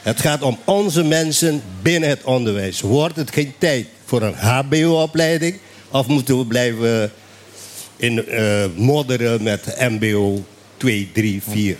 [0.01, 2.81] het gaat om onze mensen binnen het onderwijs.
[2.81, 5.59] Wordt het geen tijd voor een HBO-opleiding?
[5.91, 7.11] Of moeten we blijven
[7.95, 10.43] in, eh, modderen met MBO
[10.77, 11.77] 2, 3, 4?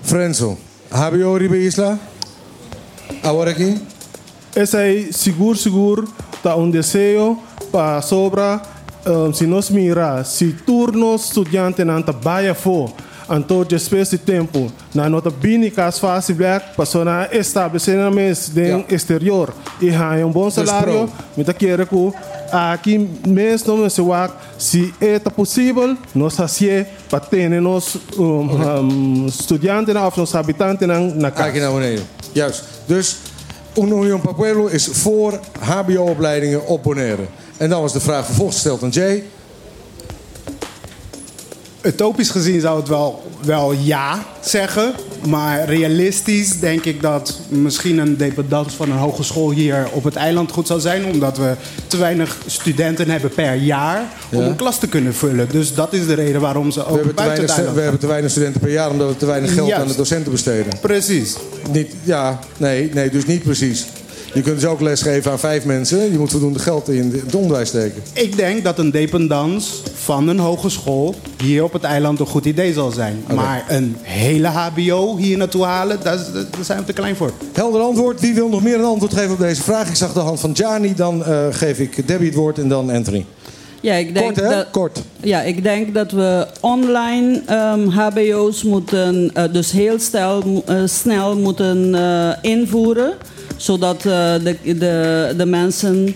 [0.00, 0.58] Frenzel,
[0.88, 1.98] HBO Ribe Isla?
[3.22, 3.80] Ahora aqui?
[4.52, 6.08] Esse aí, seguro, seguro,
[6.42, 7.38] tá um deseo
[7.70, 8.77] para sobra.
[9.08, 12.92] Um, se nós mirar, se turnos estudiantes não tá baia for,
[13.30, 19.54] então despeço de tempo, na nota bini cas fácil black, passou na estabelecimento de exterior
[19.80, 21.10] e há um bom salário,
[21.42, 22.12] tá querendo que
[22.52, 29.96] aqui mesmo no Sewak, se é possível, nós fazemos para ter nos um, um, estudiantes
[29.96, 31.54] of nos habitantes na, na casa.
[31.54, 32.04] Je naar beneden.
[32.32, 32.64] Juist.
[32.86, 33.16] Dus
[33.74, 37.26] Union Papuelo is voor HBO-opleidingen op Bonaire.
[37.58, 39.22] En dan was de vraag vervolgens gesteld aan Jay.
[41.82, 44.92] Utopisch gezien zou het wel, wel ja zeggen.
[45.26, 50.50] Maar realistisch denk ik dat misschien een dependance van een hogeschool hier op het eiland
[50.52, 51.04] goed zou zijn.
[51.04, 51.54] Omdat we
[51.86, 54.02] te weinig studenten hebben per jaar
[54.32, 54.46] om Ja.
[54.46, 55.48] een klas te kunnen vullen.
[55.50, 57.82] Dus dat is de reden waarom ze We ook te buiten weinig, het eiland we
[57.82, 59.82] hebben te weinig studenten per jaar omdat we te weinig geld Juist.
[59.82, 60.72] aan de docenten besteden.
[60.80, 61.36] Precies.
[61.72, 63.86] Niet, ja, nee, nee, dus niet precies.
[64.32, 66.12] Je kunt dus ook lesgeven aan vijf mensen.
[66.12, 68.02] Je moet voldoende geld in het onderwijs steken.
[68.12, 72.72] Ik denk dat een dependance van een hogeschool hier op het eiland een goed idee
[72.72, 73.24] zal zijn.
[73.34, 77.32] Maar een hele HBO hier naartoe halen, daar, daar zijn we te klein voor.
[77.52, 78.20] Helder antwoord.
[78.20, 79.88] Wie wil nog meer een antwoord geven op deze vraag?
[79.88, 80.94] Ik zag de hand van Gianni.
[80.94, 83.24] Dan eh, geef ik Debbie het woord en dan Anthony.
[83.80, 84.56] Ja, ik denk Kort, hè?
[84.56, 85.02] dat, Kort.
[85.20, 89.96] Ja, ik denk dat we online ehm, HBO's moeten, eh, dus heel
[90.66, 91.94] eh, snel moeten
[92.42, 93.12] invoeren.
[93.58, 96.14] Zodat eh, de, de, de mensen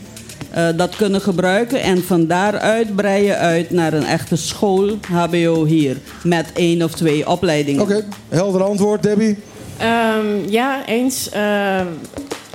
[0.51, 1.81] eh, dat kunnen gebruiken.
[1.81, 5.97] En van daaruit breien uit naar een echte school HBO hier.
[6.23, 7.83] Met één of twee opleidingen.
[7.83, 9.37] Oké, helder antwoord, Debbie.
[9.79, 11.29] Ehm, ja, eens.
[11.31, 11.87] Ehm,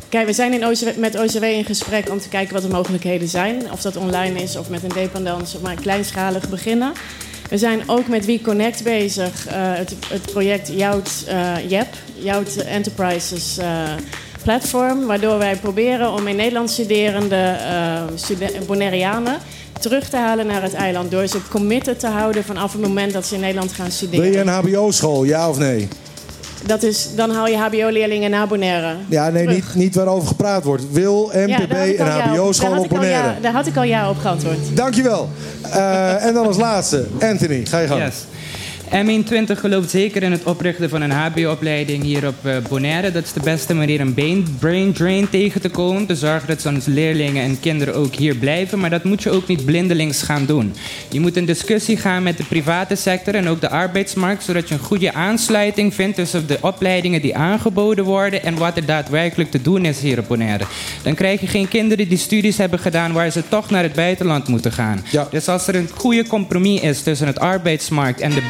[0.09, 3.27] kijk, we zijn in OCW, met OCW in gesprek om te kijken wat de mogelijkheden
[3.27, 3.71] zijn.
[3.71, 6.91] Of dat online is of met een dependance, maar kleinschalig beginnen.
[7.49, 11.87] We zijn ook met WeConnect bezig, eh, het, het project Jout eh JEP,
[12.19, 13.67] Jout Enterprises eh,
[14.51, 15.05] Platform.
[15.05, 19.37] Waardoor wij proberen om in Nederland studerende eh studen- Bonaireanen
[19.79, 21.11] terug te halen naar het eiland.
[21.11, 24.23] Door ze committed te houden vanaf het moment dat ze in Nederland gaan studeren.
[24.23, 25.87] Wil je een HBO-school, ja of nee?
[26.65, 28.95] Dat is, dan haal je HBO-leerlingen naar Bonaire.
[29.09, 29.65] Ja, nee, Terug.
[29.65, 30.83] niet, niet waarover gepraat wordt.
[30.91, 33.41] Wil MPB al een ja op- HBO-school daar had op ik al ja- Bonaire?
[33.41, 34.57] Daar had ik al ja op geantwoord.
[34.73, 35.29] Dankjewel.
[35.61, 38.01] Eh, en dan als laatste, Anthony, ga je gang.
[38.03, 38.15] Yes.
[38.89, 43.11] M21 gelooft zeker in het oprichten van een HBO-opleiding hier op eh, Bonaire.
[43.11, 46.05] Dat is de beste manier om brain, brain drain tegen te komen.
[46.05, 48.79] Te zorgen dat onze leerlingen en kinderen ook hier blijven.
[48.79, 50.73] Maar dat moet je ook niet blindelings gaan doen.
[51.09, 54.43] Je moet in discussie gaan met de private sector en ook de arbeidsmarkt.
[54.43, 58.43] Zodat je een goede aansluiting vindt tussen de opleidingen die aangeboden worden.
[58.43, 60.65] en wat er daadwerkelijk te doen is hier op Bonaire.
[61.03, 64.47] Dan krijg je geen kinderen die studies hebben gedaan waar ze toch naar het buitenland
[64.47, 65.03] moeten gaan.
[65.29, 68.41] Dus als er een goede compromis is tussen het arbeidsmarkt en de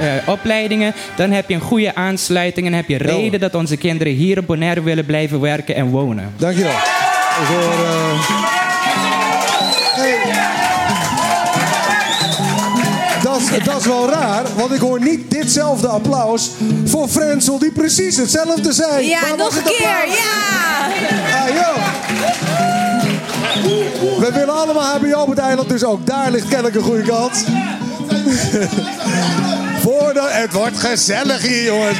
[0.00, 4.12] eh, opleidingen, dan heb je een goede aansluiting en heb je reden dat onze kinderen
[4.12, 6.32] hier op Bonaire willen blijven werken en wonen.
[6.36, 6.72] Dankjewel.
[7.44, 8.42] Voor, eh,
[13.22, 16.50] Dat, is- dat is wel raar, want ik hoor niet ditzelfde applaus
[16.84, 19.06] voor Frensel, die precies hetzelfde zei.
[19.08, 19.86] Ja, Waar nog een keer.
[19.86, 20.16] applaus?
[20.18, 21.42] Ja!
[21.42, 21.82] Ah, joh.
[24.18, 27.42] We willen allemaal HBO op het eiland, dus ook daar ligt kennelijk een goede kans.
[29.84, 31.98] Voordat, het wordt gezellig hier, jongens.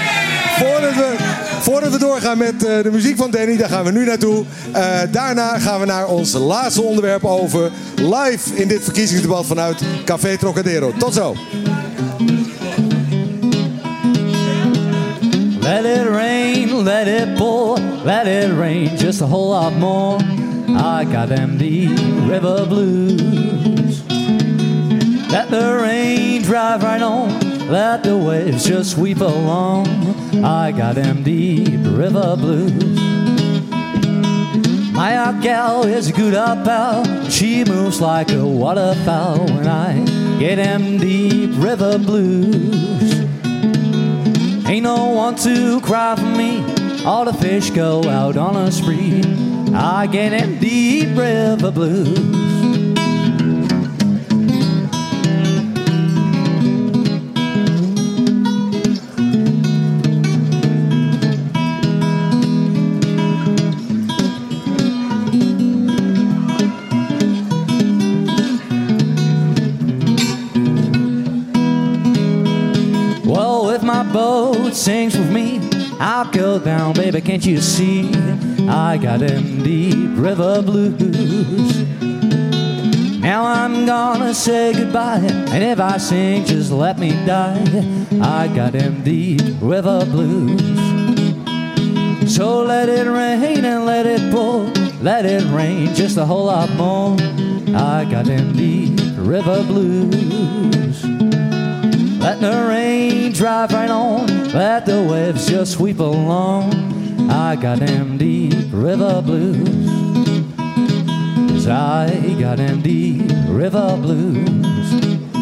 [0.59, 1.14] Voordat we,
[1.60, 4.44] voordat we doorgaan met eh, de muziek van Danny, daar gaan we nu naartoe.
[4.72, 10.36] Eh, daarna gaan we naar ons laatste onderwerp over live in dit verkiezingsdebat vanuit Café
[10.36, 10.93] Trocadero.
[10.98, 11.36] Tot zo.
[15.60, 20.18] Let it rain, let it pour, let it rain just a whole lot more.
[20.68, 21.98] I got them deep
[22.28, 23.73] river blues.
[25.35, 29.89] Let the rain drive right on, let the waves just sweep along.
[30.44, 33.01] I got them deep river blues.
[34.93, 37.28] My out gal is a good up pal.
[37.31, 40.05] She moves like a waterfowl when I
[40.39, 43.12] get them deep river blues.
[44.69, 46.62] Ain't no one to cry for me.
[47.05, 49.20] All the fish go out on a spree.
[49.74, 52.53] I get them deep river blues.
[74.85, 75.59] Sings with me,
[75.98, 77.23] I'll go down, baby.
[77.23, 78.12] Can't you see?
[78.69, 81.78] I got them deep river blues.
[83.19, 87.65] Now I'm gonna say goodbye, and if I sing, just let me die.
[88.20, 90.61] I got them deep river blues.
[92.36, 94.65] So let it rain and let it pour,
[95.01, 97.16] let it rain just a whole lot more.
[97.74, 101.13] I got them deep river blues.
[102.24, 106.72] Let the rain drive right on, let the waves just sweep along.
[107.30, 109.90] I got them deep river blues.
[111.51, 114.48] 'Cause I got them deep river blues.
[114.48, 115.34] blues.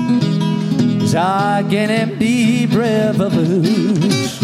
[0.99, 4.41] 'Cause I get them deep river blues.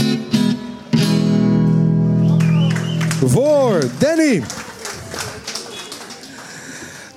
[3.20, 4.42] Voor Danny.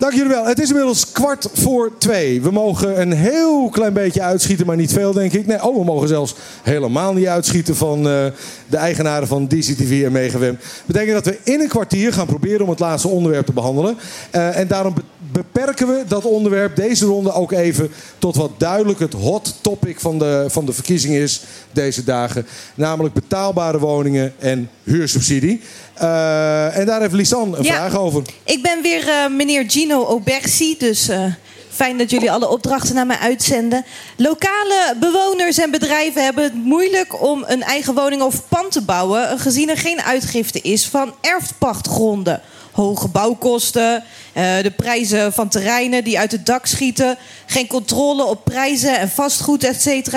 [0.02, 0.46] Dank jullie wel.
[0.46, 2.42] Het is inmiddels kwart voor twee.
[2.42, 5.46] We mogen een heel klein beetje uitschieten, maar niet veel, denk ik.
[5.46, 8.26] Nee, oh, we mogen zelfs helemaal niet uitschieten van eh,
[8.68, 10.64] de eigenaren van DCTV en Megaweb.
[10.86, 13.98] betekent dat we in een kwartier gaan proberen om het laatste onderwerp te behandelen.
[14.32, 14.94] Eh, en daarom
[15.32, 20.20] beperken we dat onderwerp deze ronde ook even tot wat duidelijk het hot topic van
[20.20, 21.42] de, van de verkiezing is
[21.72, 22.48] deze dagen.
[22.76, 25.62] Namelijk betaalbare woningen en huursubsidie.
[25.94, 27.74] Eh, en daar heeft Lisan een Ja.
[27.74, 28.24] vraag over.
[28.44, 31.24] Ik ben weer eh, meneer Gino Obersi, dus eh,
[31.70, 33.86] fijn dat jullie alle opdrachten naar mij uitzenden.
[34.18, 39.40] Lokale bewoners en bedrijven hebben het moeilijk om een eigen woning of pand te bouwen,
[39.40, 42.42] gezien er geen uitgifte is van erfpachtgronden.
[42.82, 44.04] Hoge bouwkosten,
[44.34, 49.10] eh, de prijzen van terreinen die uit het dak schieten, geen controle op prijzen en
[49.10, 50.14] vastgoed, etc.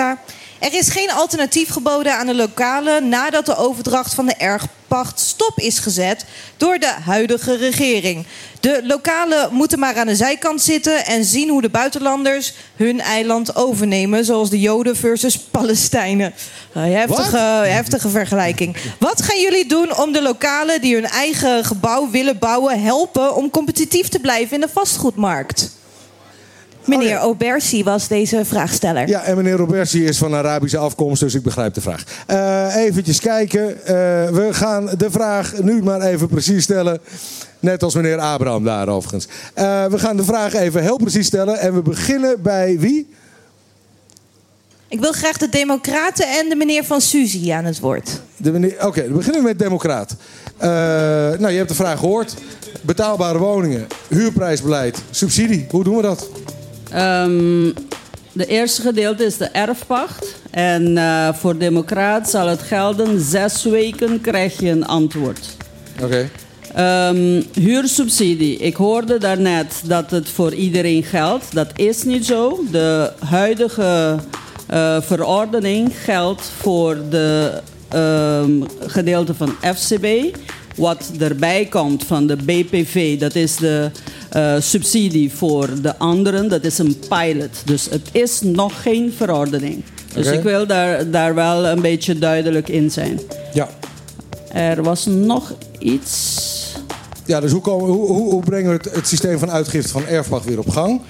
[0.65, 5.59] Er is geen alternatief geboden aan de lokale nadat de overdracht van de erfpacht stop
[5.59, 6.25] is gezet
[6.57, 8.25] door de huidige regering.
[8.59, 13.55] De lokalen moeten maar aan de zijkant zitten en zien hoe de buitenlanders hun eiland
[13.55, 16.33] overnemen, zoals de Joden versus Palestijnen.
[16.73, 18.77] Eh, heftige, heftige vergelijking.
[18.99, 23.49] Wat gaan jullie doen om de lokalen die hun eigen gebouw willen bouwen helpen om
[23.49, 25.74] competitief te blijven in de vastgoedmarkt?
[26.85, 29.07] Meneer Obersi was deze vraagsteller.
[29.07, 32.03] Ja, en meneer Roberti is van Arabische afkomst, dus ik begrijp de vraag.
[32.25, 33.85] Eh eventjes kijken.
[33.85, 33.93] Eh,
[34.29, 36.99] we gaan de vraag nu maar even precies stellen.
[37.59, 39.27] Net als meneer Abraham daar overigens.
[39.53, 41.59] Eh, we gaan de vraag even heel precies stellen.
[41.59, 43.07] En we beginnen bij wie?
[44.87, 48.21] Ik wil graag de Democraten en de meneer van Suzy aan het woord.
[48.37, 50.15] De meneer- Oké, we beginnen met Democraat.
[51.39, 52.33] Nou, je hebt de vraag gehoord.
[52.81, 55.65] Betaalbare woningen, huurprijsbeleid, subsidie.
[55.69, 56.29] Hoe doen we dat?
[56.91, 57.71] Ehm,
[58.35, 60.35] De eerste gedeelte is de erfpacht.
[60.51, 63.21] En eh, voor democraat zal het gelden.
[63.21, 65.57] Zes weken krijg je een antwoord.
[66.03, 66.29] Oké.
[66.73, 68.57] Ehm, huursubsidie.
[68.57, 71.53] Ik hoorde daarnet dat het voor iedereen geldt.
[71.53, 72.63] Dat is niet zo.
[72.71, 74.15] De huidige
[74.67, 78.51] eh, verordening geldt voor de ehm,
[78.87, 80.35] gedeelte van FCB.
[80.75, 83.91] Wat erbij komt van de BPV, dat is de
[84.29, 86.49] eh, subsidie voor de anderen.
[86.49, 87.61] Dat is een pilot.
[87.65, 89.83] Dus het is nog geen verordening.
[90.13, 93.19] Dus ik wil daar, daar wel een beetje duidelijk in zijn.
[93.53, 93.69] Ja.
[94.53, 96.43] Er was nog iets.
[97.25, 100.05] Ja, dus hoe, komen, hoe, hoe, hoe brengen we het, het systeem van uitgifte van
[100.05, 101.01] erfpacht weer op gang?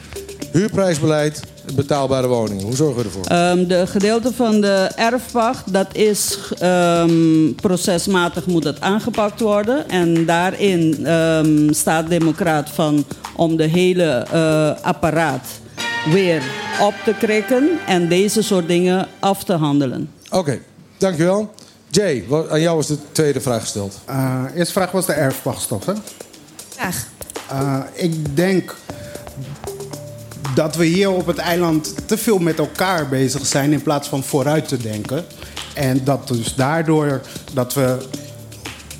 [0.56, 1.40] Huurprijsbeleid,
[1.76, 2.64] betaalbare woningen.
[2.66, 3.26] Hoe zorgen we ervoor?
[3.26, 9.90] Ehm, de gedeelte van de erfpacht, dat is ehm, procesmatig moet het aangepakt worden.
[9.90, 13.06] En daarin ehm, staat Democraat van
[13.36, 15.48] om de hele eh, apparaat
[16.12, 16.42] weer
[16.82, 20.10] op te krikken en deze soort dingen af te handelen.
[20.30, 20.60] Oké,
[20.98, 21.52] dankjewel.
[21.90, 24.00] Jay, wat- aan jou is de tweede vraag gesteld.
[24.06, 25.94] Eh, eerste vraag was de erfpachtstof, hè?
[26.78, 27.06] Graag.
[27.50, 28.76] Eh, ik denk
[30.56, 34.24] dat we hier op het eiland te veel met elkaar bezig zijn in plaats van
[34.24, 35.26] vooruit te denken.
[35.74, 37.22] En dat dus daardoor
[37.54, 37.98] dat we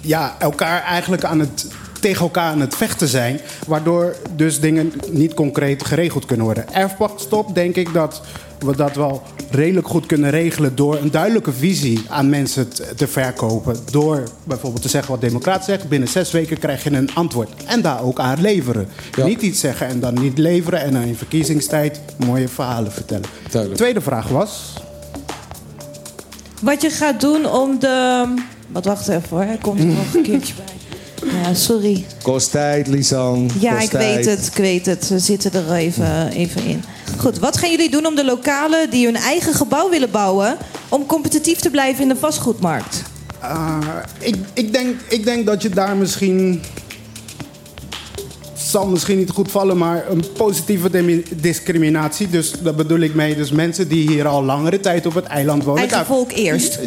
[0.02, 1.68] ja, elkaar eigenlijk aan het,
[2.00, 3.40] tegen elkaar aan het vechten zijn.
[3.68, 6.74] Waardoor dus dingen niet concreet geregeld kunnen worden.
[6.74, 8.22] Erfpachtstop denk ik dat
[8.60, 10.76] we dat wel redelijk goed kunnen regelen...
[10.76, 13.76] door een duidelijke visie aan mensen te, verkopen.
[13.92, 15.90] Door bijvoorbeeld te zeggen wat Democraat zegt.
[15.90, 17.50] Binnen zes weken krijg je een antwoord.
[17.66, 18.88] En daar ook aan leveren.
[19.24, 20.82] Niet iets zeggen en dan niet leveren...
[20.82, 23.30] en dan in verkiezingstijd mooie verhalen vertellen.
[23.74, 24.74] Tweede vraag was...
[26.62, 28.26] Wat je gaat doen om de...
[28.68, 30.74] Wat wacht even hoor, er komt er nog een keertje bij.
[31.44, 32.06] Ja, sorry.
[32.22, 33.50] Kost tijd, Lisan.
[33.60, 34.16] Ja, kost ik tijd.
[34.16, 35.10] weet het, ik weet het.
[35.10, 36.84] We zitten er even, even in.
[37.18, 40.58] Goed, wat gaan jullie doen om de lokalen die hun eigen gebouw willen bouwen...
[40.90, 43.02] om competitief te blijven in de vastgoedmarkt?
[43.40, 43.78] Ah,
[44.20, 46.62] ik, ik, denk, ik denk dat je daar misschien.
[48.56, 52.30] zal misschien niet goed vallen, maar een positieve discriminatie.
[52.30, 53.36] Dus daar bedoel ik mee.
[53.36, 55.82] Dus mensen die hier al langere tijd op het eiland wonen.
[55.82, 56.80] Eigen volk eerst.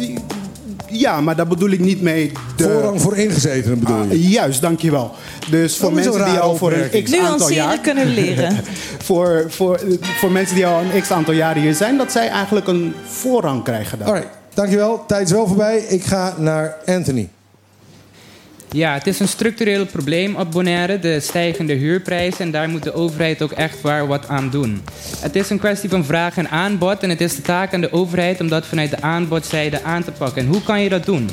[0.91, 2.31] Ja, maar daar bedoel ik niet mee.
[2.55, 2.63] De...
[2.63, 4.09] Voorrang voor ingezetenen bedoel je?
[4.09, 5.11] Ah, juist, dankjewel.
[5.49, 7.79] Dus voor mensen die al voor een x aantal Nuanceren jaar...
[7.79, 8.57] kunnen leren.
[9.07, 11.97] voor, voor, voor mensen die al een x aantal jaren hier zijn...
[11.97, 14.07] dat zij eigenlijk een voorrang krijgen daar.
[14.07, 15.03] Alright, dankjewel.
[15.07, 15.77] Tijd is wel voorbij.
[15.77, 17.29] Ik ga naar Anthony.
[18.71, 22.39] Ja, het is een structureel probleem op Bonaire, de stijgende huurprijzen.
[22.45, 24.81] En daar moet de overheid ook echt waar wat aan doen.
[25.19, 27.03] Het is een kwestie van vraag en aanbod.
[27.03, 30.11] En het is de taak aan de overheid om dat vanuit de aanbodzijde aan te
[30.11, 30.41] pakken.
[30.41, 31.29] En hoe kan je dat doen?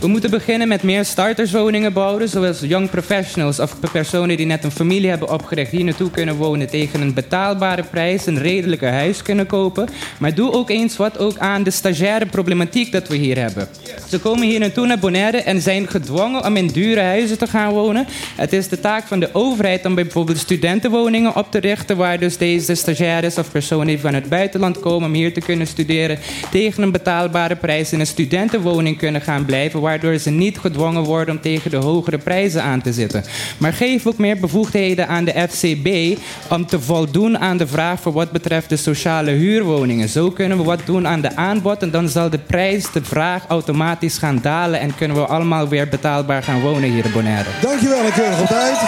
[0.00, 4.70] We moeten beginnen met meer starterswoningen bouwen, zoals young professionals of personen die net een
[4.70, 9.46] familie hebben opgericht, hier naartoe kunnen wonen tegen een betaalbare prijs, een redelijke huis kunnen
[9.46, 9.88] kopen.
[10.18, 13.68] Maar doe ook eens wat ook aan de stagiaire problematiek dat we hier hebben.
[14.08, 17.72] Ze komen hier naartoe naar Bonaire en zijn gedwongen om in dure huizen te gaan
[17.72, 18.06] wonen.
[18.36, 22.36] Het is de taak van de overheid om bijvoorbeeld studentenwoningen op te richten, waar dus
[22.36, 26.18] deze stagiaires of personen die van het buitenland komen om hier te kunnen studeren
[26.50, 31.34] tegen een betaalbare prijs in een studentenwoning kunnen gaan blijven, waardoor ze niet gedwongen worden
[31.34, 33.24] om tegen de hogere prijzen aan te zitten.
[33.58, 36.18] Maar geef ook meer bevoegdheden aan de FCB
[36.48, 40.08] om te voldoen aan de vraag voor wat betreft de sociale huurwoningen.
[40.08, 43.46] Zo kunnen we wat doen aan de aanbod en dan zal de prijs, de vraag
[43.48, 47.48] automatisch gaan dalen en kunnen we allemaal weer betaalbaar gaan wonen hier in Bonaire.
[47.60, 48.78] Dankjewel en keurig op tijd.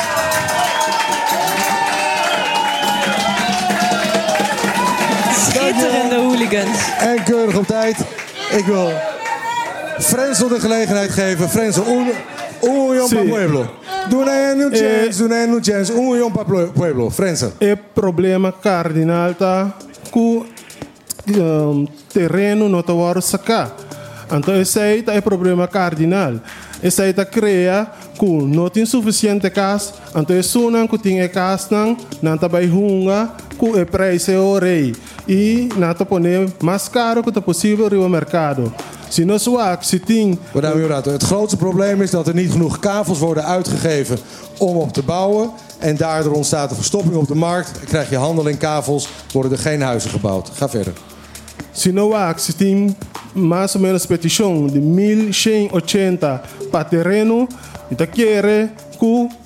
[5.46, 6.78] Schitterende hooligans.
[6.98, 7.96] En keurig op tijd.
[8.50, 9.11] Ik wil
[10.02, 11.48] Frensel de gelegenheid geven.
[11.48, 12.10] Frensel, un,
[12.68, 13.28] un pa Sí.
[13.28, 13.66] pueblo.
[14.70, 15.92] Chance, doe een new chance.
[15.92, 17.10] Un plo- pueblo.
[17.10, 17.52] Frensel.
[17.60, 19.72] É problema cardinal tá
[20.10, 20.44] com
[21.28, 23.74] um, terreno não tá waro sacar.
[24.30, 26.34] Então esse aí tá é problema cardinal.
[26.82, 27.86] Esse aí tá cria
[28.18, 29.92] com não tem suficiente casa.
[30.16, 34.38] Então é sunan que tem casa não não tá vai hunga com o preço é
[34.38, 34.94] o rei
[35.28, 38.72] e não tá poner mais caro que tá possível no mercado.
[40.52, 44.18] Madame Jurato, het grootste probleem is dat er niet genoeg kavels worden uitgegeven
[44.58, 45.50] om op te bouwen.
[45.78, 47.70] En daardoor ontstaat er verstopping op de markt.
[47.84, 50.50] Krijg je handel in kavels, worden er geen huizen gebouwd.
[50.54, 50.92] Ga verder.
[51.72, 52.96] Se tem
[53.32, 56.40] mais ou menos petição de 1180
[56.70, 57.46] para terreno,
[58.12, 58.70] quer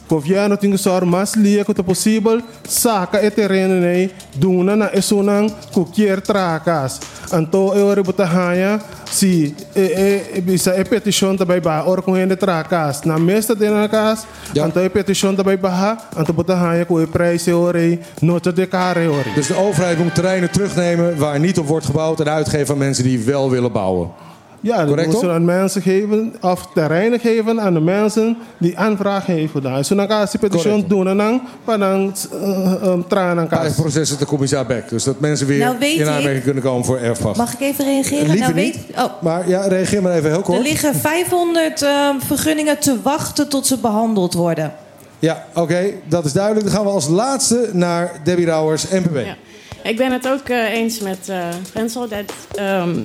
[0.07, 4.91] que Confiano tinha só mais lia que é possível, saca e terreno nei, duna na
[4.95, 7.01] esunang kukier tracas.
[7.33, 8.81] Anto eu rebuta hanha,
[9.11, 13.03] si e e bisa e petition também ba or com ele tracas.
[13.03, 14.27] Na mesta de na cas,
[14.57, 19.09] anto e petition também ba, anto buta hanha com e prijs ore, nota de care
[19.09, 19.33] ore.
[19.35, 23.05] Dus de overheid moet terreinen terugnemen waar niet op wordt gebouwd en uitgeven aan mensen
[23.05, 24.26] die wel willen bouwen.
[24.67, 29.27] Ja, dat Correct, moeten aan mensen geven, of terreinen geven aan de mensen die aanvraag
[29.27, 29.85] heeft daar.
[29.85, 33.73] Zo dan kan je petition doen en dan, maar dan uh, um, tranen kan.
[33.75, 34.89] proces het de commissaris Beck.
[34.89, 37.37] Dus dat mensen weer Nou in aanmerking ik- kunnen komen voor erfpacht.
[37.37, 38.31] Mag ik even reageren?
[38.31, 38.75] Liever nou, niet.
[38.87, 40.63] weet, oh, Maar ja, reageer maar even heel er kort.
[40.63, 44.73] liggen 500 ehm, vergunningen te wachten tot ze behandeld worden.
[45.19, 46.67] Ja, oké, dat is duidelijk.
[46.67, 49.17] Dan gaan we als laatste naar Debbie Rauwers, NPB.
[49.25, 49.37] Ja.
[49.83, 51.39] Ik ben het ook eh, eens met eh
[51.71, 52.09] Frensel.
[52.09, 52.19] Dat,
[52.55, 52.99] ehm,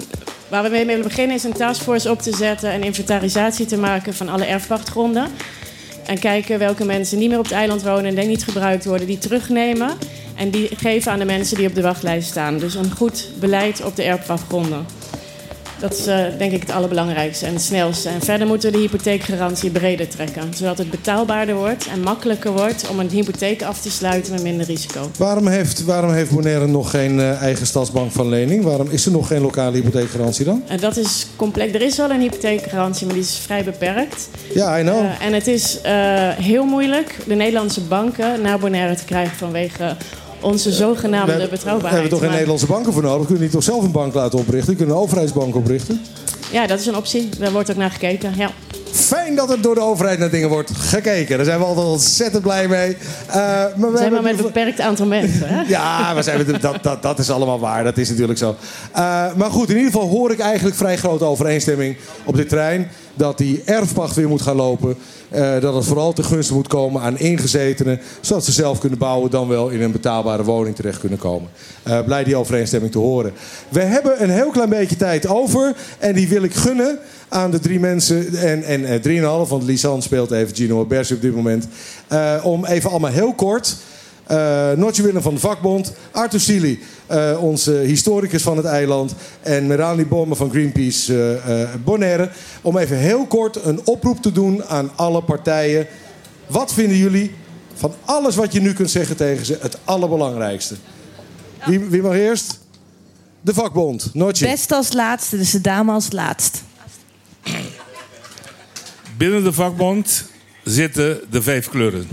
[0.52, 2.72] waar we mee willen beginnen is een taskforce op te zetten...
[2.72, 5.28] en inventarisatie te maken van alle erfpachtgronden.
[6.06, 8.18] En kijken welke mensen niet meer op het eiland wonen...
[8.18, 9.92] en niet gebruikt worden, die terugnemen.
[10.36, 12.58] En die geven aan de mensen die op de wachtlijst staan.
[12.58, 14.86] Dus een goed beleid op de erfpachtgronden.
[15.82, 18.10] Dat is eh, denk ik het allerbelangrijkste en het snelste.
[18.10, 20.54] En verder moeten we de hypotheekgarantie breder trekken.
[20.54, 22.90] Zodat het betaalbaarder wordt en makkelijker wordt...
[22.90, 25.10] om een hypotheek af te sluiten met minder risico.
[25.18, 28.64] Waarom heeft, waarom heeft Bonaire nog geen eh, eigen stadsbank van lening?
[28.64, 30.64] Waarom is er nog geen lokale hypotheekgarantie dan?
[30.68, 31.74] En dat is complex.
[31.74, 34.30] Er is wel een hypotheekgarantie, maar die is vrij beperkt.
[34.54, 35.00] Ja, I know.
[35.00, 35.94] Eh, en het is eh,
[36.30, 39.96] heel moeilijk de Nederlandse banken naar Bonaire te krijgen vanwege
[40.42, 41.94] onze zogenaamde we hebben, we betrouwbaarheid.
[41.94, 43.20] hebben toch geen Maar- Nederlandse banken voor nodig?
[43.20, 44.70] We kunnen niet toch zelf een bank laten oprichten?
[44.70, 46.02] We kunnen een overheidsbank oprichten?
[46.52, 47.30] Ja, dat is een optie.
[47.40, 48.34] Daar wordt ook naar gekeken.
[48.38, 48.50] Ja.
[48.92, 51.36] Fijn dat er door de overheid naar dingen wordt gekeken.
[51.36, 52.98] Daar zijn we altijd ontzettend blij mee.
[53.28, 55.48] Eh, maar we We zijn maar met een beperkt aantal mensen.
[55.48, 55.62] Hè?
[55.68, 57.84] Ja, we zijn, dat, dat, dat is allemaal waar.
[57.84, 58.56] Dat is natuurlijk zo.
[58.92, 62.90] Eh, maar goed, in ieder geval hoor ik eigenlijk vrij grote overeenstemming op dit trein.
[63.14, 64.98] Dat die erfpacht weer moet gaan lopen.
[65.32, 68.00] Eh, dat het vooral te gunsten moet komen aan ingezetenen.
[68.22, 71.50] Zodat ze zelf kunnen bouwen, dan wel in een betaalbare woning terecht kunnen komen.
[71.84, 73.34] Eh, blij die overeenstemming te horen.
[73.70, 75.76] We hebben een heel klein beetje tijd over.
[76.00, 77.00] En die wil ik gunnen
[77.30, 78.34] aan de drie mensen.
[78.36, 81.68] En, en eh, drieënhalf, want Lisanne speelt even Gino Bersi op dit moment.
[82.44, 83.78] Om even allemaal heel kort.
[84.28, 85.94] Eh Notje Willem van de vakbond.
[86.12, 89.14] Arthur Sili, eh, onze historicus van het eiland.
[89.42, 92.30] En Merali Bomen van Greenpeace eh, eh, Bonaire.
[92.62, 95.88] Om even heel kort een oproep te doen aan alle partijen.
[96.48, 97.36] Wat vinden jullie
[97.74, 100.76] van alles wat je nu kunt zeggen tegen ze het allerbelangrijkste?
[101.66, 102.60] Wie, wie mag eerst?
[103.42, 104.10] De vakbond.
[104.14, 104.46] Notje.
[104.46, 106.64] Best als laatste, dus de dame als laatst.
[109.18, 110.26] Binnen de vakbond
[110.64, 112.08] zitten de vijf kleuren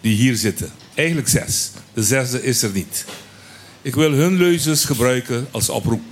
[0.00, 0.70] die hier zitten.
[0.98, 1.70] Eigenlijk zes.
[1.94, 3.04] De zesde is er niet.
[3.82, 6.02] Ik wil hun leuzes gebruiken als oproep.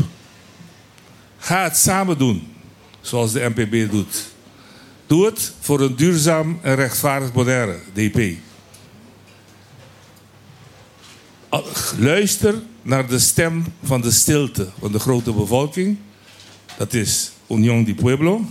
[1.38, 2.52] Ga het samen doen,
[3.00, 4.26] zoals de NPB doet.
[5.06, 8.36] Doe het voor een duurzaam en rechtvaardig Bonaire, DP.
[11.98, 15.96] Luister naar de stem van de stilte van de grote bevolking.
[16.76, 18.44] Dat is Union di Pueblo.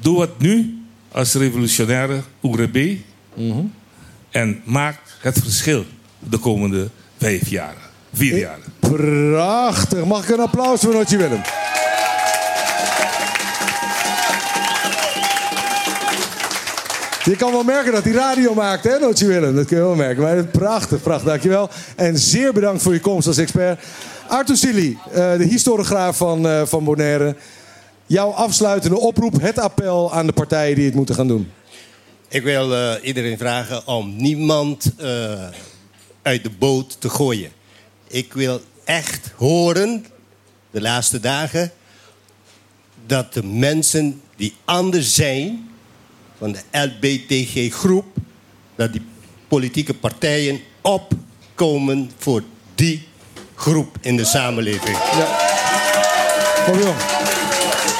[0.00, 0.78] Doe het nu
[1.12, 2.96] als revolutionaire URB.
[4.30, 5.84] En maak het verschil
[6.18, 6.88] de komende
[7.18, 7.82] vijf jaren.
[8.12, 8.64] Vier jaren.
[8.78, 10.04] Prachtig.
[10.04, 11.40] Mag ik een applaus voor Notje Willem?
[17.24, 19.54] Je kan wel merken dat hij radio maakt, hè, Notje Willem?
[19.54, 20.22] Dat kun je wel merken.
[20.22, 21.28] Maar prachtig, prachtig.
[21.28, 21.68] Dankjewel.
[21.96, 23.80] En zeer bedankt voor je komst als expert.
[24.28, 27.36] Arthur Silly, eh, de historiograaf van, eh, van Bonaire.
[28.06, 31.50] Jouw afsluitende oproep, het appel aan de partijen die het moeten gaan doen.
[32.28, 35.48] Ik wil eh, iedereen vragen om niemand eh,
[36.22, 37.50] uit de boot te gooien.
[38.06, 40.06] Ik wil echt horen,
[40.70, 41.72] de laatste dagen,
[43.06, 45.70] dat de mensen die anders zijn
[46.38, 48.06] van de LBTG-groep,
[48.74, 49.06] dat die
[49.48, 52.42] politieke partijen opkomen voor
[52.74, 53.08] die
[53.54, 54.98] groep in de samenleving.
[56.64, 57.25] Kom jong.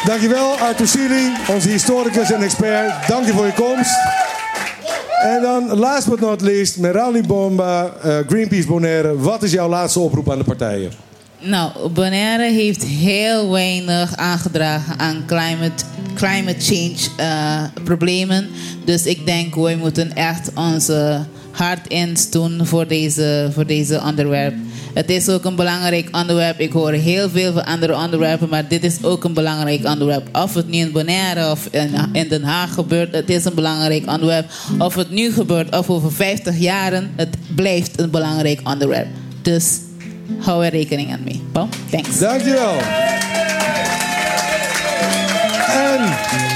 [0.06, 3.08] Dankjewel, Arthur Silly, onze historicus en expert.
[3.08, 3.98] Dank je voor je komst.
[5.22, 9.18] En dan, last but not least, Merali Bomba, eh, Greenpeace Bonaire.
[9.18, 10.92] Wat is jouw laatste oproep aan de partijen?
[11.40, 15.84] Nou, Bonaire heeft heel weinig aangedragen aan climate,
[16.14, 18.48] climate change eh, problemen.
[18.84, 21.24] Dus ik denk, wij moeten echt onze
[21.56, 24.54] hart eens doen voor deze, voor deze onderwerp.
[24.94, 26.60] Het is ook een belangrijk onderwerp.
[26.60, 30.36] Ik hoor heel veel van andere onderwerpen, maar dit is ook een belangrijk onderwerp.
[30.36, 31.68] Of het nu in Bonaire of
[32.12, 34.50] in, Den Haag gebeurt, het is een belangrijk onderwerp.
[34.78, 39.08] Of het nu gebeurt of over 50 jaren, het blijft een belangrijk onderwerp.
[39.42, 39.78] Dus
[40.38, 41.42] hou er rekening aan mee.
[41.52, 42.18] Bon, thanks.
[42.18, 42.76] Dankjewel.
[45.68, 46.55] En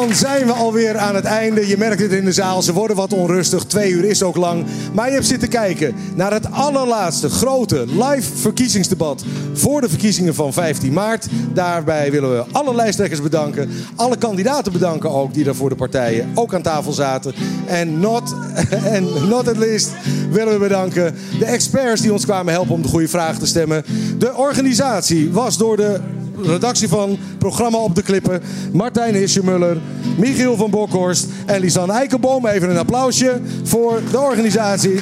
[0.00, 1.66] Dan zijn we alweer aan het einde.
[1.66, 3.64] Je merkt het in de zaal, ze worden wat onrustig.
[3.64, 4.64] Twee uur is ook lang.
[4.92, 10.52] Maar je hebt zitten kijken naar het allerlaatste grote live verkiezingsdebat voor de verkiezingen van
[10.52, 11.26] 15 maart.
[11.52, 13.70] Daarbij willen we alle lijsttrekkers bedanken.
[13.94, 17.34] Alle kandidaten bedanken ook die daar voor de partijen ook aan tafel zaten.
[17.66, 18.34] En not,
[18.94, 19.90] en not at least
[20.30, 23.84] willen we bedanken de experts die ons kwamen helpen om de goede vragen te stemmen.
[24.18, 26.00] De organisatie was door de
[26.42, 28.42] redactie van Programma op de Klippen.
[28.72, 29.76] Martijn Hisjemuller,
[30.16, 32.46] Michiel van Bokhorst en Lisanne Eikenboom.
[32.46, 35.00] Even een applausje voor de organisatie.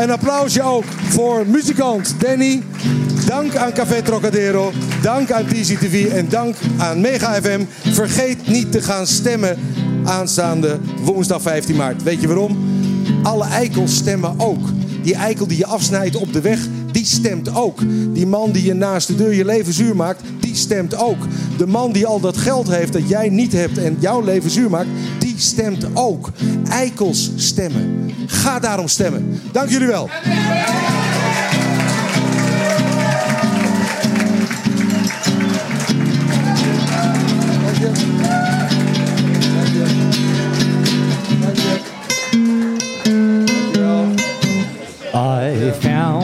[0.00, 2.62] Een applausje ook voor muzikant Danny.
[3.26, 4.72] Dank aan Café Trocadero.
[5.02, 7.64] Dank aan TCTV en dank aan Mega FM.
[7.82, 9.58] Vergeet niet te gaan stemmen
[10.04, 12.02] aanstaande woensdag 15 maart.
[12.02, 12.58] Weet je waarom?
[13.22, 14.66] Alle eikels stemmen ook.
[15.02, 16.58] Die eikel die je afsnijdt op de weg,
[16.94, 17.80] die stemt ook.
[18.12, 21.26] Die man die je naast de deur je leven zuur maakt, die stemt ook.
[21.56, 24.70] De man die al dat geld heeft dat jij niet hebt en jouw leven zuur
[24.70, 24.88] maakt,
[25.18, 26.30] die stemt ook.
[26.68, 28.10] Eikels stemmen.
[28.26, 29.40] Ga daarom stemmen.
[29.52, 30.08] Dank jullie wel.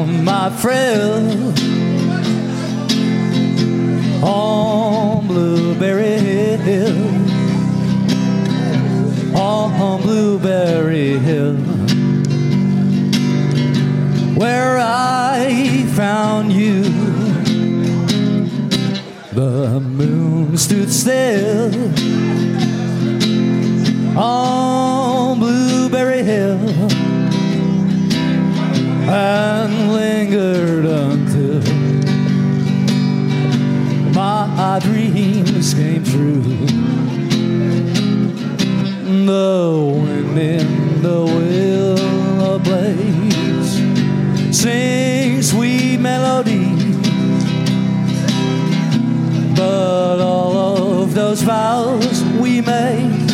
[0.00, 1.58] Found my friend
[4.24, 6.16] on Blueberry
[6.56, 6.96] Hill.
[9.36, 11.56] On Blueberry Hill.
[14.36, 16.84] Where I found you.
[19.34, 21.74] The moon stood still
[24.18, 26.99] on Blueberry Hill
[29.12, 31.60] and lingered until
[34.14, 36.42] my dreams came true.
[39.26, 39.74] The
[40.04, 43.72] wind in the willow blades
[44.56, 46.96] sings sweet melodies,
[49.56, 53.30] but all of those vows we made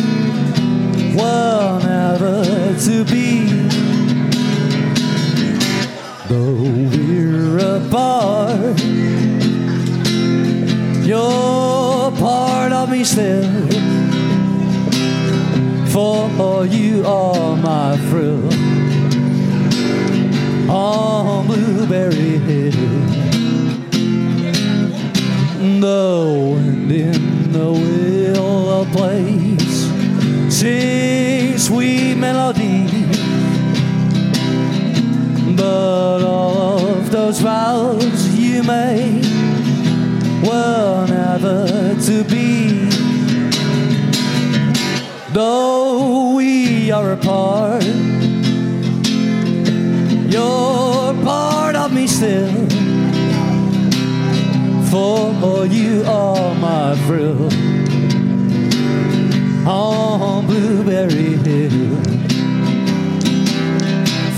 [1.15, 2.43] were never
[2.79, 3.46] to be.
[11.05, 13.67] You're part of me still.
[15.97, 18.47] For you are my frill
[20.69, 22.71] on Blueberry Hill.
[25.79, 29.77] The wind in the willow plays
[30.53, 32.56] sings sweet melody
[37.27, 39.25] those vows you made
[40.47, 41.67] were never
[42.01, 42.87] to be.
[45.33, 47.83] Though we are apart,
[50.31, 52.65] you're part of me still.
[54.89, 57.51] For you are my frill
[59.67, 62.17] on Blueberry Hill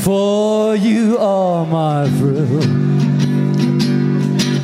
[0.09, 2.78] for you are my frill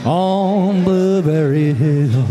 [0.05, 2.25] on Blueberry Hill.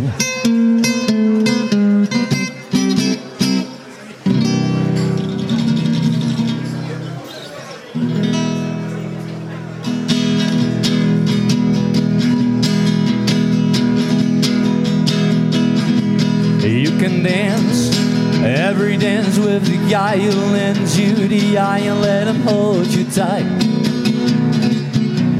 [16.62, 17.96] You can dance
[18.44, 23.05] every dance with the guy who lends you the eye and let him hold you
[23.10, 23.42] tight.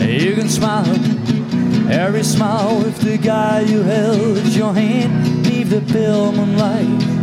[0.01, 1.14] You can smile
[1.91, 7.15] every smile with the guy who held your hand neath the pale moonlight.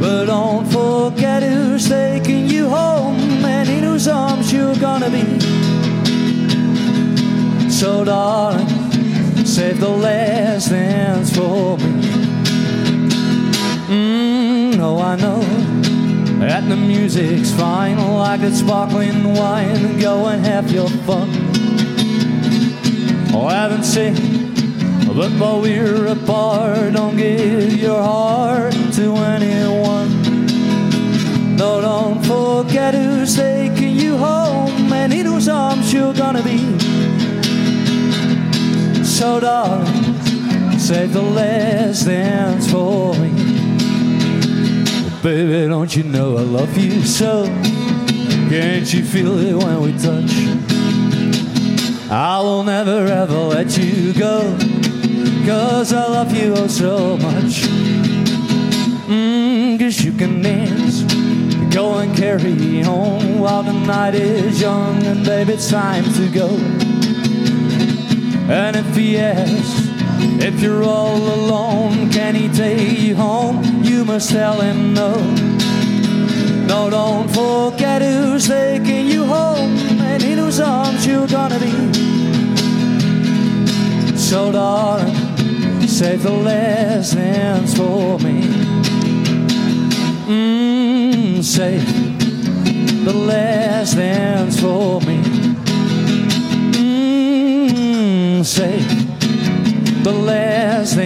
[0.00, 5.40] But don't forget who's taking you home and in whose arms you're gonna be.
[7.70, 8.68] So darling,
[9.44, 12.38] save the last dance for me.
[13.88, 15.40] Mm, no, I know
[16.40, 19.98] that the music's fine, like that sparkling wine.
[19.98, 21.57] Go and have your fun.
[23.40, 24.16] Oh, I haven't seen,
[25.06, 30.10] but while we're apart, don't give your heart to anyone.
[31.54, 36.58] No, don't forget who's taking you home and in whose arms you're gonna be.
[39.04, 40.18] So, darling,
[40.76, 43.30] save the last dance for me.
[45.22, 47.46] Baby, don't you know I love you so?
[48.50, 50.77] Can't you feel it when we touch?
[52.10, 54.56] I will never ever let you go.
[55.44, 57.68] Cause I love you oh so much.
[59.08, 61.02] Mm, Cause you can dance,
[61.74, 66.48] go and carry on while the night is young and baby it's time to go.
[68.50, 69.88] And if he asks
[70.42, 73.82] if you're all alone, can he take you home?
[73.82, 75.14] You must tell him no.
[76.66, 79.77] No, don't forget who's taking you home
[80.48, 81.70] whose arms you're gonna be.
[84.16, 85.14] So darling,
[85.86, 86.32] save the
[87.14, 88.40] dance for me.
[90.26, 91.84] Mm, save
[93.04, 93.12] the
[93.94, 95.18] dance for me.
[96.78, 100.96] Mm, save the last